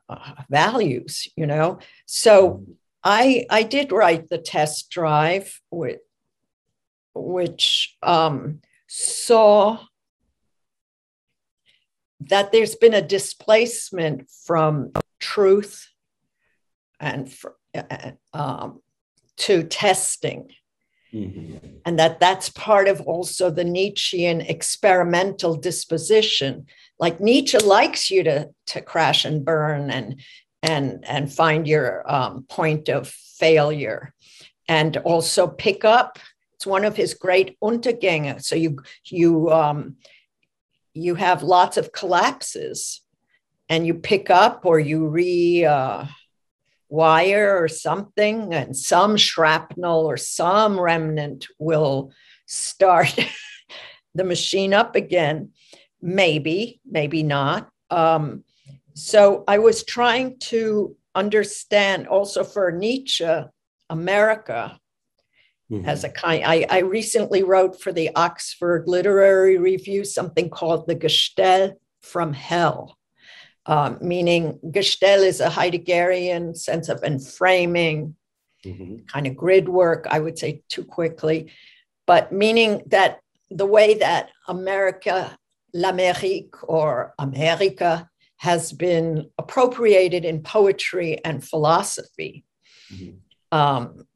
uh, 0.10 0.34
values. 0.50 1.28
You 1.36 1.46
know, 1.46 1.80
so 2.08 2.66
I 3.04 3.46
I 3.50 3.64
did 3.64 3.92
write 3.92 4.30
the 4.30 4.40
test 4.40 4.90
drive 4.90 5.62
with 5.70 6.00
which 7.14 7.98
um, 8.02 8.62
saw 8.88 9.80
that 12.22 12.52
there's 12.52 12.76
been 12.76 12.94
a 12.94 13.02
displacement 13.02 14.30
from 14.46 14.92
truth 15.20 15.88
and 17.00 17.32
for, 17.32 17.56
uh, 17.74 18.12
um, 18.34 18.82
to 19.38 19.64
testing. 19.64 20.52
Mm-hmm. 21.14 21.68
And 21.86 22.00
that 22.00 22.20
that's 22.20 22.50
part 22.50 22.88
of 22.88 23.02
also 23.02 23.50
the 23.50 23.64
Nietzschean 23.64 24.42
experimental 24.42 25.56
disposition. 25.56 26.66
Like 27.00 27.20
Nietzsche 27.20 27.58
likes 27.58 28.10
you 28.10 28.24
to, 28.24 28.50
to 28.68 28.82
crash 28.82 29.26
and 29.26 29.44
burn 29.44 29.92
and, 29.92 30.22
and, 30.64 31.04
and 31.06 31.34
find 31.34 31.68
your 31.68 32.10
um, 32.10 32.46
point 32.48 32.88
of 32.88 33.08
failure 33.10 34.14
and 34.68 34.96
also 34.98 35.48
pick 35.48 35.84
up. 35.84 36.20
It's 36.54 36.66
one 36.66 36.86
of 36.86 36.96
his 36.96 37.14
great 37.14 37.58
Untergänge. 37.60 38.42
So 38.42 38.56
you, 38.56 38.78
you 39.06 39.50
um, 39.52 39.98
you 40.94 41.16
have 41.16 41.44
lots 41.44 41.78
of 41.78 41.92
collapses 41.92 43.02
and 43.70 43.88
you 43.88 43.94
pick 43.94 44.30
up 44.30 44.66
or 44.66 44.80
you 44.80 45.08
re 45.08 45.66
uh, 45.66 46.06
wire 46.92 47.58
or 47.58 47.68
something 47.68 48.54
and 48.54 48.78
some 48.78 49.18
shrapnel 49.18 50.06
or 50.06 50.18
some 50.18 50.80
remnant 50.80 51.48
will 51.58 52.12
start 52.46 53.18
the 54.16 54.24
machine 54.24 54.74
up 54.74 54.96
again. 54.96 55.52
Maybe 56.02 56.82
maybe 56.86 57.24
not. 57.24 57.70
Um, 57.90 58.44
so 58.94 59.44
i 59.48 59.58
was 59.58 59.84
trying 59.84 60.38
to 60.38 60.96
understand 61.16 62.08
also 62.08 62.44
for 62.44 62.72
nietzsche 62.72 63.26
america 63.90 64.78
Mm-hmm. 65.72 65.88
As 65.88 66.04
a 66.04 66.10
kind, 66.10 66.44
I, 66.46 66.66
I 66.70 66.80
recently 66.80 67.44
wrote 67.44 67.82
for 67.82 67.94
the 67.94 68.10
Oxford 68.14 68.90
Literary 68.90 69.58
Review 69.58 70.04
something 70.04 70.50
called 70.50 70.86
The 70.86 70.98
Gestell 70.98 71.76
from 72.02 72.34
Hell, 72.34 72.98
um, 73.66 73.98
meaning 74.02 74.60
Gestell 74.66 75.26
is 75.26 75.40
a 75.40 75.50
Heideggerian 75.50 76.58
sense 76.58 76.90
of 76.90 77.02
enframing, 77.02 78.14
mm-hmm. 78.66 79.06
kind 79.06 79.28
of 79.28 79.36
grid 79.36 79.70
work, 79.70 80.08
I 80.10 80.20
would 80.20 80.38
say 80.38 80.64
too 80.68 80.84
quickly, 80.84 81.52
but 82.08 82.32
meaning 82.32 82.82
that 82.88 83.20
the 83.50 83.66
way 83.66 83.96
that 83.96 84.30
America, 84.48 85.38
l'Amérique 85.74 86.56
or 86.64 87.14
America, 87.20 88.10
has 88.38 88.74
been 88.74 89.30
appropriated 89.38 90.26
in 90.26 90.42
poetry 90.42 91.24
and 91.24 91.44
philosophy. 91.44 92.44
Mm-hmm. 92.92 93.58
Um, 93.58 94.08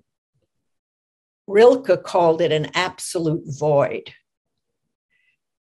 Rilke 1.45 2.01
called 2.03 2.41
it 2.41 2.51
an 2.51 2.71
absolute 2.73 3.43
void. 3.45 4.11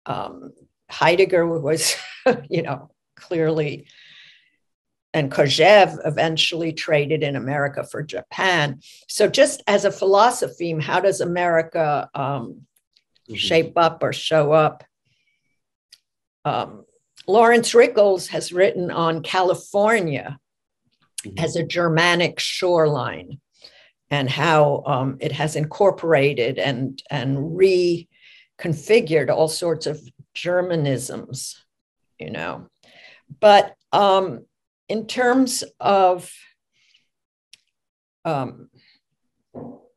Um, 0.07 0.53
Heidegger 0.89 1.45
was, 1.45 1.95
you 2.49 2.63
know, 2.63 2.89
clearly, 3.15 3.87
and 5.13 5.31
Kojève 5.31 5.97
eventually 6.05 6.73
traded 6.73 7.23
in 7.23 7.35
America 7.35 7.85
for 7.85 8.03
Japan. 8.03 8.81
So, 9.07 9.27
just 9.27 9.63
as 9.65 9.85
a 9.85 9.91
philosophy, 9.91 10.77
how 10.79 10.99
does 10.99 11.21
America 11.21 12.09
um, 12.13 12.61
mm-hmm. 13.29 13.35
shape 13.35 13.77
up 13.77 14.03
or 14.03 14.11
show 14.11 14.51
up? 14.51 14.83
Um, 16.43 16.85
Laurence 17.27 17.73
Rickels 17.73 18.27
has 18.27 18.51
written 18.51 18.91
on 18.91 19.23
California 19.23 20.37
mm-hmm. 21.25 21.43
as 21.43 21.55
a 21.55 21.63
Germanic 21.63 22.39
shoreline 22.39 23.39
and 24.11 24.29
how 24.29 24.83
um, 24.85 25.17
it 25.19 25.31
has 25.31 25.55
incorporated 25.55 26.59
and, 26.59 27.01
and 27.09 27.37
reconfigured 27.37 29.29
all 29.29 29.47
sorts 29.47 29.87
of 29.87 30.01
Germanisms, 30.33 31.55
you 32.19 32.29
know. 32.29 32.67
But 33.39 33.75
um, 33.91 34.45
in 34.89 35.07
terms 35.07 35.63
of 35.79 36.31
um, 38.23 38.69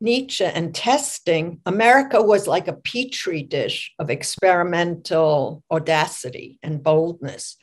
Nietzsche 0.01 0.45
and 0.45 0.75
testing, 0.75 1.61
America 1.67 2.23
was 2.23 2.47
like 2.47 2.69
a 2.69 2.73
petri 2.73 3.43
dish 3.43 3.93
of 3.99 4.11
experimental 4.11 5.63
audacity 5.71 6.59
and 6.63 6.83
boldness 6.83 7.57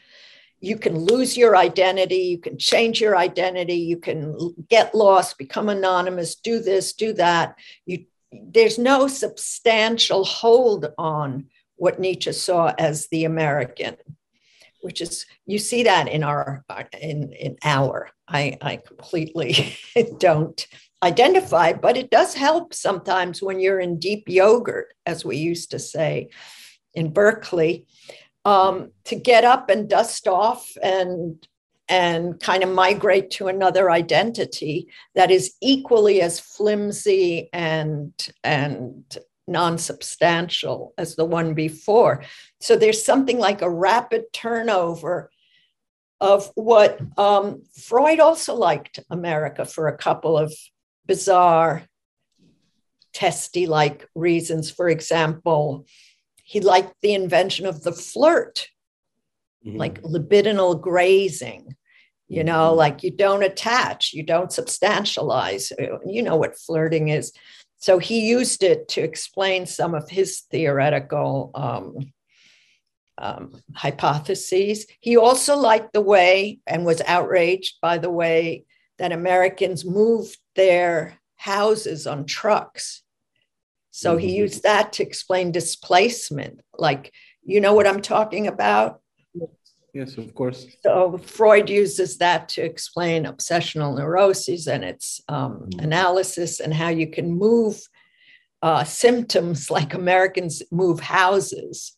you 0.66 0.78
can 0.78 0.98
lose 0.98 1.38
your 1.38 1.56
identity, 1.56 2.16
you 2.16 2.40
can 2.40 2.58
change 2.58 3.00
your 3.00 3.16
identity, 3.16 3.76
you 3.76 3.98
can 3.98 4.56
get 4.68 4.96
lost, 4.96 5.38
become 5.38 5.70
anonymous, 5.70 6.36
do 6.36 6.60
this, 6.60 6.94
do 6.94 7.14
that. 7.14 7.56
You, 7.86 8.06
there's 8.32 8.80
no 8.80 9.08
substantial 9.08 10.24
hold 10.26 10.88
on 10.98 11.46
what 11.76 12.00
Nietzsche 12.00 12.32
saw 12.32 12.74
as 12.80 13.08
the 13.10 13.26
American, 13.26 13.96
which 14.86 15.02
is 15.02 15.26
you 15.48 15.58
see 15.58 15.82
that 15.82 16.08
in 16.08 16.24
our 16.24 16.64
in 17.02 17.34
in 17.34 17.58
our. 17.64 18.12
I 18.28 18.56
I 18.62 18.78
completely 18.78 19.76
don't 20.20 20.66
identify, 21.02 21.74
but 21.74 21.98
it 21.98 22.12
does 22.12 22.36
help 22.36 22.72
sometimes 22.72 23.42
when 23.42 23.60
you're 23.60 23.80
in 23.80 23.98
deep 23.98 24.26
yogurt, 24.28 24.94
as 25.08 25.26
we 25.26 25.38
used 25.38 25.72
to 25.72 25.80
say 25.80 26.30
in 26.94 27.12
Berkeley 27.12 27.88
um, 28.46 28.92
to 29.06 29.16
get 29.16 29.44
up 29.44 29.72
and 29.72 29.90
dust 29.90 30.28
off 30.28 30.78
and 30.84 31.48
and 31.90 32.40
kind 32.40 32.64
of 32.64 32.70
migrate 32.70 33.32
to 33.32 33.48
another 33.48 33.90
identity 33.90 34.88
that 35.16 35.32
is 35.32 35.54
equally 35.62 36.22
as 36.22 36.40
flimsy 36.40 37.50
and 37.54 38.14
and 38.44 39.18
non-substantial 39.48 40.94
as 40.98 41.16
the 41.16 41.26
one 41.26 41.54
before 41.54 42.24
so 42.60 42.76
there's 42.76 43.06
something 43.06 43.38
like 43.38 43.62
a 43.62 43.70
rapid 43.70 44.24
turnover 44.34 45.30
of 46.20 46.52
what 46.56 47.00
um, 47.18 47.62
freud 47.78 48.20
also 48.20 48.56
liked 48.56 49.00
america 49.10 49.66
for 49.66 49.88
a 49.88 49.98
couple 49.98 50.38
of 50.38 50.54
bizarre 51.06 51.84
testy 53.14 53.68
like 53.68 54.10
reasons 54.16 54.72
for 54.72 54.90
example 54.90 55.86
he 56.44 56.60
liked 56.60 56.94
the 57.02 57.14
invention 57.14 57.66
of 57.66 57.84
the 57.84 57.92
flirt 57.92 58.68
mm-hmm. 59.66 59.78
like 59.78 60.02
libidinal 60.02 60.80
grazing. 60.80 61.76
You 62.28 62.44
know, 62.44 62.70
mm-hmm. 62.70 62.78
like 62.78 63.04
you 63.04 63.12
don't 63.12 63.44
attach, 63.44 64.14
you 64.14 64.24
don't 64.24 64.50
substantialize. 64.50 65.72
You 66.06 66.24
know 66.24 66.36
what 66.36 66.58
flirting 66.58 67.10
is. 67.10 67.32
So 67.86 68.00
he 68.00 68.28
used 68.28 68.64
it 68.64 68.88
to 68.88 69.02
explain 69.02 69.68
some 69.68 69.94
of 69.94 70.10
his 70.10 70.40
theoretical 70.50 71.52
um, 71.54 72.12
um, 73.20 73.62
hypotheses. 73.76 74.88
He 75.02 75.18
also 75.18 75.56
liked 75.56 75.94
the 75.94 76.02
way 76.02 76.58
and 76.66 76.84
was 76.84 77.04
outraged 77.06 77.76
by 77.84 78.00
the 78.00 78.10
way 78.10 78.64
that 78.98 79.12
Americans 79.12 79.86
moved 79.86 80.36
their 80.56 81.20
houses 81.36 82.08
on 82.08 82.26
trucks. 82.26 83.04
So 83.92 84.16
mm-hmm. 84.16 84.20
he 84.20 84.36
used 84.36 84.64
that 84.64 84.94
to 84.94 85.04
explain 85.04 85.52
displacement. 85.52 86.62
Like, 86.76 87.14
you 87.44 87.62
know 87.62 87.76
what 87.76 87.86
I'm 87.86 88.02
talking 88.02 88.48
about? 88.48 89.00
Yes, 89.96 90.18
of 90.18 90.36
course. 90.36 90.68
So 90.84 91.18
Freud 91.18 91.70
uses 91.70 92.18
that 92.18 92.50
to 92.50 92.62
explain 92.62 93.24
obsessional 93.24 93.98
neuroses 93.98 94.68
and 94.68 94.84
its 94.84 95.22
um, 95.30 95.70
mm-hmm. 95.70 95.86
analysis 95.86 96.60
and 96.60 96.74
how 96.74 96.90
you 96.90 97.08
can 97.08 97.32
move 97.32 97.80
uh, 98.62 98.84
symptoms 98.84 99.72
like 99.78 99.94
Americans 99.94 100.62
move 100.70 101.00
houses 101.00 101.96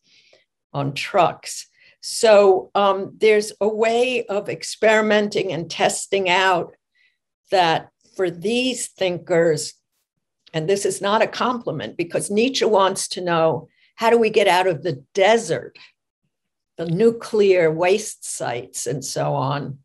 on 0.72 0.94
trucks. 0.94 1.66
So 2.00 2.70
um, 2.76 3.16
there's 3.18 3.52
a 3.60 3.68
way 3.68 4.24
of 4.26 4.48
experimenting 4.48 5.52
and 5.52 5.68
testing 5.68 6.28
out 6.28 6.76
that 7.50 7.88
for 8.14 8.30
these 8.30 8.86
thinkers, 8.86 9.74
and 10.54 10.68
this 10.68 10.86
is 10.86 11.00
not 11.00 11.20
a 11.20 11.26
compliment 11.26 11.96
because 11.96 12.30
Nietzsche 12.30 12.64
wants 12.64 13.08
to 13.08 13.20
know 13.20 13.66
how 13.96 14.10
do 14.10 14.18
we 14.18 14.30
get 14.30 14.46
out 14.46 14.68
of 14.68 14.84
the 14.84 15.04
desert, 15.14 15.76
the 16.78 16.86
nuclear 16.86 17.70
waste 17.70 18.24
sites, 18.24 18.86
and 18.86 19.04
so 19.04 19.34
on. 19.34 19.78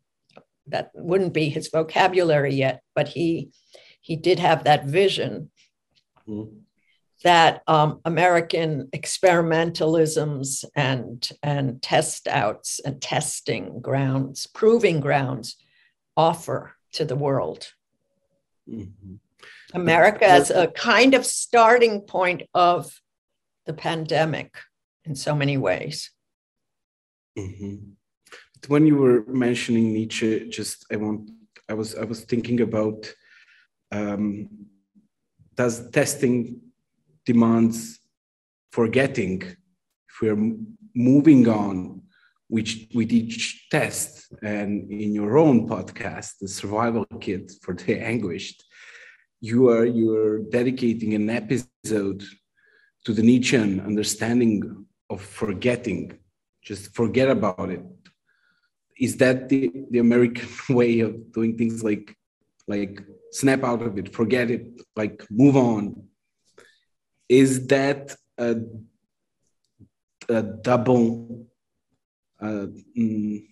That 0.68 0.90
wouldn't 0.94 1.34
be 1.34 1.50
his 1.50 1.68
vocabulary 1.68 2.54
yet, 2.54 2.82
but 2.94 3.08
he 3.08 3.50
he 4.00 4.16
did 4.16 4.38
have 4.38 4.64
that 4.64 4.86
vision. 4.86 5.50
Mm-hmm 6.26 6.60
that 7.24 7.62
um, 7.66 8.00
American 8.04 8.86
experimentalisms 8.94 10.64
and, 10.76 11.26
and 11.42 11.80
test 11.82 12.28
outs 12.28 12.80
and 12.84 13.00
testing 13.00 13.80
grounds, 13.80 14.46
proving 14.46 15.00
grounds 15.00 15.56
offer 16.18 16.74
to 16.92 17.04
the 17.04 17.16
world. 17.16 17.72
Mm-hmm. 18.68 19.14
America 19.72 20.26
as 20.26 20.50
a 20.50 20.68
kind 20.68 21.14
of 21.14 21.24
starting 21.26 22.02
point 22.02 22.42
of 22.52 23.00
the 23.64 23.72
pandemic 23.72 24.54
in 25.04 25.14
so 25.14 25.34
many 25.34 25.56
ways. 25.56 26.10
Mm-hmm. 27.38 27.76
When 28.68 28.86
you 28.86 28.96
were 28.96 29.24
mentioning 29.26 29.92
Nietzsche, 29.92 30.48
just 30.48 30.86
I 30.90 30.96
want 30.96 31.30
I 31.68 31.74
was 31.74 31.94
I 31.94 32.04
was 32.04 32.20
thinking 32.24 32.60
about 32.60 33.12
um, 33.92 34.48
does 35.54 35.90
testing 35.90 36.60
demands 37.24 37.98
forgetting 38.72 39.42
if 39.42 40.14
we're 40.20 40.52
moving 40.94 41.48
on 41.48 42.02
which 42.48 42.88
with 42.94 43.10
each 43.12 43.68
test 43.70 44.32
and 44.42 44.90
in 44.90 45.12
your 45.14 45.38
own 45.38 45.66
podcast 45.68 46.38
the 46.40 46.48
survival 46.48 47.04
kit 47.20 47.50
for 47.62 47.74
the 47.74 47.98
anguished 47.98 48.64
you 49.40 49.68
are 49.68 49.86
you 49.86 50.14
are 50.14 50.38
dedicating 50.58 51.14
an 51.14 51.30
episode 51.30 52.22
to 53.04 53.12
the 53.12 53.22
nietzschean 53.22 53.80
understanding 53.80 54.86
of 55.08 55.20
forgetting 55.20 56.18
just 56.64 56.94
forget 56.94 57.28
about 57.28 57.70
it. 57.70 57.82
Is 58.98 59.16
that 59.18 59.48
the, 59.48 59.70
the 59.90 59.98
american 59.98 60.48
way 60.74 61.00
of 61.00 61.32
doing 61.32 61.56
things? 61.56 61.84
Like 61.84 62.16
like 62.66 63.02
snap 63.30 63.62
out 63.62 63.82
of 63.82 63.98
it 63.98 64.14
forget 64.14 64.50
it 64.50 64.66
like 64.96 65.24
move 65.30 65.56
on. 65.56 66.08
Is 67.28 67.66
that 67.68 68.16
a, 68.38 68.56
a 70.28 70.42
double 70.42 71.46
uh, 72.40 72.66
mm, 72.96 73.46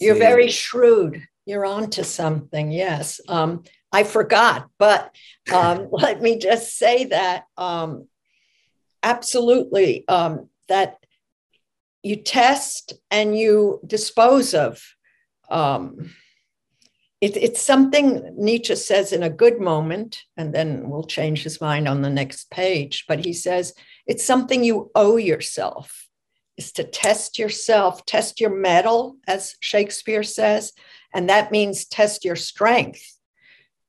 you're 0.00 0.14
very 0.16 0.48
shrewd. 0.48 1.22
You're 1.44 1.66
on 1.66 1.90
to 1.90 2.04
something 2.04 2.72
yes. 2.72 3.20
Um, 3.28 3.64
i 3.92 4.04
forgot 4.04 4.68
but 4.78 5.14
um, 5.52 5.88
let 5.92 6.22
me 6.22 6.38
just 6.38 6.78
say 6.78 7.06
that 7.06 7.44
um, 7.56 8.06
absolutely 9.02 10.06
um, 10.08 10.48
that 10.68 10.99
you 12.02 12.16
test 12.16 12.94
and 13.10 13.38
you 13.38 13.80
dispose 13.86 14.54
of 14.54 14.82
um, 15.50 16.10
it, 17.20 17.36
it's 17.36 17.60
something 17.60 18.34
Nietzsche 18.38 18.74
says 18.76 19.12
in 19.12 19.22
a 19.22 19.30
good 19.30 19.60
moment, 19.60 20.22
and 20.36 20.54
then 20.54 20.88
we'll 20.88 21.04
change 21.04 21.42
his 21.42 21.60
mind 21.60 21.86
on 21.86 22.00
the 22.00 22.08
next 22.10 22.50
page. 22.50 23.04
But 23.06 23.24
he 23.24 23.34
says 23.34 23.74
it's 24.06 24.24
something 24.24 24.64
you 24.64 24.90
owe 24.94 25.16
yourself, 25.16 26.08
is 26.56 26.72
to 26.72 26.84
test 26.84 27.38
yourself, 27.38 28.06
test 28.06 28.40
your 28.40 28.54
mettle, 28.54 29.16
as 29.26 29.56
Shakespeare 29.60 30.22
says. 30.22 30.72
And 31.12 31.28
that 31.28 31.50
means 31.50 31.84
test 31.84 32.24
your 32.24 32.36
strength, 32.36 33.02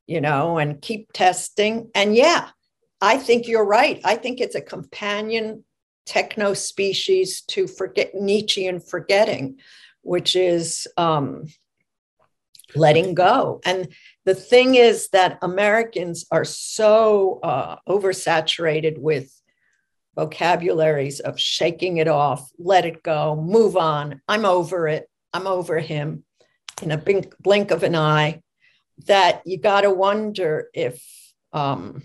you 0.08 0.20
know, 0.20 0.58
and 0.58 0.82
keep 0.82 1.14
testing. 1.14 1.90
And 1.96 2.16
yeah, 2.16 2.50
I 3.00 3.18
think 3.18 3.48
you're 3.48 3.66
right. 3.66 4.02
I 4.04 4.16
think 4.16 4.42
it's 4.42 4.56
a 4.56 4.62
companion 4.62 5.64
techno 6.06 6.54
species 6.54 7.42
to 7.42 7.68
forget 7.68 8.14
Nietzschean 8.16 8.80
forgetting, 8.80 9.60
which 10.02 10.36
is 10.36 10.88
um, 10.98 11.46
letting 12.76 13.14
go. 13.14 13.62
And 13.66 13.90
the 14.26 14.36
thing 14.36 14.76
is 14.76 15.10
that 15.10 15.40
Americans 15.42 16.26
are 16.32 16.46
so 16.46 17.40
uh, 17.44 17.78
oversaturated 17.88 18.98
with 18.98 19.32
vocabularies 20.16 21.20
of 21.20 21.40
shaking 21.40 21.98
it 21.98 22.08
off, 22.08 22.50
let 22.58 22.86
it 22.86 23.02
go, 23.04 23.36
move 23.36 23.78
on. 23.78 24.22
I'm 24.28 24.46
over 24.46 24.88
it. 24.88 25.10
I'm 25.34 25.48
over 25.48 25.80
him 25.80 26.24
in 26.82 26.92
a 26.92 26.98
blink, 26.98 27.34
blink 27.40 27.72
of 27.72 27.84
an 27.84 27.96
eye. 27.96 28.42
That 29.08 29.42
you 29.46 29.58
got 29.58 29.82
to 29.82 29.90
wonder 29.90 30.70
if 30.76 31.04
um, 31.54 32.04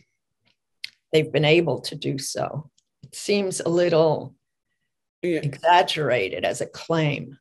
they've 1.12 1.30
been 1.30 1.44
able 1.44 1.80
to 1.82 1.94
do 1.94 2.18
so. 2.18 2.70
Seems 3.12 3.60
a 3.60 3.68
little 3.68 4.34
yeah. 5.22 5.40
exaggerated 5.42 6.44
as 6.44 6.60
a 6.60 6.66
claim, 6.66 7.38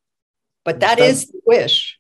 but 0.64 0.80
that 0.82 1.00
is 1.00 1.28
the 1.28 1.40
wish 1.46 2.00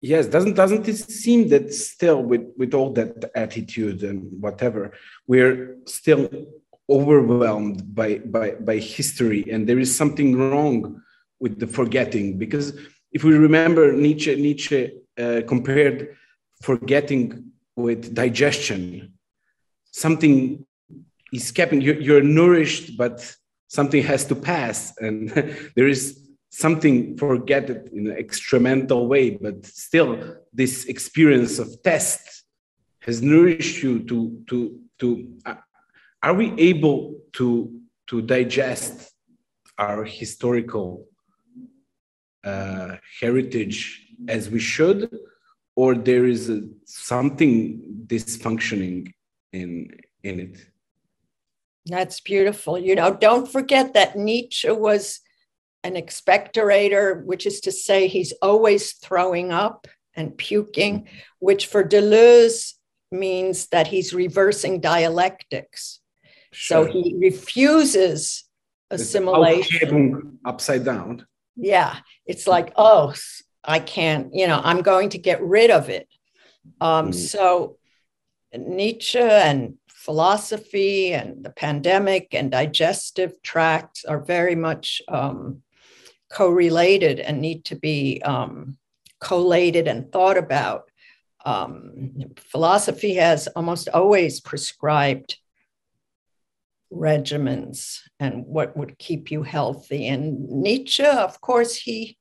yes 0.00 0.26
doesn't 0.26 0.54
doesn't 0.54 0.88
it 0.88 0.96
seem 0.96 1.48
that 1.48 1.72
still 1.72 2.22
with 2.22 2.44
with 2.56 2.74
all 2.74 2.92
that 2.92 3.30
attitude 3.34 4.02
and 4.02 4.22
whatever 4.40 4.92
we're 5.26 5.76
still 5.86 6.28
overwhelmed 6.90 7.94
by 7.94 8.18
by 8.18 8.50
by 8.52 8.76
history 8.76 9.44
and 9.50 9.66
there 9.66 9.78
is 9.78 9.94
something 9.94 10.36
wrong 10.36 11.02
with 11.40 11.58
the 11.58 11.66
forgetting 11.66 12.36
because 12.38 12.78
if 13.12 13.24
we 13.24 13.34
remember 13.34 13.92
nietzsche 13.92 14.36
nietzsche 14.36 14.92
uh, 15.18 15.40
compared 15.46 16.16
forgetting 16.60 17.50
with 17.74 18.14
digestion 18.14 19.12
something 19.92 20.65
is 21.36 21.52
kept 21.52 21.72
you're, 21.72 22.00
you're 22.00 22.22
nourished 22.22 22.96
but 22.96 23.34
something 23.68 24.02
has 24.02 24.24
to 24.24 24.34
pass 24.34 24.96
and 24.98 25.30
there 25.76 25.88
is 25.88 26.26
something 26.56 27.16
forget 27.18 27.68
it 27.68 27.90
in 27.92 28.06
an 28.06 28.16
experimental 28.16 29.06
way, 29.08 29.30
but 29.30 29.66
still 29.66 30.36
this 30.52 30.86
experience 30.86 31.58
of 31.58 31.68
test 31.82 32.44
has 33.00 33.20
nourished 33.20 33.82
you 33.82 34.00
to 34.10 34.18
to 34.48 34.80
to. 35.00 35.06
Uh, 35.44 35.54
are 36.22 36.34
we 36.34 36.46
able 36.70 36.98
to 37.32 37.46
to 38.08 38.22
digest 38.22 39.12
our 39.78 40.04
historical 40.04 41.06
uh, 42.44 42.96
heritage 43.20 43.78
as 44.28 44.48
we 44.48 44.58
should, 44.58 45.00
or 45.74 45.94
there 45.94 46.24
is 46.24 46.48
a, 46.48 46.62
something 46.86 47.56
dysfunctioning 48.06 49.12
in 49.52 49.70
in 50.22 50.40
it? 50.40 50.56
That's 51.86 52.20
beautiful. 52.20 52.78
You 52.78 52.94
know, 52.96 53.14
don't 53.14 53.50
forget 53.50 53.94
that 53.94 54.16
Nietzsche 54.16 54.70
was 54.70 55.20
an 55.84 55.94
expectorator, 55.94 57.24
which 57.24 57.46
is 57.46 57.60
to 57.60 57.72
say 57.72 58.08
he's 58.08 58.32
always 58.42 58.94
throwing 58.94 59.52
up 59.52 59.86
and 60.14 60.36
puking, 60.36 61.08
which 61.38 61.66
for 61.66 61.84
Deleuze 61.84 62.74
means 63.12 63.68
that 63.68 63.86
he's 63.86 64.12
reversing 64.12 64.80
dialectics. 64.80 66.00
Sure. 66.50 66.86
So 66.86 66.92
he 66.92 67.14
refuses 67.18 68.44
assimilation. 68.90 70.38
Upside 70.44 70.84
down. 70.84 71.26
Yeah. 71.54 71.96
It's 72.24 72.48
like, 72.48 72.72
oh, 72.76 73.14
I 73.62 73.78
can't, 73.78 74.34
you 74.34 74.48
know, 74.48 74.60
I'm 74.62 74.82
going 74.82 75.10
to 75.10 75.18
get 75.18 75.40
rid 75.42 75.70
of 75.70 75.88
it. 75.88 76.08
Um, 76.80 77.10
mm. 77.10 77.14
So 77.14 77.76
Nietzsche 78.52 79.20
and 79.20 79.74
philosophy 80.06 81.12
and 81.12 81.44
the 81.44 81.50
pandemic 81.50 82.28
and 82.32 82.52
digestive 82.52 83.42
tracts 83.42 84.04
are 84.04 84.20
very 84.20 84.54
much 84.54 85.02
um, 85.08 85.62
correlated 86.32 87.18
and 87.18 87.40
need 87.40 87.64
to 87.64 87.74
be 87.74 88.22
um, 88.24 88.78
collated 89.20 89.88
and 89.88 90.12
thought 90.12 90.38
about. 90.38 90.84
Um, 91.44 92.12
philosophy 92.38 93.14
has 93.14 93.48
almost 93.48 93.88
always 93.88 94.40
prescribed 94.40 95.38
regimens 96.92 97.98
and 98.20 98.46
what 98.46 98.76
would 98.76 98.98
keep 98.98 99.32
you 99.32 99.42
healthy. 99.42 100.06
And 100.06 100.48
Nietzsche, 100.48 101.04
of 101.04 101.40
course, 101.40 101.74
he 101.74 102.16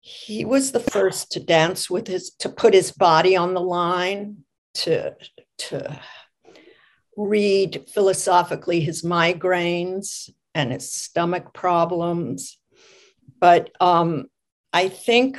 he 0.00 0.44
was 0.44 0.72
the 0.72 0.80
first 0.80 1.30
to 1.32 1.40
dance 1.40 1.88
with 1.90 2.08
his 2.08 2.30
to 2.38 2.48
put 2.48 2.72
his 2.74 2.90
body 2.90 3.36
on 3.36 3.52
the 3.52 3.60
line 3.60 4.38
to 4.74 5.14
to 5.58 6.00
read 7.16 7.84
philosophically 7.92 8.80
his 8.80 9.02
migraines 9.02 10.30
and 10.54 10.72
his 10.72 10.92
stomach 10.92 11.52
problems 11.52 12.58
but 13.40 13.70
um, 13.80 14.26
i 14.72 14.88
think 14.88 15.38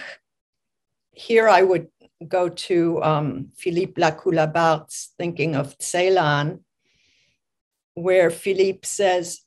here 1.11 1.47
i 1.47 1.61
would 1.61 1.87
go 2.27 2.47
to 2.47 3.01
um, 3.03 3.49
philippe 3.57 4.01
Lacoue-Labarthe's 4.01 5.13
thinking 5.17 5.55
of 5.55 5.77
Celan, 5.79 6.59
where 7.95 8.29
philippe 8.29 8.87
says 8.87 9.41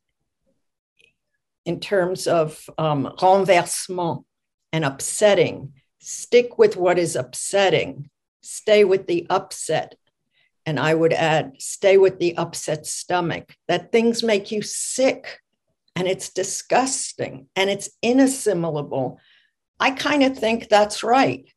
in 1.67 1.81
terms 1.81 2.27
of 2.27 2.71
um, 2.79 3.13
renversement 3.21 4.25
and 4.73 4.85
upsetting. 4.85 5.73
Stick 6.01 6.59
with 6.59 6.77
what 6.77 6.99
is 6.99 7.17
upsetting. 7.17 8.09
Stay 8.41 8.85
with 8.85 9.07
the 9.07 9.27
upset. 9.29 9.97
And 10.67 10.81
I 10.81 10.95
would 10.95 11.13
add, 11.13 11.53
stay 11.59 11.97
with 11.97 12.19
the 12.19 12.37
upset 12.37 12.87
stomach, 12.87 13.55
that 13.69 13.93
things 13.93 14.23
make 14.23 14.51
you 14.51 14.63
sick 14.63 15.41
and 15.95 16.07
it's 16.07 16.29
disgusting 16.29 17.47
and 17.57 17.71
it's 17.71 17.89
inassimilable. 18.03 19.19
I 19.81 19.93
kind 19.93 20.23
of 20.23 20.37
think 20.37 20.69
that's 20.69 21.03
right. 21.03 21.49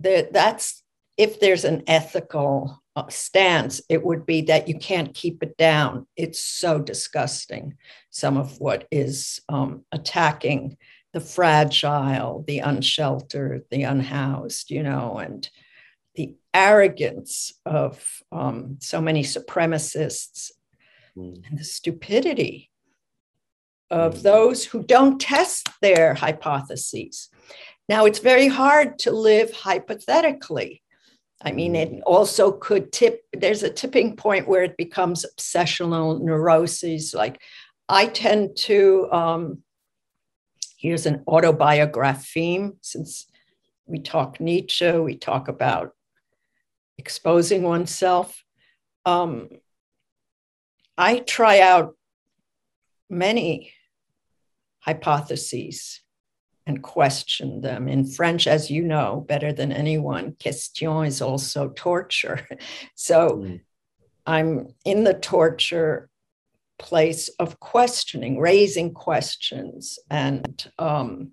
That 0.00 0.32
that's 0.32 0.82
if 1.16 1.40
there's 1.40 1.64
an 1.64 1.82
ethical 1.86 2.82
uh, 2.96 3.08
stance, 3.08 3.80
it 3.88 4.04
would 4.04 4.26
be 4.26 4.42
that 4.42 4.68
you 4.68 4.78
can't 4.78 5.14
keep 5.14 5.42
it 5.42 5.56
down. 5.56 6.06
It's 6.16 6.40
so 6.40 6.80
disgusting. 6.80 7.76
Some 8.10 8.36
of 8.36 8.58
what 8.60 8.86
is 8.90 9.40
um, 9.48 9.84
attacking 9.92 10.76
the 11.12 11.20
fragile, 11.20 12.44
the 12.46 12.58
unsheltered, 12.58 13.64
the 13.70 13.84
unhoused, 13.84 14.70
you 14.70 14.82
know, 14.82 15.18
and 15.18 15.48
the 16.14 16.34
arrogance 16.52 17.52
of 17.64 18.04
um, 18.30 18.76
so 18.80 19.00
many 19.00 19.22
supremacists 19.22 20.50
mm. 21.16 21.42
and 21.48 21.58
the 21.58 21.64
stupidity 21.64 22.70
of 23.90 24.16
mm. 24.16 24.22
those 24.22 24.64
who 24.64 24.82
don't 24.82 25.20
test 25.20 25.68
their 25.80 26.14
hypotheses. 26.14 27.28
Now, 27.88 28.04
it's 28.04 28.20
very 28.20 28.48
hard 28.48 28.98
to 29.00 29.10
live 29.10 29.52
hypothetically. 29.52 30.82
I 31.42 31.52
mean, 31.52 31.74
it 31.74 31.92
mm. 31.92 32.00
also 32.06 32.52
could 32.52 32.92
tip, 32.92 33.22
there's 33.32 33.62
a 33.62 33.70
tipping 33.70 34.16
point 34.16 34.48
where 34.48 34.62
it 34.62 34.76
becomes 34.76 35.24
obsessional 35.24 36.20
neuroses. 36.20 37.14
Like, 37.14 37.40
I 37.88 38.06
tend 38.06 38.56
to 38.58 39.08
um, 39.10 39.62
here's 40.82 41.06
an 41.06 41.22
autobiography, 41.28 42.68
since 42.80 43.26
we 43.86 44.00
talk 44.00 44.40
Nietzsche, 44.40 44.90
we 44.98 45.16
talk 45.16 45.46
about 45.46 45.92
exposing 46.98 47.62
oneself. 47.62 48.44
Um, 49.04 49.48
I 50.96 51.18
try 51.18 51.60
out 51.60 51.96
many 53.08 53.72
hypotheses 54.80 56.00
and 56.66 56.82
question 56.82 57.60
them. 57.60 57.88
In 57.88 58.04
French, 58.04 58.46
as 58.46 58.70
you 58.70 58.82
know 58.82 59.24
better 59.28 59.52
than 59.52 59.72
anyone, 59.72 60.36
question 60.38 61.02
is 61.06 61.20
also 61.20 61.68
torture. 61.70 62.46
So 62.94 63.30
mm. 63.30 63.60
I'm 64.26 64.68
in 64.84 65.04
the 65.04 65.14
torture 65.14 66.08
place 66.78 67.28
of 67.38 67.58
questioning, 67.58 68.38
raising 68.38 68.92
questions. 68.92 69.98
And 70.10 70.70
um, 70.78 71.32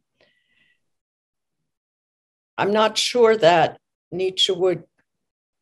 I'm 2.58 2.72
not 2.72 2.98
sure 2.98 3.36
that 3.38 3.80
Nietzsche 4.12 4.52
would, 4.52 4.84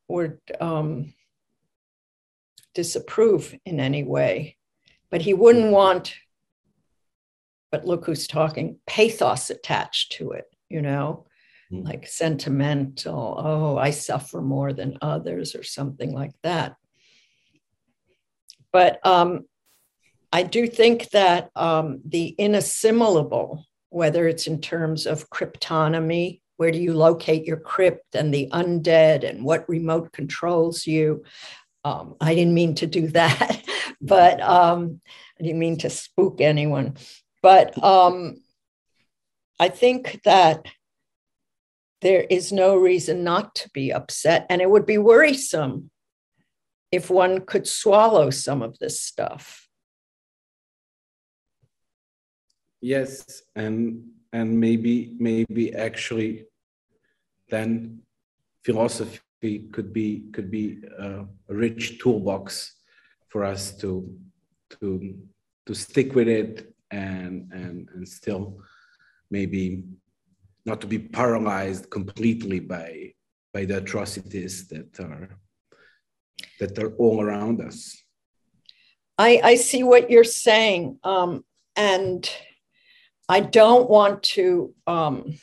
would 0.08 0.38
um, 0.60 1.14
disapprove 2.74 3.54
in 3.64 3.80
any 3.80 4.02
way, 4.04 4.56
but 5.10 5.22
he 5.22 5.34
wouldn't 5.34 5.70
want, 5.70 6.14
but 7.70 7.86
look 7.86 8.06
who's 8.06 8.26
talking, 8.26 8.78
pathos 8.86 9.50
attached 9.50 10.12
to 10.12 10.32
it, 10.32 10.46
you 10.68 10.82
know? 10.82 11.26
Mm. 11.72 11.84
Like 11.84 12.06
sentimental, 12.06 13.34
oh, 13.38 13.76
I 13.76 13.90
suffer 13.90 14.40
more 14.40 14.72
than 14.72 14.98
others, 15.02 15.54
or 15.54 15.62
something 15.62 16.12
like 16.14 16.32
that. 16.42 16.76
But 18.72 19.04
um, 19.06 19.44
I 20.32 20.42
do 20.42 20.66
think 20.66 21.10
that 21.10 21.50
um, 21.56 22.00
the 22.06 22.34
inassimilable, 22.38 23.64
whether 23.90 24.28
it's 24.28 24.46
in 24.46 24.60
terms 24.60 25.06
of 25.06 25.30
cryptonymy, 25.30 26.40
where 26.58 26.70
do 26.70 26.78
you 26.78 26.92
locate 26.92 27.46
your 27.46 27.56
crypt 27.56 28.14
and 28.14 28.32
the 28.32 28.48
undead 28.52 29.28
and 29.28 29.44
what 29.44 29.68
remote 29.68 30.12
controls 30.12 30.86
you? 30.86 31.24
Um, 31.84 32.16
I 32.20 32.34
didn't 32.34 32.54
mean 32.54 32.74
to 32.76 32.86
do 32.86 33.08
that, 33.08 33.62
but 34.00 34.40
um, 34.42 35.00
I 35.40 35.44
didn't 35.44 35.58
mean 35.58 35.78
to 35.78 35.90
spook 35.90 36.40
anyone. 36.40 36.96
But 37.42 37.82
um, 37.82 38.42
I 39.58 39.70
think 39.70 40.20
that 40.24 40.66
there 42.02 42.26
is 42.28 42.52
no 42.52 42.76
reason 42.76 43.24
not 43.24 43.54
to 43.56 43.70
be 43.70 43.92
upset, 43.92 44.46
and 44.50 44.60
it 44.60 44.68
would 44.68 44.84
be 44.86 44.98
worrisome 44.98 45.90
if 46.92 47.08
one 47.08 47.40
could 47.40 47.66
swallow 47.66 48.30
some 48.30 48.62
of 48.62 48.78
this 48.78 49.00
stuff. 49.00 49.68
yes 52.80 53.42
and 53.56 54.04
and 54.32 54.58
maybe 54.58 55.14
maybe 55.18 55.74
actually 55.74 56.44
then 57.50 58.00
philosophy 58.64 59.68
could 59.72 59.92
be 59.92 60.24
could 60.32 60.50
be 60.50 60.82
a, 60.98 61.24
rich 61.48 61.98
toolbox 61.98 62.74
for 63.28 63.44
us 63.44 63.76
to 63.76 64.14
to 64.68 65.16
to 65.66 65.74
stick 65.74 66.14
with 66.14 66.28
it 66.28 66.74
and 66.90 67.50
and 67.52 67.88
and 67.94 68.06
still 68.08 68.58
maybe 69.30 69.84
not 70.66 70.80
to 70.80 70.86
be 70.86 70.98
paralyzed 70.98 71.88
completely 71.90 72.60
by 72.60 73.12
by 73.54 73.64
the 73.64 73.78
atrocities 73.78 74.68
that 74.68 75.00
are 75.00 75.28
that 76.60 76.78
are 76.78 76.92
all 76.96 77.22
around 77.22 77.60
us. 77.60 77.96
I 79.16 79.40
i 79.42 79.54
see 79.56 79.82
what 79.82 80.10
you're 80.10 80.32
saying 80.48 80.98
um 81.02 81.44
and 81.76 82.30
I 83.28 83.40
don't 83.40 83.90
want 83.90 84.22
to 84.34 84.74
um, 84.86 85.34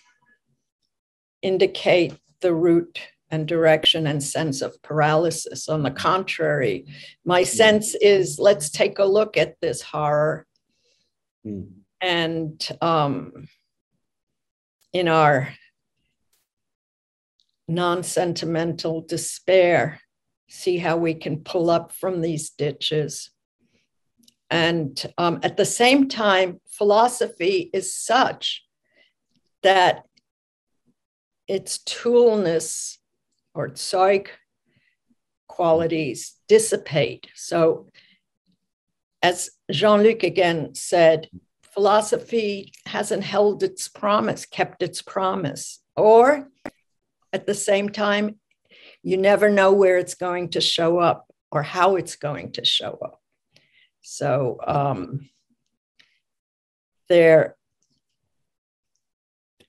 indicate 1.41 2.18
the 2.41 2.53
route 2.53 2.99
and 3.30 3.48
direction 3.48 4.07
and 4.07 4.24
sense 4.24 4.62
of 4.62 4.82
paralysis. 4.82 5.70
On 5.70 5.84
the 5.84 5.91
contrary, 5.91 6.86
my 7.24 7.44
mm. 7.44 7.48
sense 7.48 7.95
is 7.95 8.40
let's 8.40 8.70
take 8.70 8.99
a 8.99 9.06
look 9.06 9.38
at 9.38 9.60
this 9.62 9.82
horror 9.82 10.45
mm. 11.45 11.68
and 12.02 12.68
um, 12.82 13.48
in 14.94 15.07
our 15.07 15.49
non 17.68 18.03
sentimental 18.03 19.02
despair, 19.02 19.99
see 20.48 20.78
how 20.78 20.98
we 20.98 21.14
can 21.14 21.40
pull 21.40 21.70
up 21.70 21.91
from 21.91 22.22
these 22.22 22.52
ditches 22.52 23.32
and 24.50 25.14
um, 25.18 25.40
at 25.44 25.58
the 25.58 25.66
same 25.66 26.08
time, 26.08 26.62
philosophy 26.70 27.70
is 27.74 27.96
such 27.96 28.64
that 29.64 30.04
its 31.48 31.80
toolness 31.80 32.98
or 33.54 33.76
psych 33.76 34.38
qualities 35.48 36.36
dissipate. 36.48 37.28
So, 37.36 37.88
as 39.24 39.50
Jean 39.72 40.04
Luc 40.04 40.22
again 40.24 40.76
said, 40.76 41.30
philosophy 41.74 42.72
hasn't 42.86 43.24
held 43.24 43.64
its 43.64 43.88
promise, 43.88 44.46
kept 44.46 44.84
its 44.84 45.02
promise. 45.02 45.80
Or 45.96 46.50
at 47.34 47.48
the 47.48 47.56
same 47.56 47.90
time, 47.90 48.40
you 49.02 49.18
never 49.18 49.50
know 49.50 49.72
where 49.72 49.98
it's 49.98 50.16
going 50.16 50.50
to 50.50 50.62
show 50.62 51.00
up 51.00 51.28
or 51.52 51.64
how 51.64 51.96
it's 51.96 52.16
going 52.16 52.52
to 52.54 52.66
show 52.66 53.00
up. 53.04 53.22
So 54.07 54.60
um, 54.65 55.27
there, 57.10 57.56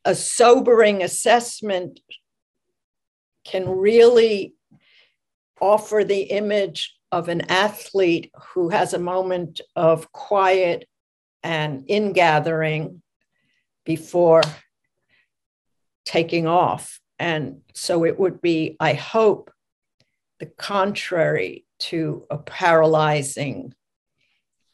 a 0.05 0.15
sobering 0.15 1.03
assessment 1.03 2.01
can 3.47 3.67
really 3.67 4.55
offer 5.59 6.05
the 6.05 6.21
image 6.21 6.99
of 7.11 7.31
an 7.31 7.51
athlete 7.51 8.31
who 8.53 8.69
has 8.69 8.93
a 8.93 8.99
moment 8.99 9.63
of 9.75 10.13
quiet 10.13 10.87
and 11.43 11.85
ingathering 11.89 13.01
before 13.87 14.43
taking 16.05 16.47
off. 16.47 17.01
And 17.19 17.63
so 17.73 18.05
it 18.05 18.19
would 18.19 18.43
be, 18.43 18.77
I 18.79 18.93
hope, 18.93 19.51
the 20.41 20.47
contrary 20.47 21.65
to 21.79 22.27
a 22.29 22.37
paralyzing 22.37 23.73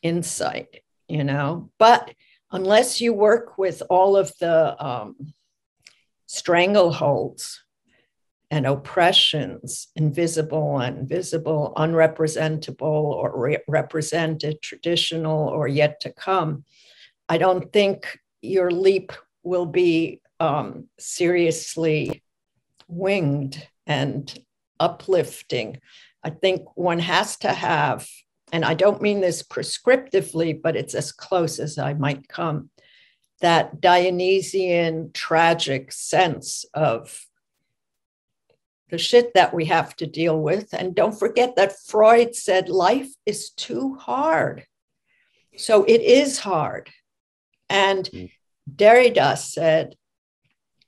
insight, 0.03 0.83
you 1.09 1.25
know. 1.25 1.71
But 1.79 2.13
unless 2.51 3.01
you 3.01 3.13
work 3.13 3.57
with 3.59 3.83
all 3.89 4.17
of 4.17 4.33
the 4.39 4.85
um, 4.85 5.35
strangleholds 6.29 7.59
and 8.51 8.67
oppressions, 8.67 9.89
invisible 9.97 10.79
and 10.79 11.09
visible, 11.09 11.73
unrepresentable 11.77 12.81
or 12.83 13.33
re- 13.35 13.65
represented, 13.67 14.61
traditional 14.61 15.49
or 15.49 15.67
yet 15.69 16.01
to 16.01 16.13
come, 16.13 16.65
I 17.29 17.39
don't 17.39 17.73
think 17.73 18.19
your 18.43 18.71
leap 18.71 19.13
will 19.43 19.67
be 19.67 20.21
um, 20.39 20.89
seriously 20.99 22.23
winged 22.89 23.67
and 23.87 24.39
uplifting. 24.79 25.81
I 26.23 26.31
think 26.31 26.77
one 26.77 26.99
has 26.99 27.37
to 27.39 27.53
have, 27.53 28.07
and 28.53 28.67
I 28.67 28.75
don't 28.75 29.01
mean 29.01 29.23
this 29.23 29.43
prescriptively, 29.43 30.61
but 30.61 30.77
it's 30.77 30.95
as 30.95 31.11
close 31.11 31.59
as 31.59 31.79
I 31.79 31.95
might 31.95 32.29
come, 32.29 32.69
that 33.41 33.81
Dionysian 33.81 35.11
tragic 35.15 35.91
sense 35.91 36.67
of 36.75 37.27
the 38.91 38.99
shit 38.99 39.33
that 39.33 39.55
we 39.55 39.65
have 39.65 39.97
to 39.97 40.07
deal 40.07 40.39
with. 40.39 40.75
And 40.75 40.95
don't 40.95 41.19
forget 41.19 41.57
that 41.57 41.81
Freud 41.87 42.37
said 42.37 42.69
life 42.69 43.09
is 43.25 43.49
too 43.51 43.95
hard. 43.95 44.67
So 45.57 45.85
it 45.85 46.03
is 46.03 46.39
hard. 46.39 46.91
And 47.71 48.05
mm. 48.13 48.31
Derrida 48.71 49.39
said, 49.39 49.97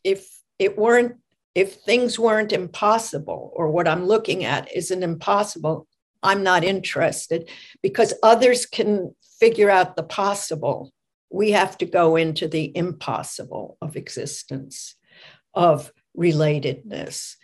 if 0.05 0.28
it 0.59 0.77
weren't, 0.77 1.16
if 1.55 1.77
things 1.77 2.19
weren't 2.19 2.53
impossible, 2.53 3.53
or 3.55 3.70
what 3.70 3.89
I'm 3.89 4.07
looking 4.07 4.45
at 4.45 4.70
isn't 4.74 5.03
impossible, 5.03 5.86
I'm 6.24 6.42
not 6.42 6.64
interested 6.64 7.51
because 7.82 8.14
others 8.22 8.66
can 8.66 9.14
figure 9.38 9.70
out 9.70 9.94
the 9.94 10.02
possible. 10.02 10.92
We 11.30 11.51
have 11.52 11.76
to 11.78 11.86
go 11.86 12.16
into 12.16 12.48
the 12.48 12.76
impossible 12.76 13.76
of 13.80 13.96
existence, 13.96 14.96
of 15.52 15.92
relatedness, 16.16 17.34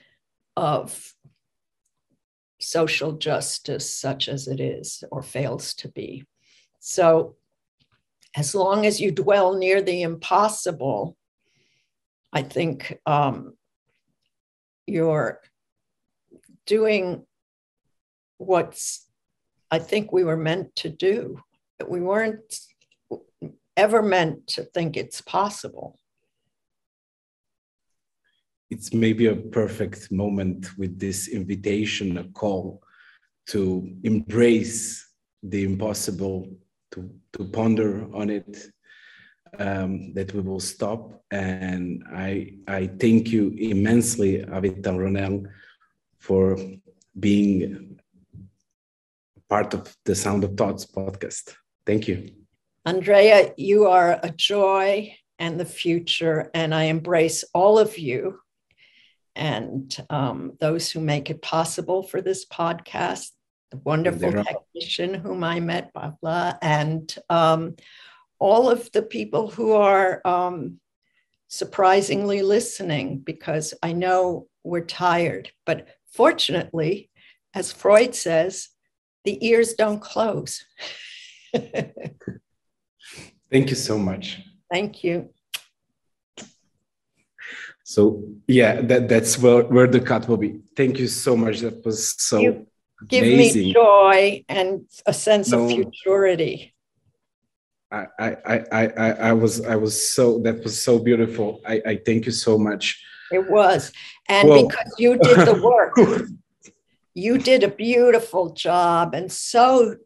of 0.57 1.15
social 2.61 3.13
justice, 3.13 3.93
such 3.93 4.29
as 4.29 4.49
it 4.49 4.61
is 4.61 5.05
or 5.11 5.23
fails 5.23 5.75
to 5.75 5.89
be. 5.89 6.25
So, 6.79 7.37
as 8.37 8.55
long 8.55 8.87
as 8.87 9.01
you 9.01 9.11
dwell 9.11 9.57
near 9.57 9.83
the 9.83 10.03
impossible, 10.03 11.17
I 12.33 12.43
think 12.43 12.99
um, 13.05 13.55
you're 14.87 15.41
doing 16.67 17.27
what's 18.41 19.07
I 19.71 19.79
think 19.79 20.13
we 20.13 20.25
were 20.25 20.37
meant 20.37 20.75
to 20.77 20.89
do. 20.89 21.41
We 21.87 22.01
weren't 22.01 22.57
ever 23.77 24.03
meant 24.03 24.49
to 24.49 24.65
think 24.65 24.97
it's 24.97 25.21
possible 25.21 26.01
it's 28.71 28.95
maybe 28.95 29.27
a 29.27 29.35
perfect 29.35 30.13
moment 30.13 30.79
with 30.79 30.99
this 30.99 31.29
invitation, 31.29 32.19
a 32.19 32.25
call 32.25 32.83
to 33.49 33.93
embrace 34.05 35.09
the 35.43 35.65
impossible, 35.65 36.47
to, 36.93 37.11
to 37.33 37.45
ponder 37.47 38.07
on 38.15 38.31
it, 38.31 38.67
um, 39.59 40.13
that 40.15 40.33
we 40.33 40.41
will 40.41 40.61
stop. 40.61 41.25
And 41.33 42.05
I, 42.13 42.55
I 42.69 42.87
thank 42.87 43.29
you 43.29 43.53
immensely, 43.59 44.39
Avital 44.45 44.99
Ronell, 44.99 45.47
for 46.19 46.57
being 47.19 47.90
part 49.51 49.75
of 49.75 49.95
the 50.05 50.15
Sound 50.15 50.45
of 50.45 50.57
Thoughts 50.57 50.87
podcast. 50.87 51.55
Thank 51.85 52.07
you. 52.07 52.31
Andrea, 52.87 53.53
you 53.59 53.87
are 53.87 54.19
a 54.23 54.31
joy 54.31 55.15
and 55.39 55.59
the 55.59 55.65
future, 55.65 56.51
and 56.55 56.75
I 56.75 56.85
embrace 56.85 57.45
all 57.53 57.79
of 57.79 57.99
you 57.99 58.39
and 59.35 59.95
um, 60.09 60.53
those 60.61 60.91
who 60.91 61.01
make 61.01 61.31
it 61.31 61.43
possible 61.43 62.03
for 62.03 62.23
this 62.23 62.47
podcast, 62.47 63.31
the 63.71 63.79
wonderful 63.79 64.33
technician 64.33 65.15
whom 65.15 65.43
I 65.43 65.61
met, 65.61 65.93
Pavla, 65.95 66.57
and 66.63 67.15
um, 67.29 67.77
all 68.39 68.71
of 68.71 68.91
the 68.93 69.03
people 69.03 69.51
who 69.51 69.73
are 69.73 70.21
um, 70.25 70.79
surprisingly 71.49 72.43
listening 72.43 73.19
because 73.19 73.75
I 73.83 73.93
know 73.93 74.47
we're 74.63 74.85
tired. 74.85 75.51
But 75.67 75.89
fortunately, 76.13 77.11
as 77.55 77.73
Freud 77.73 78.15
says, 78.15 78.69
the 79.25 79.45
ears 79.47 79.75
don't 79.75 80.01
close. 80.01 80.65
Thank 83.53 83.71
you 83.71 83.77
so 83.77 83.99
much. 83.99 84.41
Thank 84.71 85.03
you. 85.03 85.31
So 87.85 88.23
yeah, 88.47 88.81
that 88.83 89.09
that's 89.09 89.37
where, 89.37 89.65
where 89.65 89.89
the 89.89 90.01
cut 90.01 90.29
will 90.29 90.37
be. 90.37 90.61
Thank 90.77 90.99
you 90.99 91.09
so 91.09 91.37
much. 91.37 91.59
That 91.61 91.85
was 91.85 92.15
so 92.23 92.39
you 92.39 92.67
give 93.09 93.25
amazing. 93.25 93.63
me 93.63 93.73
joy 93.73 94.45
and 94.49 94.87
a 95.07 95.13
sense 95.13 95.51
no, 95.51 95.65
of 95.65 95.71
futurity. 95.71 96.73
I, 97.91 98.07
I, 98.21 98.37
I, 98.47 98.87
I, 98.87 99.11
I 99.31 99.33
was 99.33 99.65
I 99.67 99.75
was 99.75 100.13
so 100.13 100.39
that 100.41 100.63
was 100.63 100.81
so 100.81 101.01
beautiful. 101.01 101.61
I, 101.67 101.83
I 101.85 102.01
thank 102.07 102.27
you 102.27 102.33
so 102.33 102.57
much. 102.57 103.03
It 103.33 103.51
was. 103.51 103.93
And 104.29 104.49
Whoa. 104.49 104.69
because 104.69 104.95
you 104.99 105.19
did 105.19 105.39
the 105.47 105.61
work, 105.61 105.97
you 107.15 107.39
did 107.39 107.63
a 107.63 107.69
beautiful 107.69 108.51
job 108.51 109.15
and 109.15 109.31
so 109.31 109.97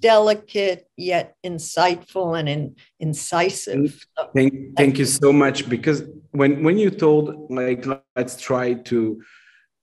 delicate 0.00 0.88
yet 0.96 1.36
insightful 1.44 2.38
and 2.38 2.48
in, 2.48 2.76
incisive. 3.00 4.04
Thank, 4.34 4.76
thank 4.76 4.98
you 4.98 5.04
so 5.04 5.32
much 5.32 5.68
because 5.68 6.02
when 6.32 6.62
when 6.62 6.78
you 6.78 6.90
told 6.90 7.50
like 7.50 7.86
let's 8.16 8.40
try 8.40 8.74
to 8.74 9.22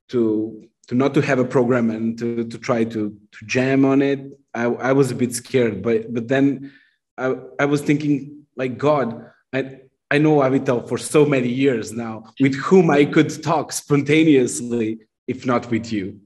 to 0.10 0.69
to 0.88 0.95
not 0.95 1.14
to 1.14 1.22
have 1.22 1.40
a 1.40 1.45
program 1.45 1.90
and 1.90 2.18
to, 2.19 2.44
to 2.45 2.57
try 2.57 2.84
to 2.84 3.18
to 3.31 3.45
jam 3.45 3.85
on 3.85 4.02
it, 4.02 4.19
I, 4.53 4.65
I 4.65 4.94
was 4.94 5.11
a 5.11 5.15
bit 5.15 5.34
scared. 5.34 5.81
But 5.81 6.14
but 6.14 6.27
then 6.27 6.72
I, 7.18 7.35
I 7.60 7.65
was 7.65 7.81
thinking 7.81 8.45
like 8.56 8.77
God, 8.77 9.26
I 9.53 9.80
I 10.11 10.18
know 10.19 10.40
Avital 10.40 10.88
for 10.88 10.98
so 10.98 11.26
many 11.26 11.49
years 11.49 11.91
now, 11.94 12.23
with 12.40 12.56
whom 12.56 12.91
I 12.91 13.06
could 13.06 13.41
talk 13.41 13.72
spontaneously, 13.72 14.99
if 15.27 15.45
not 15.45 15.72
with 15.72 15.91
you. 15.91 16.19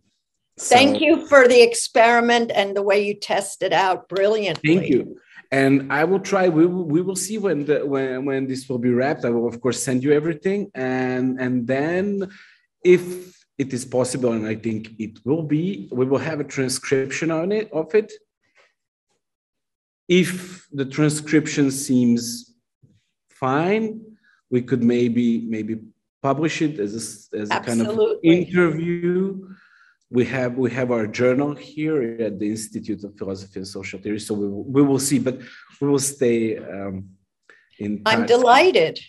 So, 0.59 0.75
Thank 0.75 1.01
you 1.01 1.27
for 1.27 1.47
the 1.47 1.61
experiment 1.61 2.51
and 2.53 2.75
the 2.75 2.81
way 2.81 3.05
you 3.05 3.13
tested 3.13 3.67
it 3.67 3.73
out 3.73 4.09
brilliantly. 4.09 4.75
Thank 4.75 4.89
you. 4.89 5.19
And 5.51 5.93
I 5.93 6.03
will 6.03 6.19
try. 6.19 6.49
We 6.49 6.65
will, 6.65 6.85
we 6.85 7.01
will 7.01 7.15
see 7.15 7.37
when 7.37 7.65
the 7.65 7.85
when 7.85 8.25
when 8.25 8.47
this 8.47 8.67
will 8.67 8.79
be 8.79 8.89
wrapped. 8.89 9.23
I 9.23 9.29
will 9.29 9.47
of 9.47 9.61
course 9.61 9.81
send 9.81 10.03
you 10.03 10.11
everything, 10.11 10.71
and 10.73 11.39
and 11.39 11.65
then 11.67 12.29
if 12.83 13.01
it 13.57 13.71
is 13.71 13.85
possible, 13.85 14.33
and 14.33 14.47
I 14.47 14.55
think 14.55 14.99
it 14.99 15.19
will 15.25 15.43
be, 15.43 15.87
we 15.91 16.05
will 16.05 16.17
have 16.19 16.39
a 16.39 16.43
transcription 16.43 17.31
on 17.31 17.51
it 17.51 17.71
of 17.71 17.93
it. 17.95 18.11
If 20.09 20.67
the 20.71 20.85
transcription 20.85 21.71
seems 21.71 22.53
fine, 23.29 24.01
we 24.49 24.63
could 24.63 24.83
maybe 24.83 25.41
maybe 25.47 25.79
publish 26.21 26.61
it 26.61 26.79
as 26.79 27.29
a, 27.31 27.37
as 27.37 27.51
a 27.51 27.59
kind 27.59 27.81
of 27.81 27.99
interview 28.23 29.47
we 30.09 30.25
have 30.25 30.57
we 30.57 30.71
have 30.71 30.91
our 30.91 31.05
journal 31.05 31.53
here 31.53 32.01
at 32.21 32.39
the 32.39 32.49
Institute 32.49 33.03
of 33.03 33.17
Philosophy 33.17 33.59
and 33.59 33.67
Social 33.67 33.99
Theory, 33.99 34.19
so 34.19 34.33
we 34.33 34.47
will, 34.47 34.63
we 34.63 34.81
will 34.81 34.99
see, 34.99 35.19
but 35.19 35.39
we 35.81 35.87
will 35.87 35.99
stay 35.99 36.57
um, 36.57 37.09
in. 37.79 38.03
Touch. 38.03 38.13
I'm 38.13 38.25
delighted. 38.25 38.99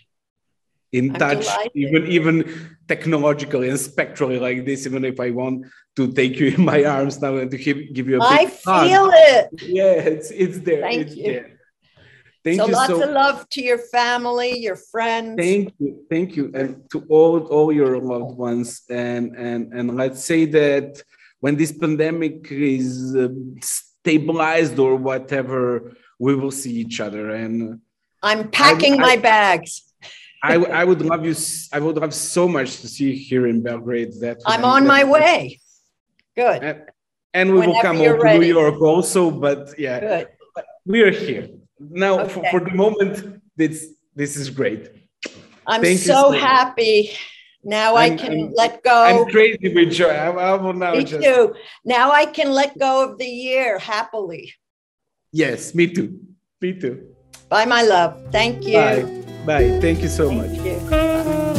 In 0.91 1.11
I'm 1.11 1.19
touch, 1.19 1.45
delighted. 1.45 1.73
even 1.75 2.07
even 2.07 2.77
technologically 2.89 3.69
and 3.69 3.79
spectrally 3.79 4.39
like 4.41 4.65
this. 4.65 4.87
Even 4.87 5.05
if 5.05 5.21
I 5.21 5.31
want 5.31 5.67
to 5.97 6.13
take 6.13 6.41
you 6.41 6.49
in 6.49 6.65
my 6.65 6.83
arms 6.85 7.21
now 7.21 7.37
and 7.37 7.51
to 7.51 7.59
give, 7.59 7.77
you 7.77 7.93
give 7.93 8.09
you 8.09 8.21
a 8.21 8.25
I 8.25 8.47
feel 8.47 9.11
it. 9.13 9.51
Yeah, 9.63 9.93
it's 9.93 10.31
it's 10.33 10.59
there. 10.61 10.83
Thank 10.83 11.09
it's 11.09 11.17
you. 11.17 11.33
There. 11.33 11.58
Thank 12.49 12.61
so 12.61 12.67
you 12.67 12.73
lots 12.73 12.89
so 12.89 13.03
of 13.03 13.11
love 13.11 13.49
to 13.51 13.61
your 13.63 13.77
family, 13.77 14.59
your 14.59 14.77
friends. 14.77 15.37
Thank 15.37 15.75
you, 15.79 16.07
thank 16.09 16.35
you, 16.35 16.51
and 16.55 16.89
to 16.93 17.05
all 17.11 17.41
all 17.55 17.71
your 17.71 17.99
loved 17.99 18.39
ones. 18.39 18.69
And 18.89 19.37
and 19.37 19.75
and 19.77 19.97
let's 19.97 20.25
say 20.25 20.47
that 20.47 21.03
when 21.41 21.57
this 21.57 21.73
pandemic 21.73 22.51
is 22.51 23.15
uh, 23.15 23.29
stabilized 23.61 24.79
or 24.79 24.97
whatever, 24.97 25.93
we 26.19 26.35
will 26.37 26.51
see 26.51 26.73
each 26.85 27.01
other. 27.01 27.25
And 27.33 27.81
I'm 28.23 28.51
packing 28.51 28.95
I, 28.95 29.09
my 29.09 29.17
bags. 29.17 29.83
I, 30.43 30.55
I 30.55 30.85
would 30.85 31.03
love 31.03 31.27
you. 31.27 31.35
I 31.77 31.81
would 31.81 31.97
love 31.97 32.15
so 32.15 32.49
much 32.49 32.81
to 32.81 32.89
see 32.89 33.11
you 33.11 33.17
here 33.29 33.47
in 33.47 33.63
Belgrade. 33.63 34.13
That 34.21 34.39
I'm 34.47 34.65
on 34.65 34.87
my 34.87 35.05
way. 35.05 35.61
Good. 36.35 36.63
And, 36.63 36.83
and 37.35 37.53
we 37.53 37.59
Whenever 37.59 37.73
will 37.73 37.83
come 37.83 38.01
over 38.01 38.25
to 38.25 38.39
New 38.39 38.55
York 38.61 38.81
also. 38.81 39.31
But 39.31 39.79
yeah, 39.79 40.01
Good. 40.01 40.29
we 40.87 41.03
are 41.03 41.11
here 41.11 41.49
now 41.79 42.21
okay. 42.21 42.33
for, 42.33 42.45
for, 42.51 42.61
the 42.61 42.75
moment 42.75 43.41
this 43.57 43.95
This 44.19 44.37
is 44.37 44.51
great. 44.51 44.91
I'm 45.65 45.85
so, 45.97 46.13
so 46.13 46.31
happy. 46.33 47.13
Now 47.63 47.95
I'm, 47.95 48.15
I 48.15 48.17
can 48.17 48.33
I'm, 48.33 48.53
let 48.53 48.83
go. 48.83 49.05
I'm 49.05 49.31
crazy 49.31 49.73
with 49.73 49.93
joy. 49.93 50.11
I, 50.11 50.31
I 50.31 50.55
will 50.55 50.73
now 50.73 50.93
me 50.95 51.05
just... 51.05 51.23
too. 51.23 51.55
Now 51.85 52.11
I 52.11 52.27
can 52.27 52.51
let 52.51 52.77
go 52.77 53.09
of 53.09 53.19
the 53.19 53.27
year 53.27 53.79
happily. 53.79 54.53
Yes, 55.31 55.73
me 55.73 55.87
too. 55.87 56.19
Me 56.61 56.73
too. 56.73 57.15
Bye, 57.49 57.67
my 57.67 57.83
love. 57.83 58.21
Thank 58.33 58.67
you. 58.67 58.75
Bye. 58.75 59.03
Bye. 59.47 59.81
Thank 59.81 60.03
you 60.03 60.09
so 60.09 60.31
Thank 60.31 60.59
much. 60.59 61.55
You. 61.55 61.58